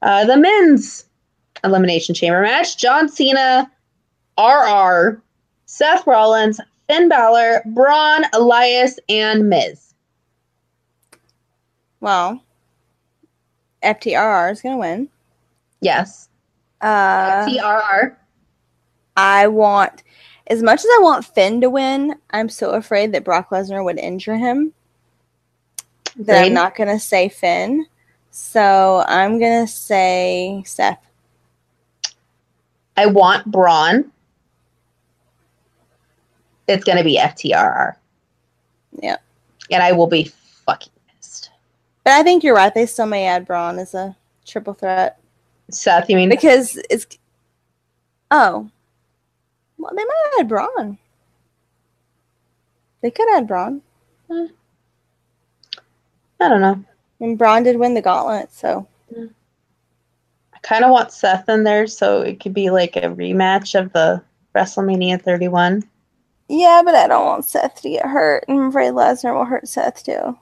[0.03, 1.05] Uh, the men's
[1.63, 3.71] elimination chamber match: John Cena,
[4.37, 5.23] RR,
[5.67, 6.59] Seth Rollins,
[6.89, 9.95] Finn Balor, Braun, Elias, and Miz.
[12.01, 12.43] Well,
[13.85, 15.09] FTRR is gonna win.
[15.81, 16.28] Yes.
[16.81, 18.17] Uh, TRR.
[19.17, 20.03] I want,
[20.47, 23.99] as much as I want Finn to win, I'm so afraid that Brock Lesnar would
[23.99, 24.73] injure him
[26.17, 27.87] that I'm not gonna say Finn.
[28.31, 31.05] So I'm gonna say Seth.
[32.99, 34.11] I want Braun.
[36.67, 37.95] It's going to be FTRR.
[39.01, 39.17] Yeah.
[39.71, 40.33] And I will be
[40.67, 41.51] fucking pissed.
[42.03, 42.75] But I think you're right.
[42.75, 45.21] They still may add Braun as a triple threat
[45.71, 46.29] Seth, you mean?
[46.29, 47.07] because it's.
[48.31, 48.69] Oh,
[49.79, 50.99] well, they might add Braun.
[53.01, 53.81] They could add Braun.
[54.31, 54.47] Hmm.
[56.41, 56.85] I don't know.
[57.21, 59.27] And Braun did win the gauntlet, so hmm.
[60.53, 63.93] I kind of want Seth in there so it could be like a rematch of
[63.93, 64.23] the
[64.55, 65.85] WrestleMania 31.
[66.49, 66.83] yeah.
[66.85, 70.05] But I don't want Seth to get hurt, and I'm afraid Lesnar will hurt Seth
[70.05, 70.37] too.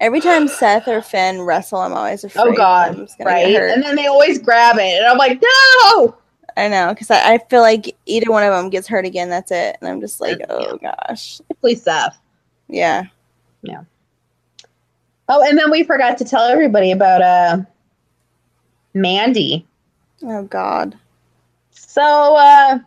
[0.00, 2.42] Every time Seth or Finn wrestle, I'm always afraid.
[2.42, 3.08] Oh, God.
[3.20, 3.46] Right?
[3.54, 4.98] And then they always grab it.
[4.98, 6.16] And I'm like, no!
[6.56, 9.28] I know because I, I feel like either one of them gets hurt again.
[9.28, 10.46] That's it, and I'm just like, Yeah.
[10.48, 12.16] oh gosh, Please, Seth.
[12.68, 13.04] Yeah.
[13.62, 13.82] Yeah.
[15.28, 17.58] Oh, and then we forgot to tell everybody about uh,
[18.92, 19.66] Mandy.
[20.22, 20.96] Oh God.
[21.70, 22.78] So, uh,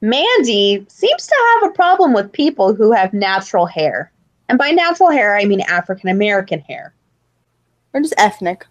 [0.00, 4.12] Mandy seems to have a problem with people who have natural hair.
[4.48, 6.94] And by natural hair, I mean African American hair.
[7.94, 8.66] Or just ethnic.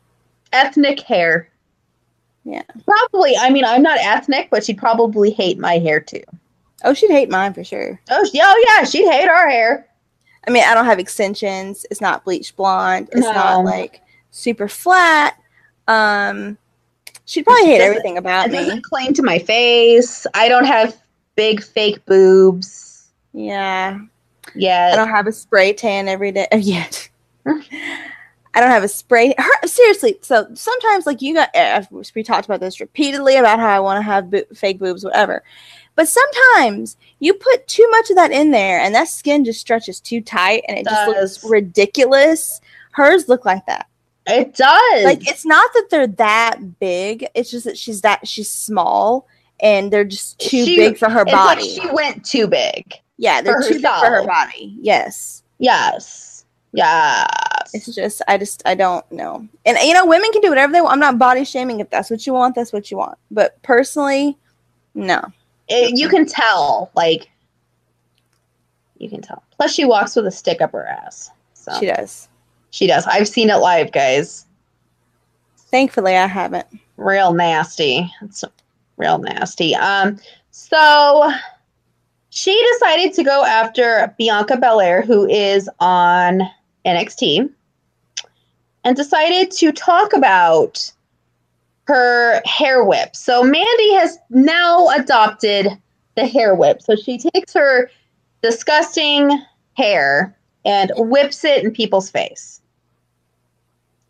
[0.53, 1.49] Ethnic hair.
[2.43, 2.63] Yeah.
[2.85, 6.23] Probably, I mean, I'm not ethnic, but she'd probably hate my hair too.
[6.83, 7.99] Oh, she'd hate mine for sure.
[8.09, 9.87] Oh, oh yeah, she'd hate our hair.
[10.47, 11.85] I mean, I don't have extensions.
[11.91, 13.09] It's not bleached blonde.
[13.11, 13.31] It's No.
[13.33, 15.37] not like super flat.
[15.87, 16.57] Um,
[17.25, 18.57] she'd probably hate everything about It me.
[18.57, 20.25] doesn't cling to my face.
[20.33, 20.99] I don't have
[21.35, 23.09] big fake boobs.
[23.33, 23.99] Yeah.
[24.55, 24.89] Yeah.
[24.93, 27.09] I don't have a spray tan every day yet.
[28.53, 29.33] I don't have a spray.
[29.37, 31.49] Her, seriously, so sometimes like you got,
[32.15, 35.43] we talked about this repeatedly about how I want to have bo- fake boobs, whatever.
[35.95, 39.99] But sometimes you put too much of that in there, and that skin just stretches
[39.99, 41.43] too tight, and it just Does.
[41.43, 42.59] looks ridiculous.
[42.91, 43.87] Hers look like that.
[44.27, 45.03] It does.
[45.03, 49.27] Like it's not that they're that big; it's just that she's that she's small,
[49.61, 51.69] and they're just too She- big for her it's like body.
[51.69, 52.93] she went too big.
[53.21, 54.75] Yeah, they're too big for her body.
[54.81, 55.43] Yes.
[55.59, 56.43] Yes.
[56.73, 57.69] Yes.
[57.73, 59.47] It's just I just I don't know.
[59.65, 60.93] And you know, women can do whatever they want.
[60.93, 61.79] I'm not body shaming.
[61.79, 63.17] If that's what you want, that's what you want.
[63.29, 64.37] But personally,
[64.95, 65.21] no.
[65.67, 67.29] It- you can tell, like,
[68.97, 69.43] you can tell.
[69.55, 71.29] Plus, she walks with a stick up her ass.
[71.53, 72.27] So She does.
[72.71, 73.05] She does.
[73.05, 74.47] I've seen it live, guys.
[75.69, 76.67] Thankfully I haven't.
[76.97, 78.11] Real nasty.
[78.23, 78.43] It's
[78.97, 79.75] real nasty.
[79.75, 80.19] Um,
[80.49, 81.31] so
[82.31, 86.41] she decided to go after Bianca Belair, who is on
[86.85, 87.49] NXT,
[88.83, 90.91] and decided to talk about
[91.87, 93.15] her hair whip.
[93.17, 95.77] So Mandy has now adopted
[96.15, 96.81] the hair whip.
[96.81, 97.91] So she takes her
[98.41, 99.43] disgusting
[99.73, 102.61] hair and whips it in people's face.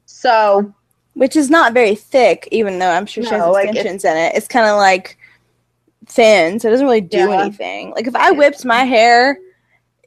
[0.06, 0.72] So
[1.16, 4.16] Which is not very thick, even though I'm sure she has No, like, extensions in
[4.16, 4.36] it.
[4.36, 5.18] It's kind of like
[6.12, 7.42] thin, so it doesn't really do Yeah.
[7.42, 7.92] anything.
[7.92, 9.38] Like if I whipped my hair,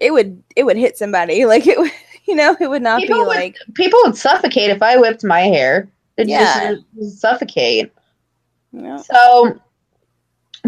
[0.01, 1.45] it would it would hit somebody.
[1.47, 1.91] Like it would
[2.27, 5.25] you know, it would not People be would- like people would suffocate if I whipped
[5.25, 5.89] my hair.
[6.17, 6.77] It'd Yeah.
[6.99, 7.93] just suffocate.
[8.73, 9.59] know, So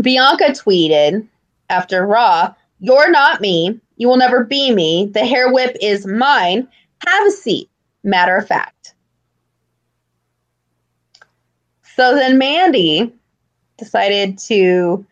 [0.00, 1.26] Bianca tweeted
[1.70, 3.80] after Raw, You're not me.
[3.96, 5.06] You will never be me.
[5.14, 6.68] The hair whip is mine.
[7.06, 7.70] Have a seat.
[8.04, 8.94] Matter of fact.
[11.96, 13.12] So then Mandy
[13.78, 15.04] decided to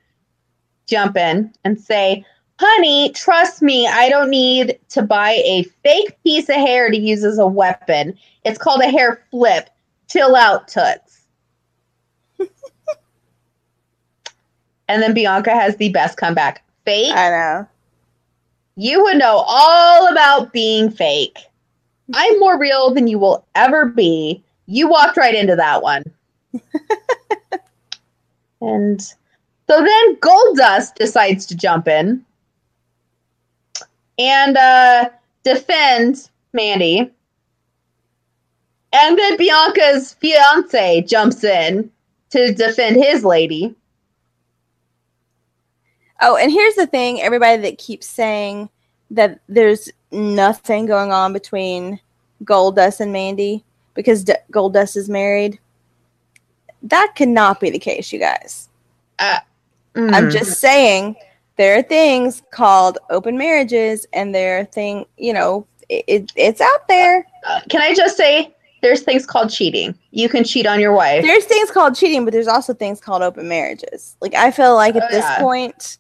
[0.86, 2.24] jump in and say,
[2.60, 7.24] Honey, trust me, I don't need to buy a fake piece of hair to use
[7.24, 8.16] as a weapon.
[8.44, 9.70] It's called a hair flip.
[10.08, 11.26] Chill out, Toots.
[14.88, 16.64] and then Bianca has the best comeback.
[16.84, 17.12] Fake?
[17.12, 17.66] I know.
[18.76, 21.38] You would know all about being fake.
[22.12, 24.44] I'm more real than you will ever be.
[24.66, 26.04] You walked right into that one.
[28.60, 29.00] and
[29.68, 32.24] so then Goldust decides to jump in
[34.18, 35.08] and uh,
[35.42, 37.10] defend Mandy.
[38.92, 41.90] And then Bianca's fiance jumps in
[42.30, 43.74] to defend his lady.
[46.20, 48.68] Oh, and here's the thing everybody that keeps saying
[49.10, 51.98] that there's nothing going on between
[52.44, 53.64] Goldust and Mandy
[53.94, 55.58] because D- Goldust is married.
[56.82, 58.68] That cannot be the case, you guys.
[59.18, 59.40] I'm
[59.94, 60.12] Mm.
[60.12, 61.16] I'm just saying
[61.56, 66.60] there are things called open marriages, and there are thing, you know, it, it, it's
[66.60, 67.26] out there.
[67.46, 69.94] Uh, can I just say, there's things called cheating.
[70.10, 71.22] You can cheat on your wife.
[71.22, 74.16] There's things called cheating, but there's also things called open marriages.
[74.20, 75.38] Like I feel like at Oh, this yeah.
[75.38, 75.98] point,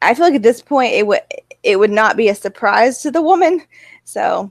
[0.00, 1.20] I feel like at this point it would
[1.62, 3.60] it would not be a surprise to the woman.
[4.04, 4.50] So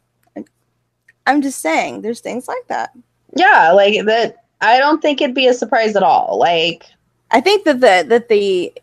[1.25, 2.91] I'm just saying, there's things like that.
[3.35, 4.43] Yeah, like that.
[4.61, 6.37] I don't think it'd be a surprise at all.
[6.39, 6.85] Like,
[7.31, 8.73] I think that the that the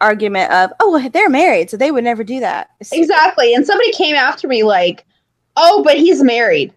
[0.00, 3.54] argument of oh well, they're married, so they would never do that exactly.
[3.54, 5.04] And somebody came after me, like,
[5.56, 6.72] oh, but he's married.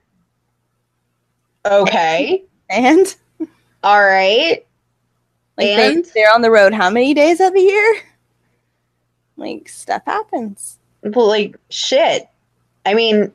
[1.65, 2.43] Okay.
[2.69, 3.15] And
[3.83, 4.65] All right.
[5.57, 6.05] like they, And?
[6.15, 7.95] they're on the road how many days of the year?
[9.37, 10.79] Like stuff happens.
[11.01, 12.27] But, like, shit.
[12.85, 13.33] I mean,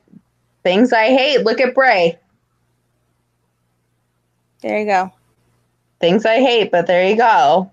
[0.63, 1.43] things I hate.
[1.43, 2.17] Look at Bray.
[4.61, 5.11] There you go.
[5.99, 7.71] Things I hate, but there you go.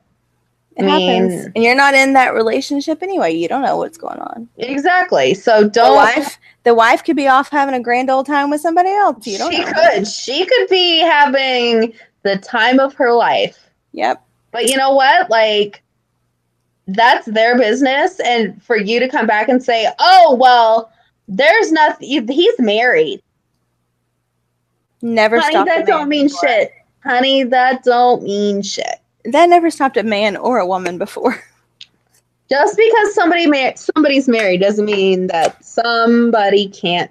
[0.77, 1.53] It I mean- happens.
[1.55, 3.33] And you're not in that relationship anyway.
[3.35, 4.49] You don't know what's going on.
[4.59, 5.35] Exactly.
[5.35, 5.97] So The don't.
[5.97, 9.27] wife the wife could be off having a grand old time with somebody else.
[9.27, 9.73] You don't she know.
[9.73, 10.07] could.
[10.07, 11.95] She could be having
[12.25, 13.71] the time of her life.
[13.93, 14.23] Yep.
[14.51, 15.31] But you know what?
[15.31, 15.83] Like,
[16.89, 18.19] that's their business.
[18.21, 20.91] And for you to come back and say, oh, well,
[21.29, 23.23] there's nothing, he's married.
[25.03, 26.73] Never Honey, that don't mean shit.
[27.05, 29.01] Honey, that don't mean shit.
[29.33, 31.43] That never stopped a man or a woman before.
[32.49, 37.11] Just because somebody somebody's married doesn't mean that somebody can't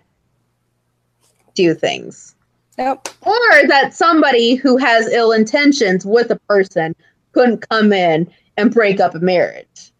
[1.56, 2.36] do things.
[2.78, 3.10] Nope.
[3.22, 6.96] Or that somebody who has ill intentions with a person
[7.34, 9.92] couldn't come in and break up a marriage.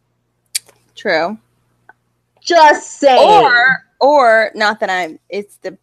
[0.96, 1.38] True.
[2.42, 3.46] Just saying.
[3.46, 5.78] Or or not that I'm it's the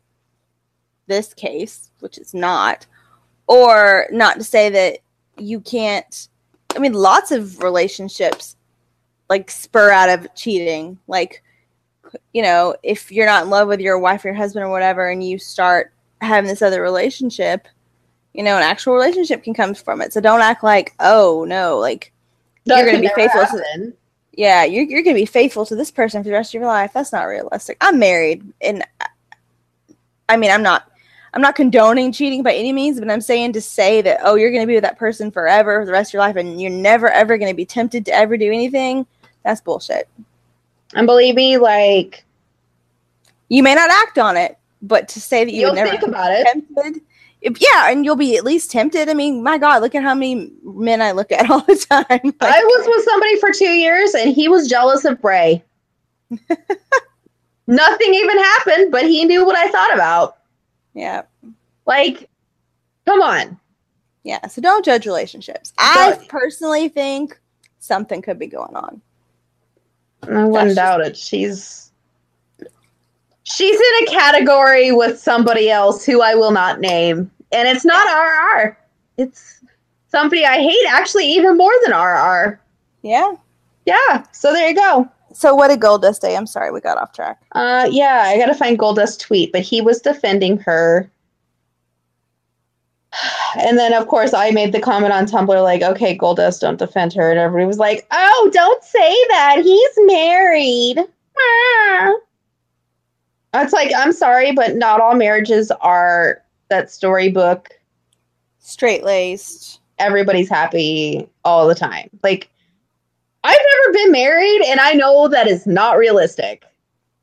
[1.09, 2.87] this case, which is not,
[3.47, 4.99] or not to say that
[5.39, 6.29] you can't
[6.75, 8.57] I mean lots of relationships
[9.29, 10.99] like spur out of cheating.
[11.07, 11.43] Like
[12.33, 15.09] you know, if you're not in love with your wife or your husband or whatever
[15.09, 17.67] and you start having this other relationship,
[18.35, 20.13] you know, an actual relationship can come from it.
[20.13, 22.13] So don't act like, oh no, like
[22.67, 23.95] That you're gonna be faithful to- happen.
[24.33, 26.67] yeah, you're, you're going to be faithful to this person for the rest of your
[26.69, 26.93] life.
[26.95, 27.77] That's not realistic.
[27.81, 28.85] I'm married, and
[30.29, 30.91] I mean, I'm not,
[31.35, 34.51] I'm not condoning cheating by any means, but I'm saying to say that, oh, you're
[34.51, 36.71] going to be with that person forever for the rest of your life, and you're
[36.71, 39.07] never ever going to be tempted to ever do anything.
[39.45, 40.09] That's bullshit.
[40.95, 42.25] And believe me, like
[43.49, 46.05] You may not act on it, but to say that you you'll would never think
[46.05, 46.45] be about it.
[46.45, 47.01] tempted,
[47.41, 49.09] if, yeah, and you'll be at least tempted.
[49.09, 52.07] I mean, my God, look at how many men I look at all the time.
[52.11, 55.65] Like, I was with somebody for two years and he was jealous of Bray.
[57.67, 60.39] Nothing even happened, but he knew what I thought about.
[60.95, 61.23] Yeah.
[61.87, 62.29] Like,
[63.07, 63.59] come on.
[64.25, 65.73] Yeah, so don't judge relationships.
[65.79, 66.29] I Don't.
[66.29, 67.39] personally think
[67.81, 69.01] something could be going on.
[70.23, 71.17] I wouldn't That's doubt it.
[71.17, 71.91] She's
[73.43, 77.31] she's in a category with somebody else who I will not name.
[77.51, 78.79] And it's not RR.
[79.19, 79.61] It's
[80.09, 82.61] somebody I hate actually even more than RR.
[83.03, 83.33] Yeah.
[83.85, 84.25] Yeah.
[84.33, 85.09] So there you go.
[85.35, 86.37] So what did Goldust say?
[86.37, 87.41] I'm sorry, we got off track.
[87.53, 91.11] Uh, yeah, I gotta find Goldust tweet, but he was defending her.
[93.55, 97.13] And then, of course, I made the comment on Tumblr, like, okay, Goldust, don't defend
[97.13, 97.31] her.
[97.31, 99.61] And everybody was like, oh, don't say that.
[99.63, 100.97] He's married.
[101.39, 102.15] Ah.
[103.57, 107.69] It's like, I'm sorry, but not all marriages are that storybook.
[108.59, 109.81] Straight laced.
[109.99, 112.09] Everybody's happy all the time.
[112.23, 112.49] Like,
[113.45, 116.65] I've never been married, and I know that is not realistic.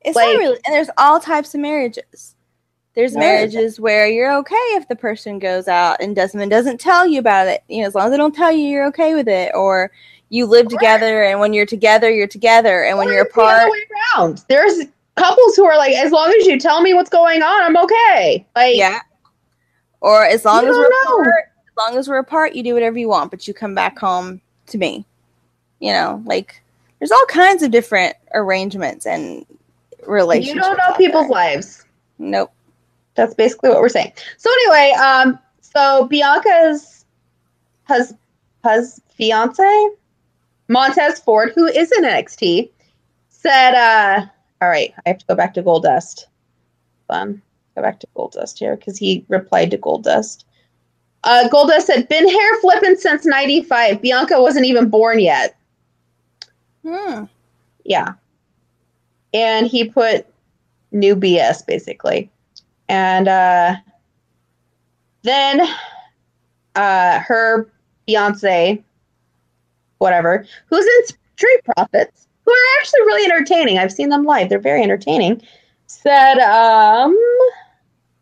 [0.02, 2.34] It's Like- not really and there's all types of marriages.
[2.94, 3.20] There's Right.
[3.20, 7.18] marriages where you're okay if the person goes out and doesn't and doesn't tell you
[7.20, 7.62] about it.
[7.68, 9.52] You know, as long as they don't tell you, you're okay with it.
[9.54, 9.90] Or
[10.28, 12.84] you live together and when you're together, you're together.
[12.84, 13.86] And when you're it's the other apart, way
[14.16, 14.42] around.
[14.48, 14.86] There's
[15.16, 18.46] couples who are like, as long as you tell me what's going on, I'm okay.
[18.56, 19.00] Like, yeah.
[20.00, 21.20] Or as long as we're know.
[21.20, 23.98] apart, as long as we're apart, you do whatever you want, but you come back
[23.98, 25.04] home to me.
[25.80, 26.62] You know, like
[26.98, 29.44] there's all kinds of different arrangements and
[30.06, 30.54] relationships.
[30.54, 31.32] you don't know people's there.
[31.32, 31.84] lives.
[32.18, 32.52] Nope.
[33.14, 34.12] That's basically what we're saying.
[34.36, 37.04] So anyway, um, so Bianca's
[37.84, 38.12] hus
[38.62, 39.88] hus fiance
[40.68, 42.70] Montez Ford, who is in NXT,
[43.28, 44.26] said, uh,
[44.62, 46.26] "All right, I have to go back to Goldust.
[47.08, 47.42] Fun,
[47.74, 50.44] go back to Goldust here because he replied to Goldust.
[51.24, 54.00] Uh, Goldust said, "Been hair flipping since '95.
[54.00, 55.56] Bianca wasn't even born yet.
[56.84, 57.24] Hmm.
[57.84, 58.14] Yeah.
[59.32, 60.26] And he put
[60.92, 62.30] new BS basically.
[62.88, 63.76] And uh
[65.22, 65.60] then
[66.74, 67.70] uh her
[68.06, 68.82] fiance
[70.00, 73.78] whatever, who's in Street Profits, who are actually really entertaining.
[73.78, 75.40] I've seen them live; they're very entertaining.
[75.86, 77.16] Said, um,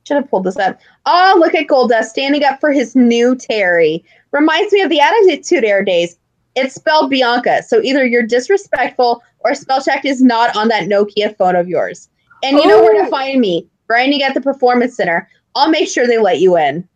[0.05, 0.79] should have pulled this up.
[1.07, 4.03] Oh, look at Goldust standing up for his new Terri.
[4.33, 6.19] Reminds me of the Attitude Era days.
[6.59, 11.37] It's spelled Bianca, so either you're disrespectful or spell check is not on that Nokia
[11.37, 12.09] phone of yours.
[12.43, 13.69] And you know where to find me.
[13.87, 15.29] Grinding at the Performance Center.
[15.55, 16.87] I'll make sure they let you in.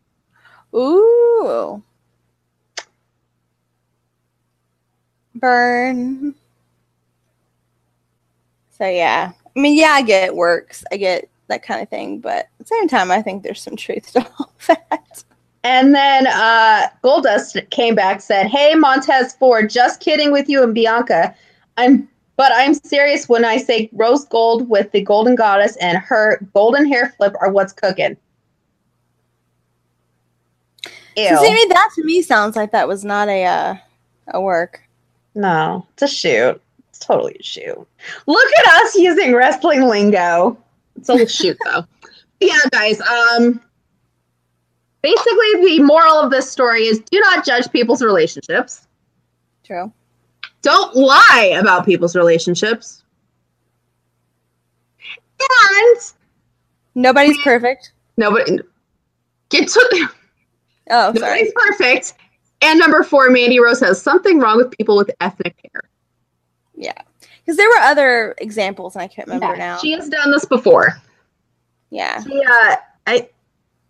[0.75, 1.81] Ooh.
[5.35, 6.35] Burn.
[8.77, 9.31] So yeah.
[9.55, 10.83] I mean, yeah, I get it works.
[10.91, 13.77] I get that kind of thing, but at the same time I think there's some
[13.77, 15.23] truth to all that.
[15.63, 20.73] And then uh, Goldust came back, said, "Hey Montez Ford, just kidding with you and
[20.73, 21.33] Bianca.
[21.77, 26.39] I'm, but I'm serious when I say rose gold with the golden goddess and her
[26.53, 28.17] golden hair flip are what's cooking."
[31.15, 31.27] Ew.
[31.29, 33.75] So see, that to me sounds like that was not a uh,
[34.29, 34.81] a work.
[35.35, 36.61] no, it's a shoot.
[36.89, 37.87] It's totally a shoot.
[38.27, 40.57] Look at us using wrestling lingo.
[40.95, 41.85] It's a shoot though.
[42.39, 42.99] yeah, guys.
[43.01, 43.61] Um,
[45.03, 48.87] basically, the moral of this story is: do not judge people's relationships.
[49.63, 49.93] True.
[50.63, 53.03] don't lie about people's relationships.
[55.39, 55.97] And
[56.95, 57.91] Nobody's perfect.
[58.17, 58.59] nobody
[59.49, 60.07] get to
[60.89, 61.19] Oh, sorry.
[61.19, 62.13] nobody's perfect.
[62.61, 65.81] And number four, Mandy Rose has something wrong with people with ethnic hair.
[66.75, 66.93] Yeah.
[67.43, 69.77] Because there were other examples, and I can't remember Yeah, now.
[69.79, 71.01] She has done this before.
[71.89, 72.21] yeah.
[72.23, 72.75] She, uh,
[73.07, 73.29] I,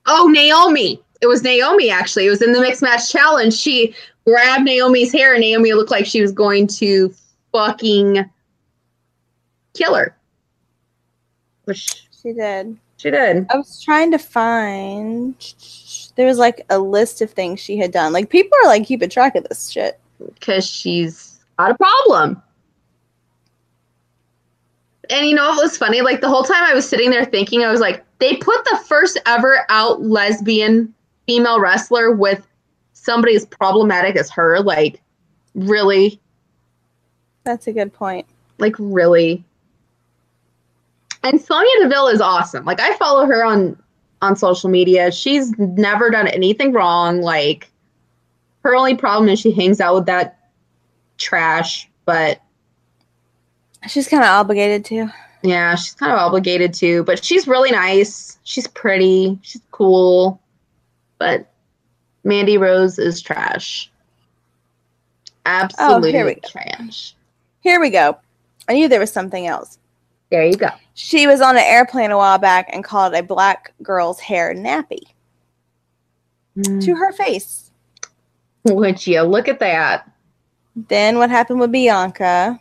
[0.05, 1.01] oh, Naomi.
[1.21, 2.25] It was Naomi, actually.
[2.27, 3.53] It was in the mixed match challenge.
[3.53, 7.13] She grabbed Naomi's hair, and Naomi looked like she was going to
[7.51, 8.29] fucking
[9.73, 10.15] kill her.
[11.65, 12.77] Which She did.
[12.97, 13.45] she did.
[13.49, 15.35] I was trying to find.
[16.15, 18.11] There was like a list of things she had done.
[18.13, 19.99] Like people are like keeping track of this shit.
[20.19, 22.41] because she's got a problem.
[25.09, 26.01] And you know what was funny?
[26.01, 28.79] Like the whole time I was sitting there thinking, I was like, they put the
[28.85, 30.93] first ever out lesbian
[31.27, 32.47] female wrestler with
[32.93, 34.61] somebody as problematic as her.
[34.61, 35.01] Like,
[35.55, 36.21] really?
[37.43, 38.25] That's a good point.
[38.59, 39.43] Like, really?
[41.23, 42.63] And Sonya Deville is awesome.
[42.63, 43.77] Like, I follow her on
[44.21, 45.11] on social media.
[45.11, 47.19] She's never done anything wrong.
[47.19, 47.69] Like,
[48.63, 50.39] her only problem is she hangs out with that
[51.17, 52.39] trash, but
[53.89, 55.09] She's kind of obligated to.
[55.43, 58.39] Yeah, she's kind of obligated to, but she's really nice.
[58.43, 59.37] She's pretty.
[59.41, 60.41] She's cool.
[61.19, 61.51] But
[62.23, 63.91] Mandy Rose is trash.
[65.45, 66.47] Absolutely Oh, here we go.
[66.47, 67.15] trash.
[67.59, 68.17] Here we go.
[68.69, 69.77] I knew there was something else.
[70.29, 70.69] There you go.
[70.93, 75.01] She was on an airplane a while back and called a black girl's hair nappy
[76.63, 76.91] to hmm.
[76.93, 77.71] her face.
[78.65, 80.09] Would you look at that?
[80.87, 82.59] Then what happened with Bianca?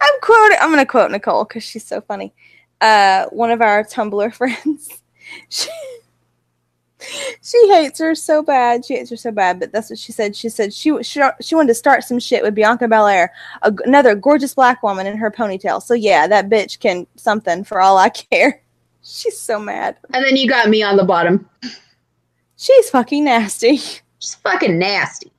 [0.00, 0.58] I'm quoting.
[0.60, 2.34] I'm gonna quote Nicole because she's so funny.
[2.80, 5.02] Uh, one of our Tumblr friends.
[5.48, 5.70] She,
[7.42, 8.84] she hates her so bad.
[8.84, 9.60] She hates her so bad.
[9.60, 10.34] But that's what she said.
[10.36, 13.32] She said she she, she wanted to start some shit with Bianca Belair,
[13.62, 15.82] a, another gorgeous black woman in her ponytail.
[15.82, 18.62] So yeah, that bitch can something for all I care.
[19.02, 19.96] She's so mad.
[20.12, 21.48] And then you got me on the bottom.
[22.56, 23.76] She's fucking nasty.
[24.18, 25.30] She's fucking nasty.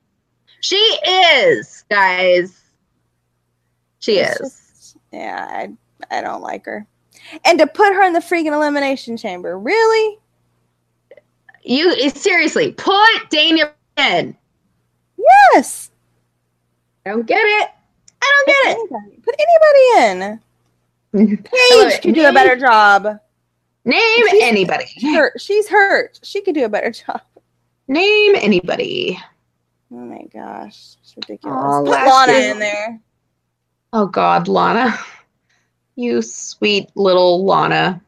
[0.60, 2.67] She is, guys.
[4.14, 4.38] She is.
[4.38, 6.86] just- yeah, I I don't like her.
[7.44, 10.18] And to put her in the freaking elimination chamber, really?
[11.62, 13.68] You seriously put Daniel
[13.98, 14.36] in.
[15.52, 15.90] Yes.
[17.04, 17.70] I don't get it.
[18.22, 20.22] I don't get anybody, put anybody in.
[20.22, 21.40] it.
[21.48, 23.18] I Paige could do a better job.
[23.84, 24.84] Name She's- anybody.
[25.02, 25.40] Hurt.
[25.40, 26.20] She's hurt.
[26.22, 27.20] She could do a better job.
[27.88, 29.18] Name anybody.
[29.90, 31.58] Oh my gosh, it's ridiculous.
[31.58, 33.00] Oh, put Lana in there.
[33.92, 34.98] Oh God, Lana.
[35.96, 38.00] You sweet little Lana.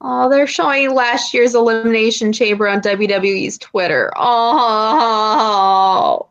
[0.00, 4.12] Oh, they're showing last year's Elimination Chamber on WWE's Twitter.
[4.16, 6.28] Oh,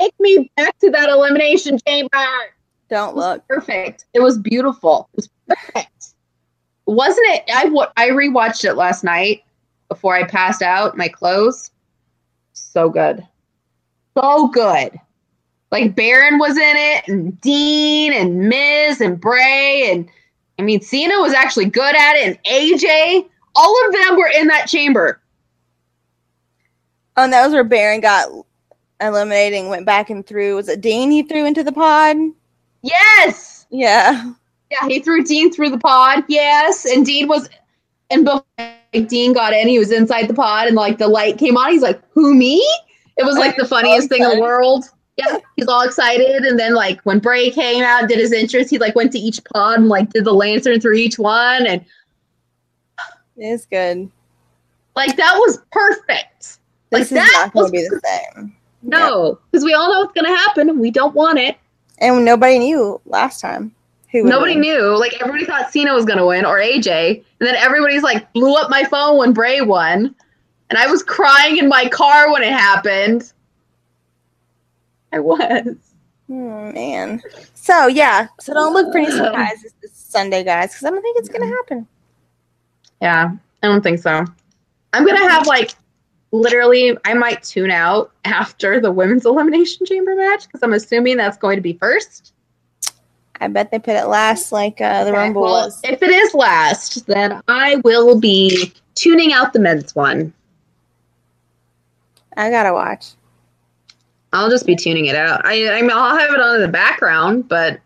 [0.00, 2.26] take me back to that Elimination Chamber.
[2.88, 3.46] Don't look.
[3.46, 4.06] Perfect.
[4.14, 5.08] It was beautiful.
[5.12, 6.14] It was perfect.
[6.86, 7.44] Wasn't it?
[7.48, 9.42] I I rewatched it last night
[9.88, 10.96] before I passed out.
[10.96, 11.70] My clothes.
[12.54, 13.26] So good.
[14.16, 14.98] So good.
[15.70, 20.08] Like Baron was in it, and Dean, and Miz, and Bray, and
[20.58, 23.28] I mean Cena was actually good at it, and AJ.
[23.54, 25.20] All of them were in that chamber.
[27.16, 28.28] Oh, and that was where Baron got
[29.00, 30.54] eliminated and went back and threw.
[30.54, 32.16] Was it Dean he threw into the pod?
[32.82, 33.66] Yes.
[33.70, 34.32] Yeah.
[34.70, 36.24] Yeah, he threw Dean through the pod.
[36.28, 37.48] Yes, and Dean was,
[38.10, 41.38] and before like, Dean got in, he was inside the pod, and like the light
[41.38, 41.72] came on.
[41.72, 42.58] He's like, "Who me?"
[43.16, 44.84] It was like the funniest thing in the world.
[45.18, 48.70] Yeah, he's all excited, and then like when Bray came out and did his entrance,
[48.70, 51.84] he like went to each pod and like did the lantern through each one, and
[53.36, 54.08] It's good.
[54.96, 56.58] like that was perfect.
[56.92, 58.00] Like, This is that not going was to be the
[58.34, 58.56] same.
[58.82, 61.56] No, because we all know what's gonna happen, and we don't want it.
[61.98, 63.74] And nobody knew last time.
[64.12, 64.60] Who Nobody win.
[64.62, 64.96] knew.
[64.96, 68.70] Like everybody thought Cena was gonna win or AJ, and then everybody's like blew up
[68.70, 70.14] my phone when Bray won,
[70.70, 73.32] and I was crying in my car when it happened.
[75.12, 75.76] I was.
[76.26, 77.22] Hmm, man.
[77.54, 78.28] So yeah.
[78.40, 81.46] So don't look for any surprises this Sunday, guys, because I don't think it's gonna
[81.46, 81.86] happen.
[83.00, 83.32] Yeah,
[83.62, 84.24] I don't think so.
[84.92, 85.72] I'm gonna have like
[86.32, 91.38] literally, I might tune out after the women's elimination chamber match because I'm assuming that's
[91.38, 92.32] going to be first.
[93.40, 95.80] I bet they put it last, like uh, the Okay, Rumble well, was.
[95.84, 100.32] If it is last, then I will be tuning out the men's one.
[102.36, 103.12] I gotta watch.
[104.32, 105.44] I'll just be tuning it out.
[105.44, 107.80] I, I mean, I'll have it on in the background, but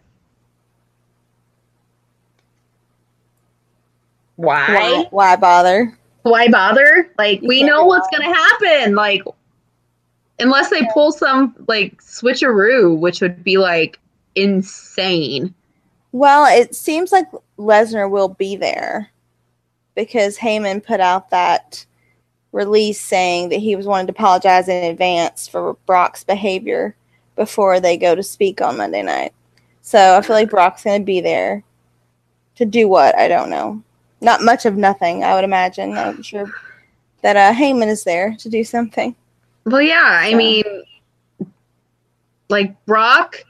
[4.36, 4.66] why?
[4.68, 5.96] Why, why bother?
[6.22, 7.10] Why bother?
[7.18, 8.94] Like, You we know what's gonna happen.
[8.94, 9.22] Like,
[10.38, 13.98] unless they pull some like switcheroo, which would be like
[14.34, 15.54] insane.
[16.12, 17.26] Well, it seems like
[17.58, 19.10] Lesnar will be there
[19.94, 21.86] because Heyman put out that
[22.52, 26.94] release saying that he was wanting to apologize in advance for Brock's behavior
[27.36, 29.32] before they go to speak on Monday night.
[29.80, 31.64] So I feel like Brock's going to be there
[32.56, 33.16] to do what?
[33.16, 33.82] I don't know.
[34.20, 35.96] Not much of nothing, I would imagine.
[35.96, 36.52] I'm sure
[37.22, 39.16] that uh, Heyman is there to do something.
[39.64, 40.64] Well, yeah, I So- mean,
[42.48, 43.44] like Brock,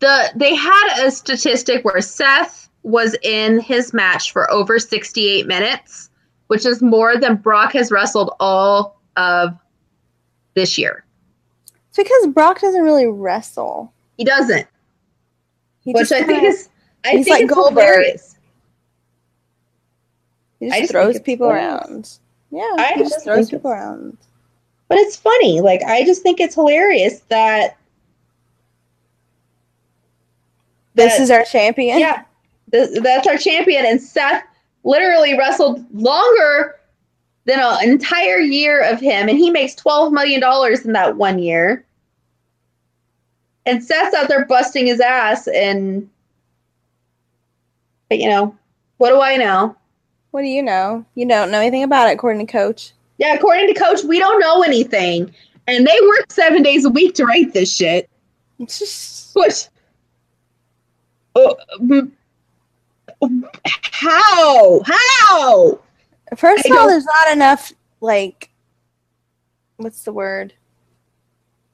[0.00, 6.07] the they had a statistic where Seth was in his match for over 68 minutes,
[6.48, 9.56] which is more than Brock has wrestled all of
[10.54, 11.04] this year.
[11.88, 13.92] It's because Brock doesn't really wrestle.
[14.16, 14.66] He doesn't,
[15.84, 16.68] He which I think is
[17.04, 17.84] I he's think like it's Goldberg.
[17.84, 18.34] hilarious.
[20.60, 21.86] He just, just throws people hilarious.
[21.86, 22.18] around.
[22.50, 24.16] Yeah, I he just just throws people around.
[24.88, 25.60] But it's funny.
[25.60, 27.76] Like I just think it's hilarious that
[30.94, 31.98] This that- is our champion.
[31.98, 32.24] yeah,
[32.72, 33.84] th- that's our champion.
[33.86, 34.42] And Seth
[34.88, 36.76] literally wrestled longer
[37.44, 41.38] than an entire year of him, and he makes twelve million dollars in that one
[41.38, 41.84] year.
[43.66, 46.08] And Seth's out there busting his ass, and
[48.08, 48.56] but you know,
[48.96, 49.76] what do I know?
[50.30, 51.04] What do you know?
[51.14, 52.92] You don't know anything about it, according to Coach.
[53.18, 55.32] Yeah, according to Coach, we don't know anything,
[55.66, 58.08] and they work seven days a week to write this shit.
[58.58, 59.68] Which,
[61.36, 62.10] mm,
[63.90, 64.80] how?
[64.84, 65.80] How?
[66.36, 68.50] First I of all, there's not enough like,
[69.76, 70.52] what's the word?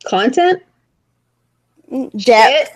[0.07, 0.62] Content?
[1.91, 2.21] Mm, Depth.
[2.23, 2.69] Shit?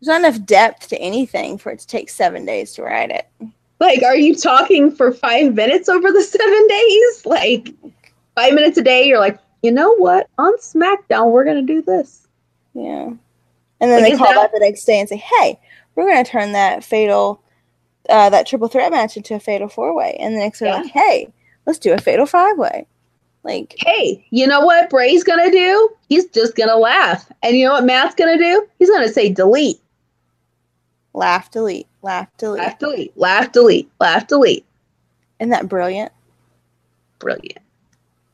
[0.00, 3.28] There's not enough depth to anything for it to take seven days to write it.
[3.80, 7.26] Like, are you talking for five minutes over the seven days?
[7.26, 7.68] Like,
[8.34, 10.26] five minutes a day, you're like, you know what?
[10.38, 12.26] On SmackDown, we're going to do this.
[12.74, 13.10] Yeah.
[13.82, 15.58] And then Like, they call that- back the next day and say, "Hey,
[15.94, 17.42] we're going to turn that fatal,
[18.08, 20.80] uh, that triple threat match into a fatal four way." And the next they're Yeah.
[20.82, 21.28] like, "Hey,
[21.66, 22.86] let's do a fatal five way."
[23.42, 25.90] Like, Hey, you know what Bray's to do?
[26.10, 27.30] He's just to laugh.
[27.42, 28.66] And you know what Matt's to do?
[28.78, 29.80] He's to say delete.
[31.14, 32.60] laugh, delete, laugh, delete.
[32.60, 33.16] Laugh, delete.
[33.16, 33.90] Laugh, delete.
[33.98, 34.64] Laugh, delete.
[35.40, 36.12] Isn't that brilliant?
[37.18, 37.58] Brilliant.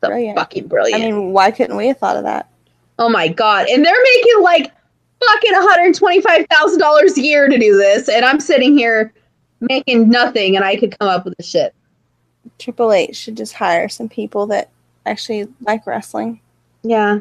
[0.02, 0.38] So Brilliant.
[0.38, 1.02] fucking brilliant.
[1.02, 2.48] I mean, why couldn't we have thought of that?
[2.98, 3.68] Oh my god!
[3.68, 4.72] And they're making like
[5.24, 9.12] fucking one hundred twenty-five thousand dollars a year to do this, and I'm sitting here
[9.60, 11.74] making nothing, and I could come up with the shit.
[12.58, 14.70] Triple H should just hire some people that
[15.04, 16.40] actually like wrestling.
[16.82, 17.20] Yeah,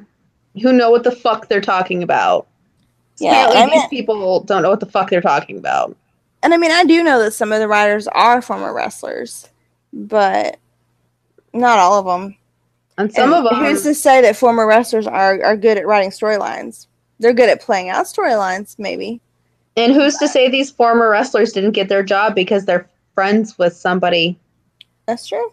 [0.61, 2.47] who know what the fuck they're talking about?
[3.17, 5.95] Yeah, Apparently I these people don't know what the fuck they're talking about.
[6.43, 9.49] And I mean, I do know that some of the writers are former wrestlers,
[9.93, 10.57] but
[11.53, 12.37] not all of them.
[12.97, 15.87] And some And of them, Who's to say that former wrestlers are, are good at
[15.87, 16.87] writing storylines?
[17.19, 19.21] They're good at playing out storylines, maybe.
[19.77, 23.75] And who's to say these former wrestlers didn't get their job because they're friends with
[23.75, 24.37] somebody?
[25.07, 25.51] That's true.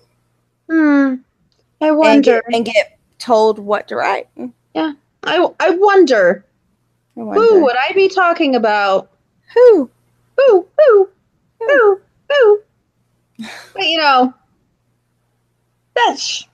[0.71, 1.15] Hmm.
[1.81, 2.43] I And wonder.
[2.49, 4.29] get, and get told what to write.
[4.75, 4.93] Yeah.
[5.25, 6.45] I I wonder.
[7.17, 9.11] I Who would I be talking about?
[9.55, 9.91] Who?
[10.39, 10.67] Who?
[10.79, 11.09] Who?
[11.61, 12.01] Who?
[12.31, 12.63] Who?
[13.75, 14.33] But you know,
[15.95, 16.47] that's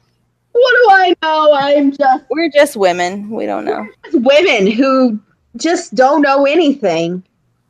[0.53, 1.53] what do I know?
[1.55, 3.31] I'm just We're just women.
[3.31, 3.87] We don't know.
[4.13, 5.19] women who
[5.57, 7.23] just don't know anything.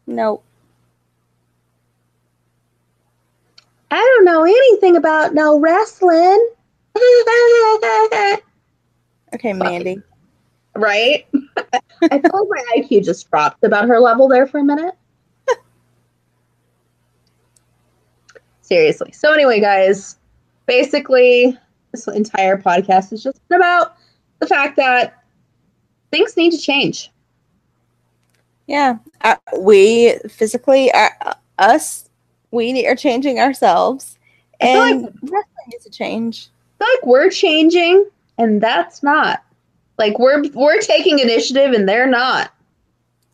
[0.08, 0.42] Nope.
[3.90, 6.48] I don't know anything about no wrestling.
[9.34, 10.00] Okay, Mandy.
[10.74, 11.26] right?
[11.34, 14.94] I feel like my IQ just dropped about her level there for a minute.
[18.62, 19.12] Seriously.
[19.12, 20.16] So anyway, guys,
[20.64, 21.56] basically
[21.92, 23.96] this entire podcast is just about
[24.40, 25.22] the fact that
[26.10, 27.10] things need to change.
[28.68, 31.08] Yeah, uh, we physically, uh,
[31.58, 32.08] us,
[32.52, 34.18] we are changing ourselves,
[34.62, 36.48] like- and wrestling needs to change.
[36.80, 38.06] I feel like we're changing
[38.38, 39.42] and that's not.
[39.98, 42.52] Like we're we're taking initiative and they're not.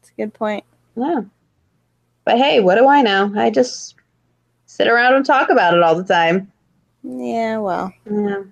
[0.01, 0.65] It's a good point.
[0.97, 1.23] Yeah.
[2.25, 3.31] But hey, what do I know?
[3.37, 3.97] I just
[4.65, 6.51] sit around and talk about it all the time.
[7.03, 8.45] Yeah, well, Yeah.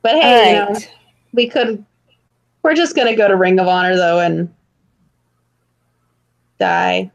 [0.00, 0.80] But hey, you know,
[1.34, 1.84] we could.
[2.64, 4.52] We're just gonna go to Ring of Honor though and
[6.58, 7.12] die.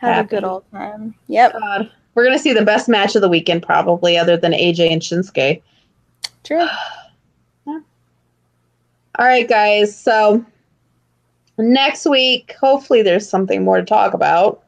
[0.00, 0.26] Have happy.
[0.26, 1.14] a good old time.
[1.26, 4.90] Yep, God, we're gonna see the best match of the weekend probably, other than AJ
[4.90, 5.60] and Shinsuke.
[6.42, 6.56] true.
[7.66, 7.80] yeah.
[9.18, 9.94] All right, guys.
[9.94, 10.42] So
[11.58, 14.62] next week, hopefully, there's something more to talk about.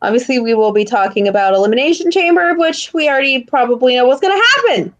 [0.00, 4.34] Obviously, we will be talking about Elimination Chamber, which we already probably know what's going
[4.34, 4.94] to happen.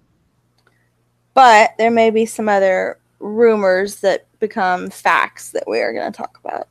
[1.34, 6.16] But there may be some other rumors that become facts that we are going to
[6.16, 6.68] talk about.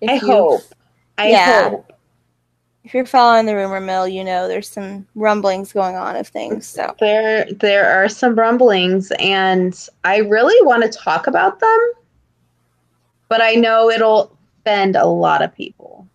[0.00, 0.62] If I hope.
[1.18, 1.70] I Yeah.
[1.70, 1.92] hope.
[2.84, 6.66] If you're following the rumor mill, you know there's some rumblings going on of things.
[6.66, 11.92] So There, there are some rumblings, and I really want to talk about them,
[13.28, 16.06] but I know it'll offend a lot of people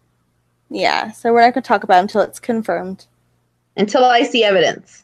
[0.69, 3.05] yeah, so we're not going to talk about it until it's confirmed.
[3.77, 5.03] until I see evidence.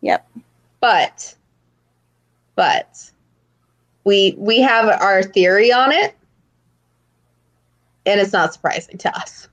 [0.00, 0.28] Yep.
[0.80, 1.34] but
[2.56, 3.10] but
[4.04, 6.14] we we have our theory on it
[8.06, 9.48] and it's not surprising to us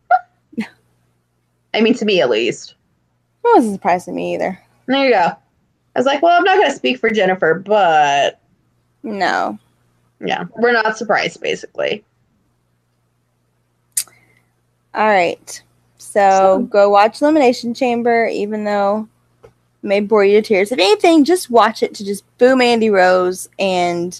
[1.73, 2.75] i mean to me at least
[3.43, 4.59] It wasn't surprising to me either.
[4.87, 5.35] there you go i
[5.99, 8.39] was like well i'm not going to speak for jennifer but
[9.03, 9.57] No.
[10.25, 12.03] yeah we're not surprised basically
[14.93, 15.61] All right.
[15.99, 19.07] So, So- go watch Elimination Chamber, even though
[19.43, 19.51] it
[19.83, 20.71] may bore you to tears.
[20.71, 24.19] If anything, just watch it to just boo Mandy Rose and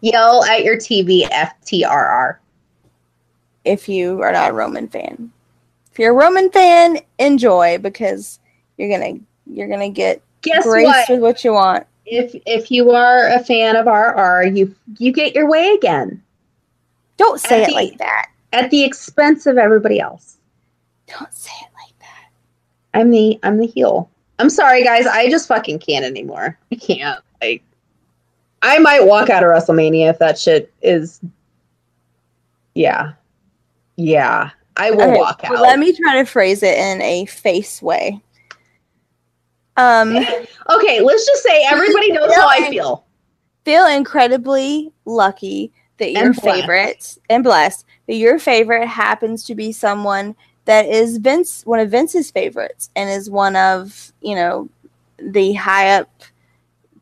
[0.00, 2.36] yell at your tv ftrr
[3.64, 5.30] if you are not a Roman fan.
[5.92, 8.40] If you're a Roman fan, enjoy because
[8.76, 11.86] you're gonna you're gonna get guess graced what with what you want.
[12.06, 16.20] if if you are a fan of rr you you get your way again
[17.18, 18.30] Don't say At it the- like that.
[18.52, 20.38] at the expense of everybody else
[21.06, 22.28] Don't say it like that.
[22.94, 24.10] I'm the I'm the heel.
[24.40, 25.06] I'm sorry, guys.
[25.06, 26.58] I just fucking can't anymore.
[26.72, 27.22] I can't.
[27.40, 27.62] Like,
[28.62, 31.20] I might walk out of WrestleMania if that shit is.
[32.74, 33.12] Yeah,
[33.96, 34.50] yeah.
[34.76, 35.60] I will Okay, walk out.
[35.60, 38.20] let me try to phrase it in a face way.
[39.76, 40.16] Um,
[40.70, 43.04] okay, let's just say everybody knows how I feel.
[43.64, 49.72] feel incredibly lucky that your And favorite and blessed that your favorite happens to be
[49.72, 50.34] someone
[50.64, 54.68] that is Vince, one of Vince's favorites, and is one of you know
[55.18, 56.08] the high up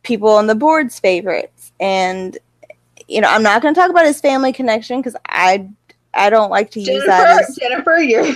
[0.03, 1.73] people on the board's favorites.
[1.81, 2.39] And
[3.09, 5.69] you know, I'm not going to talk about his family connection because I
[6.15, 8.35] I don't like to use that Jennifer, as Jennifer, you're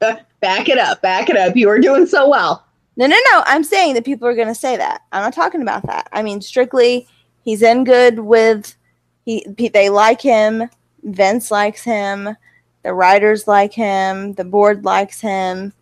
[0.40, 1.56] back it up, back it up.
[1.56, 2.64] You are doing so well.
[2.96, 3.42] No, no, no.
[3.46, 5.02] I'm saying that people are going to say that.
[5.12, 6.08] I'm not talking about that.
[6.12, 7.06] I mean, strictly,
[7.44, 8.74] he's in good with.
[9.24, 10.68] He, he they like him.
[11.04, 12.36] Vince likes him.
[12.82, 14.34] The writers like him.
[14.34, 15.72] The board likes him.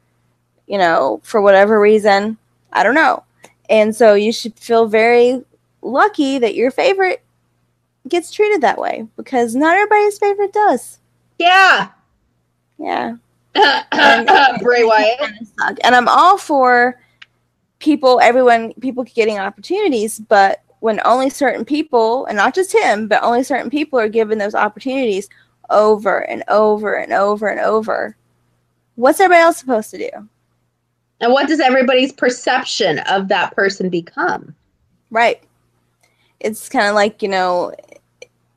[0.67, 2.39] You know, for whatever reason,
[2.73, 3.25] I don't know.
[3.71, 5.43] And so you should feel very
[5.81, 7.23] lucky that your favorite
[8.09, 10.99] gets treated that way because not everybody's favorite does.
[11.39, 11.89] Yeah.
[12.79, 13.17] Yeah.
[14.61, 15.21] Bray Wyatt.
[15.85, 17.01] And I'm all for
[17.79, 23.23] people, everyone, people getting opportunities, but when only certain people, and not just him, but
[23.23, 25.29] only certain people are given those opportunities
[25.69, 28.17] over and over and over and over,
[28.97, 30.29] what's everybody else supposed to do?
[31.21, 34.55] And what does everybody's perception of that person become?
[35.11, 35.43] Right.
[36.41, 37.75] It's kind of like, you know,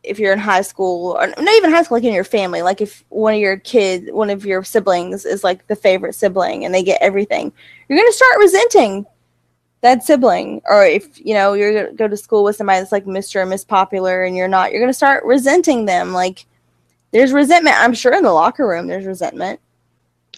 [0.04, 2.82] if you're in high school, or not even high school, like in your family, like
[2.82, 6.74] if one of your kids, one of your siblings is like the favorite sibling and
[6.74, 7.52] they get everything,
[7.88, 9.06] you're going to start resenting
[9.82, 10.62] that sibling.
[10.66, 13.38] Or if, you know, you're going to go to school with somebody that's like Mr.
[13.38, 16.14] or Miss Popular and you're not, you're going to start resenting them.
[16.14, 16.46] Like
[17.12, 17.78] there's resentment.
[17.80, 19.60] I'm sure in the locker room, there's resentment.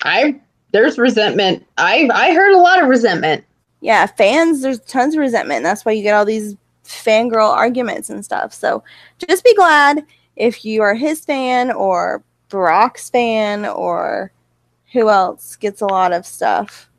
[0.03, 0.39] I
[0.75, 1.65] there's resentment.
[1.77, 3.45] I I heard a lot of resentment.
[3.79, 5.57] yeah, fans, there's tons of resentment.
[5.57, 8.53] And that's why you get all these fangirl arguments and stuff.
[8.53, 8.83] So
[9.25, 14.33] just be glad if you are his fan or Brock's fan or
[14.91, 16.89] who else gets a lot of stuff.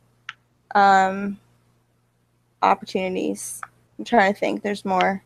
[0.74, 1.38] Um,
[2.62, 3.60] opportunities.
[3.98, 4.62] I'm trying to think.
[4.62, 5.22] There's more.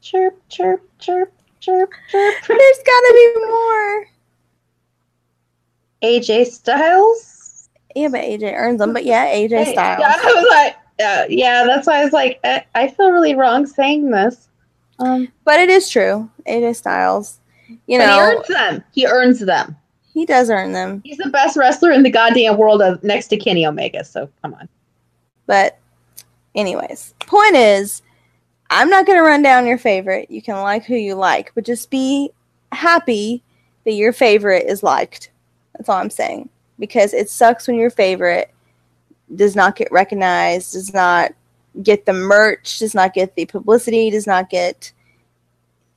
[0.00, 2.34] chirp, chirp, chirp, chirp, chirp.
[2.48, 4.17] There's gotta be more.
[6.02, 7.68] AJ Styles.
[7.94, 8.92] Yeah, but AJ earns them.
[8.92, 10.00] But yeah, AJ Hey, Styles.
[10.00, 10.76] Yeah, I was like,
[11.06, 14.48] uh, yeah, that's why I was like, I, I feel really wrong saying this.
[14.98, 16.28] Um, But it is true.
[16.46, 17.40] AJ Styles.
[17.86, 18.84] You know, he earns them.
[18.92, 19.76] He earns them.
[20.14, 21.02] he does earn them.
[21.04, 24.04] He's the best wrestler in the goddamn world of next to Kenny Omega.
[24.04, 24.68] So come on.
[25.46, 25.78] But,
[26.54, 28.02] anyways, point is,
[28.70, 30.30] I'm not going to run down your favorite.
[30.30, 32.30] You can like who you like, but just be
[32.72, 33.42] happy
[33.84, 35.30] that your favorite is liked.
[35.78, 36.50] That's all I'm saying.
[36.78, 38.52] Because it sucks when your favorite
[39.34, 41.32] does not get recognized, does not
[41.82, 44.92] get the merch, does not get the publicity, does not get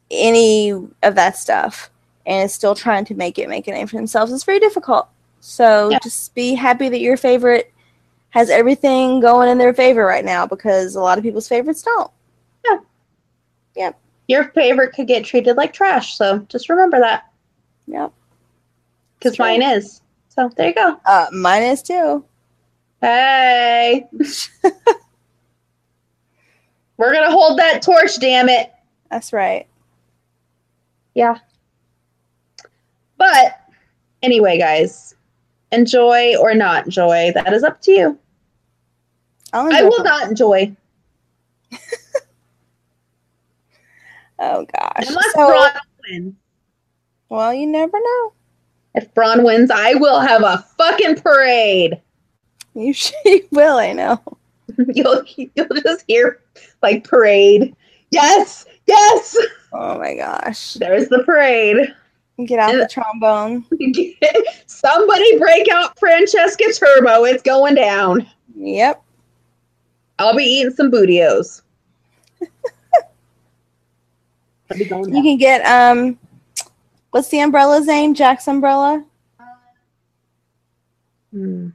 [0.09, 0.71] any
[1.03, 1.89] of that stuff,
[2.25, 4.31] and is still trying to make it make a name for themselves.
[4.31, 5.07] It's very difficult.
[5.39, 5.99] So Yeah.
[6.03, 7.71] just be happy that your favorite
[8.29, 12.11] has everything going in their favor right now because a lot of people's favorites don't.
[12.65, 12.77] Yeah.
[13.75, 13.99] Yep.
[14.27, 16.17] Your favorite could get treated like trash.
[16.17, 17.25] So just remember that
[17.87, 18.11] Yep.
[19.21, 20.01] Because mine is.
[20.29, 20.97] So there you go.
[21.05, 22.25] Uh, mine is too.
[23.01, 24.07] Hey.
[26.97, 28.71] We're going to hold that torch, damn it.
[29.09, 29.67] That's right.
[31.15, 31.37] Yeah.
[33.17, 33.59] But
[34.23, 35.15] anyway, guys,
[35.71, 37.31] enjoy or not enjoy.
[37.35, 38.17] That is up to you.
[39.53, 40.73] I'll I will not enjoy
[44.39, 45.07] Oh gosh.
[45.07, 45.67] unless So-
[46.09, 46.33] wins.
[47.29, 48.33] well, you never know.
[48.95, 52.01] If Braun wins, I will have a fucking parade.
[52.73, 52.93] You
[53.25, 53.77] you will.
[53.77, 54.21] I know.
[54.93, 56.41] you'll you'll just hear
[56.81, 57.75] like parade.
[58.11, 59.37] Yes, yes.
[59.73, 60.73] Oh my gosh.
[60.75, 61.93] There's the parade.
[62.45, 63.65] Get out And- the trombone.
[64.65, 67.23] Somebody break out Francesca Turbo.
[67.25, 68.27] It's going down.
[68.55, 69.01] Yep.
[70.19, 71.61] I'll be eating some Booty-O's.
[74.69, 76.17] I'll be going You can get um,
[77.11, 78.13] what's the umbrella's name?
[78.13, 79.05] Jack's umbrella.
[81.31, 81.69] Hmm.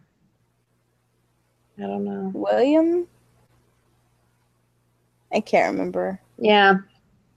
[1.79, 2.31] I don't know.
[2.35, 3.07] William.
[5.33, 6.21] I can't remember.
[6.39, 6.77] Yeah.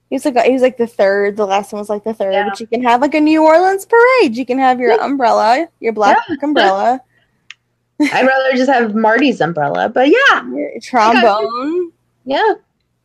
[0.08, 1.36] He was like he was like the third.
[1.36, 2.32] The last one was like the third.
[2.32, 2.48] Yeah.
[2.48, 4.36] But you can have like a New Orleans parade.
[4.36, 7.00] You can have your umbrella, your black umbrella,
[8.00, 11.92] I'd rather just have Marty's umbrella, but yeah, your trombone.
[12.24, 12.54] yeah.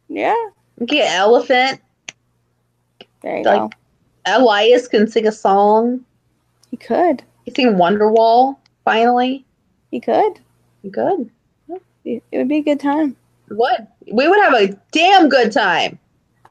[0.08, 0.36] Yeah,
[0.86, 1.82] Get elephant.
[3.22, 3.78] there you Like- go.
[4.26, 6.04] Elias can sing a song.
[6.72, 7.24] He could.
[7.44, 8.58] He sing Wonderwall.
[8.84, 9.46] Finally,
[9.92, 10.40] He could.
[10.84, 11.30] He could.
[12.04, 13.16] it would be a good time.
[13.48, 13.88] What?
[14.12, 15.98] We would have a damn good time.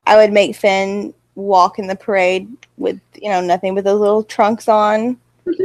[0.07, 4.25] I would make Finn walk in the parade with you know nothing but those little
[4.25, 5.19] trunks on.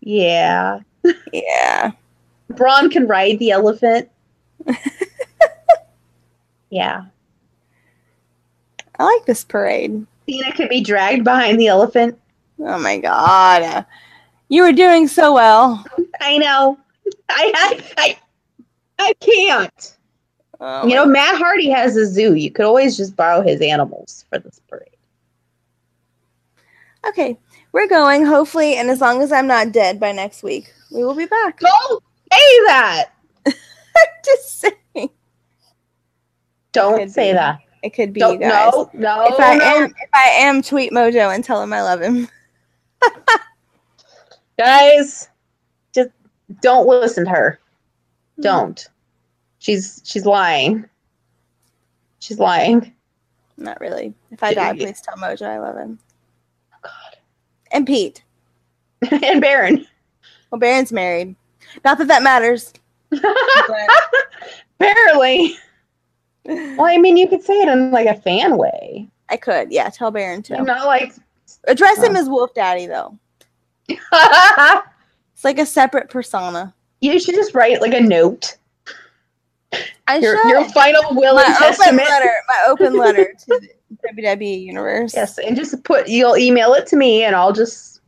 [0.00, 0.80] yeah.
[1.32, 1.90] Yeah,
[2.48, 4.08] Braun can ride the elephant.
[6.70, 7.04] yeah.
[8.98, 10.06] I like this parade.
[10.28, 12.18] Cena could be dragged behind the elephant.
[12.60, 13.84] Oh my god,
[14.48, 15.84] you were doing so well.
[16.20, 16.78] I know.
[17.28, 18.18] I I I,
[18.98, 19.96] I can't.
[20.60, 22.34] Oh you know, Matt Hardy has a zoo.
[22.34, 24.88] You could always just borrow his animals for this parade.
[27.08, 27.36] Okay,
[27.72, 31.16] we're going, hopefully, and as long as I'm not dead by next week, we will
[31.16, 31.58] be back.
[31.58, 33.10] Don't say that.
[34.24, 35.10] Just saying.
[36.70, 37.58] Don't say that.
[37.82, 38.72] It could be Don't, you guys.
[38.72, 39.64] no, no, if I no.
[39.64, 42.28] am if I am tweet mojo and tell him I love him.
[44.58, 45.28] Guys,
[45.92, 46.10] just
[46.60, 47.58] don't listen to her.
[48.36, 48.42] Hmm.
[48.42, 48.88] Don't.
[49.58, 50.88] She's she's lying.
[52.20, 52.94] She's lying.
[53.56, 54.14] Not really.
[54.30, 55.98] If I die, please tell Mojo I love him.
[56.72, 57.16] Oh God.
[57.72, 58.22] And Pete.
[59.10, 59.86] and Baron.
[60.50, 61.34] Well Baron's married.
[61.84, 62.72] Not that that matters.
[64.78, 65.56] Barely.
[66.44, 69.08] Well, I mean, you could say it in like a fan way.
[69.28, 70.54] I could, yeah, tell Baron too.
[70.54, 71.14] You're not like.
[71.68, 72.20] Address him Oh.
[72.20, 73.16] as Wolf Daddy though.
[75.34, 76.72] It's like a separate persona.
[77.00, 78.56] you should just write like a note.
[80.06, 80.48] I Your should.
[80.50, 82.08] your final will my and open testament.
[82.08, 82.32] letter.
[82.48, 83.68] My open letter to the
[84.12, 85.14] WWE universe.
[85.14, 88.00] Yes, and just put you'll email it to me, and I'll just.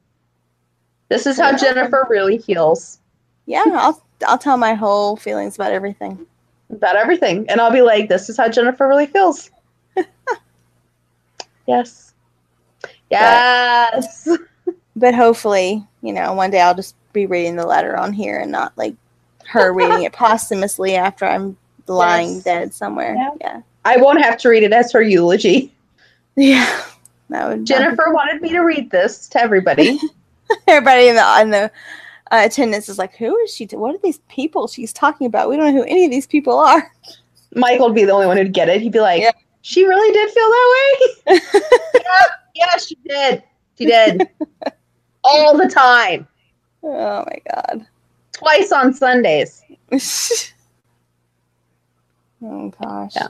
[1.08, 1.56] This is how.
[1.56, 2.98] Jennifer really feels
[3.46, 6.26] Yeah, I'll I'll tell my whole feelings about everything.
[6.76, 9.50] About everything, and I'll be like, "This is how Jennifer really feels."
[11.66, 12.12] yes.
[13.10, 14.28] Yes.
[14.96, 18.50] But hopefully, you know, one day I'll just be reading the letter on here and
[18.52, 18.94] not like
[19.48, 21.56] her reading it posthumously after I'm
[21.86, 22.44] lying Yes.
[22.44, 23.14] dead somewhere.
[23.14, 23.30] Yeah.
[23.40, 23.60] Yeah.
[23.84, 25.72] I won't have to read it as her eulogy.
[26.36, 26.82] Yeah.
[27.30, 30.00] That would Jennifer wanted me to read this to everybody.
[30.66, 31.70] everybody in the in the
[32.34, 33.66] uh, attendance is like, who is she?
[33.66, 35.48] To, what are these people she's talking about?
[35.48, 36.92] We don't know who any of these people are.
[37.54, 38.80] Michael would be the only one who'd get it.
[38.80, 39.30] He'd be like, Yeah.
[39.62, 40.74] She really did feel that
[41.26, 41.40] way?
[41.94, 43.42] yeah, yeah, she did.
[43.78, 44.28] She did.
[45.24, 46.28] All the time.
[46.82, 47.86] Oh my god.
[48.32, 49.62] Twice on Sundays.
[52.42, 53.12] oh gosh.
[53.16, 53.28] Yeah.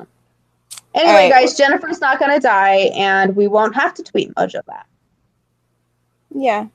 [0.94, 1.30] Anyway, right.
[1.30, 4.86] guys, Jennifer's not going to die, and we won't have to tweet Mojo that.
[6.34, 6.66] Yeah.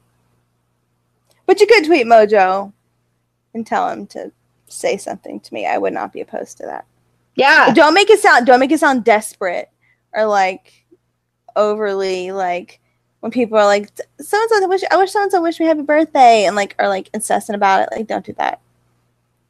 [1.49, 2.71] But you could tweet Mojo
[3.55, 4.31] and tell him to
[4.67, 5.65] say something to me.
[5.65, 6.85] I would not be opposed to that.
[7.33, 7.73] Yeah.
[7.73, 9.67] Don't make it sound don't make it sound desperate
[10.13, 10.85] or like
[11.55, 12.79] overly like
[13.21, 13.89] when people are like
[14.19, 16.75] so and so wish I wish so and so wish me happy birthday and like
[16.77, 17.89] are like incessant about it.
[17.91, 18.61] Like don't do that.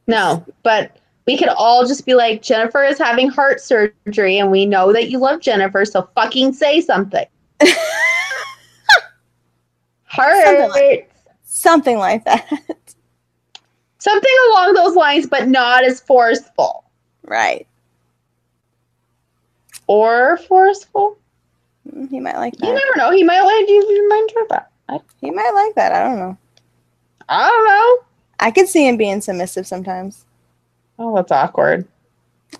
[0.06, 0.96] No, but
[1.26, 5.10] we could all just be like, Jennifer is having heart surgery, and we know that
[5.10, 7.26] you love Jennifer, so fucking say something.
[10.04, 10.44] Heart.
[10.46, 11.10] Something like-
[11.52, 12.48] Something like that.
[13.98, 16.84] Something along those lines, but not as forceful.
[17.24, 17.66] right.
[19.88, 21.18] Or forceful.
[21.92, 22.66] Mm, He might like that.
[22.68, 23.10] You never know.
[23.10, 24.08] He might like you.
[24.08, 24.70] Might enjoy that.
[24.88, 25.92] I, He might like that.
[25.92, 26.38] I don't know.
[27.28, 28.06] I don't know.
[28.38, 30.24] I could see him being submissive sometimes.
[31.00, 31.86] Oh, that's awkward.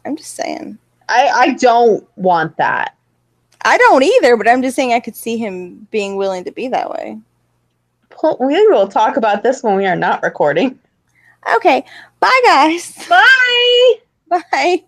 [0.04, 0.78] I'm just saying.
[1.08, 2.96] I, I don't want that.
[3.64, 6.66] I don't either, but I'm just saying I could see him being willing to be
[6.68, 7.18] that way.
[8.40, 10.78] We will talk about this when we are not recording.
[11.56, 11.84] Okay.
[12.20, 13.06] Bye guys.
[13.08, 13.94] Bye.
[14.52, 14.84] Bye.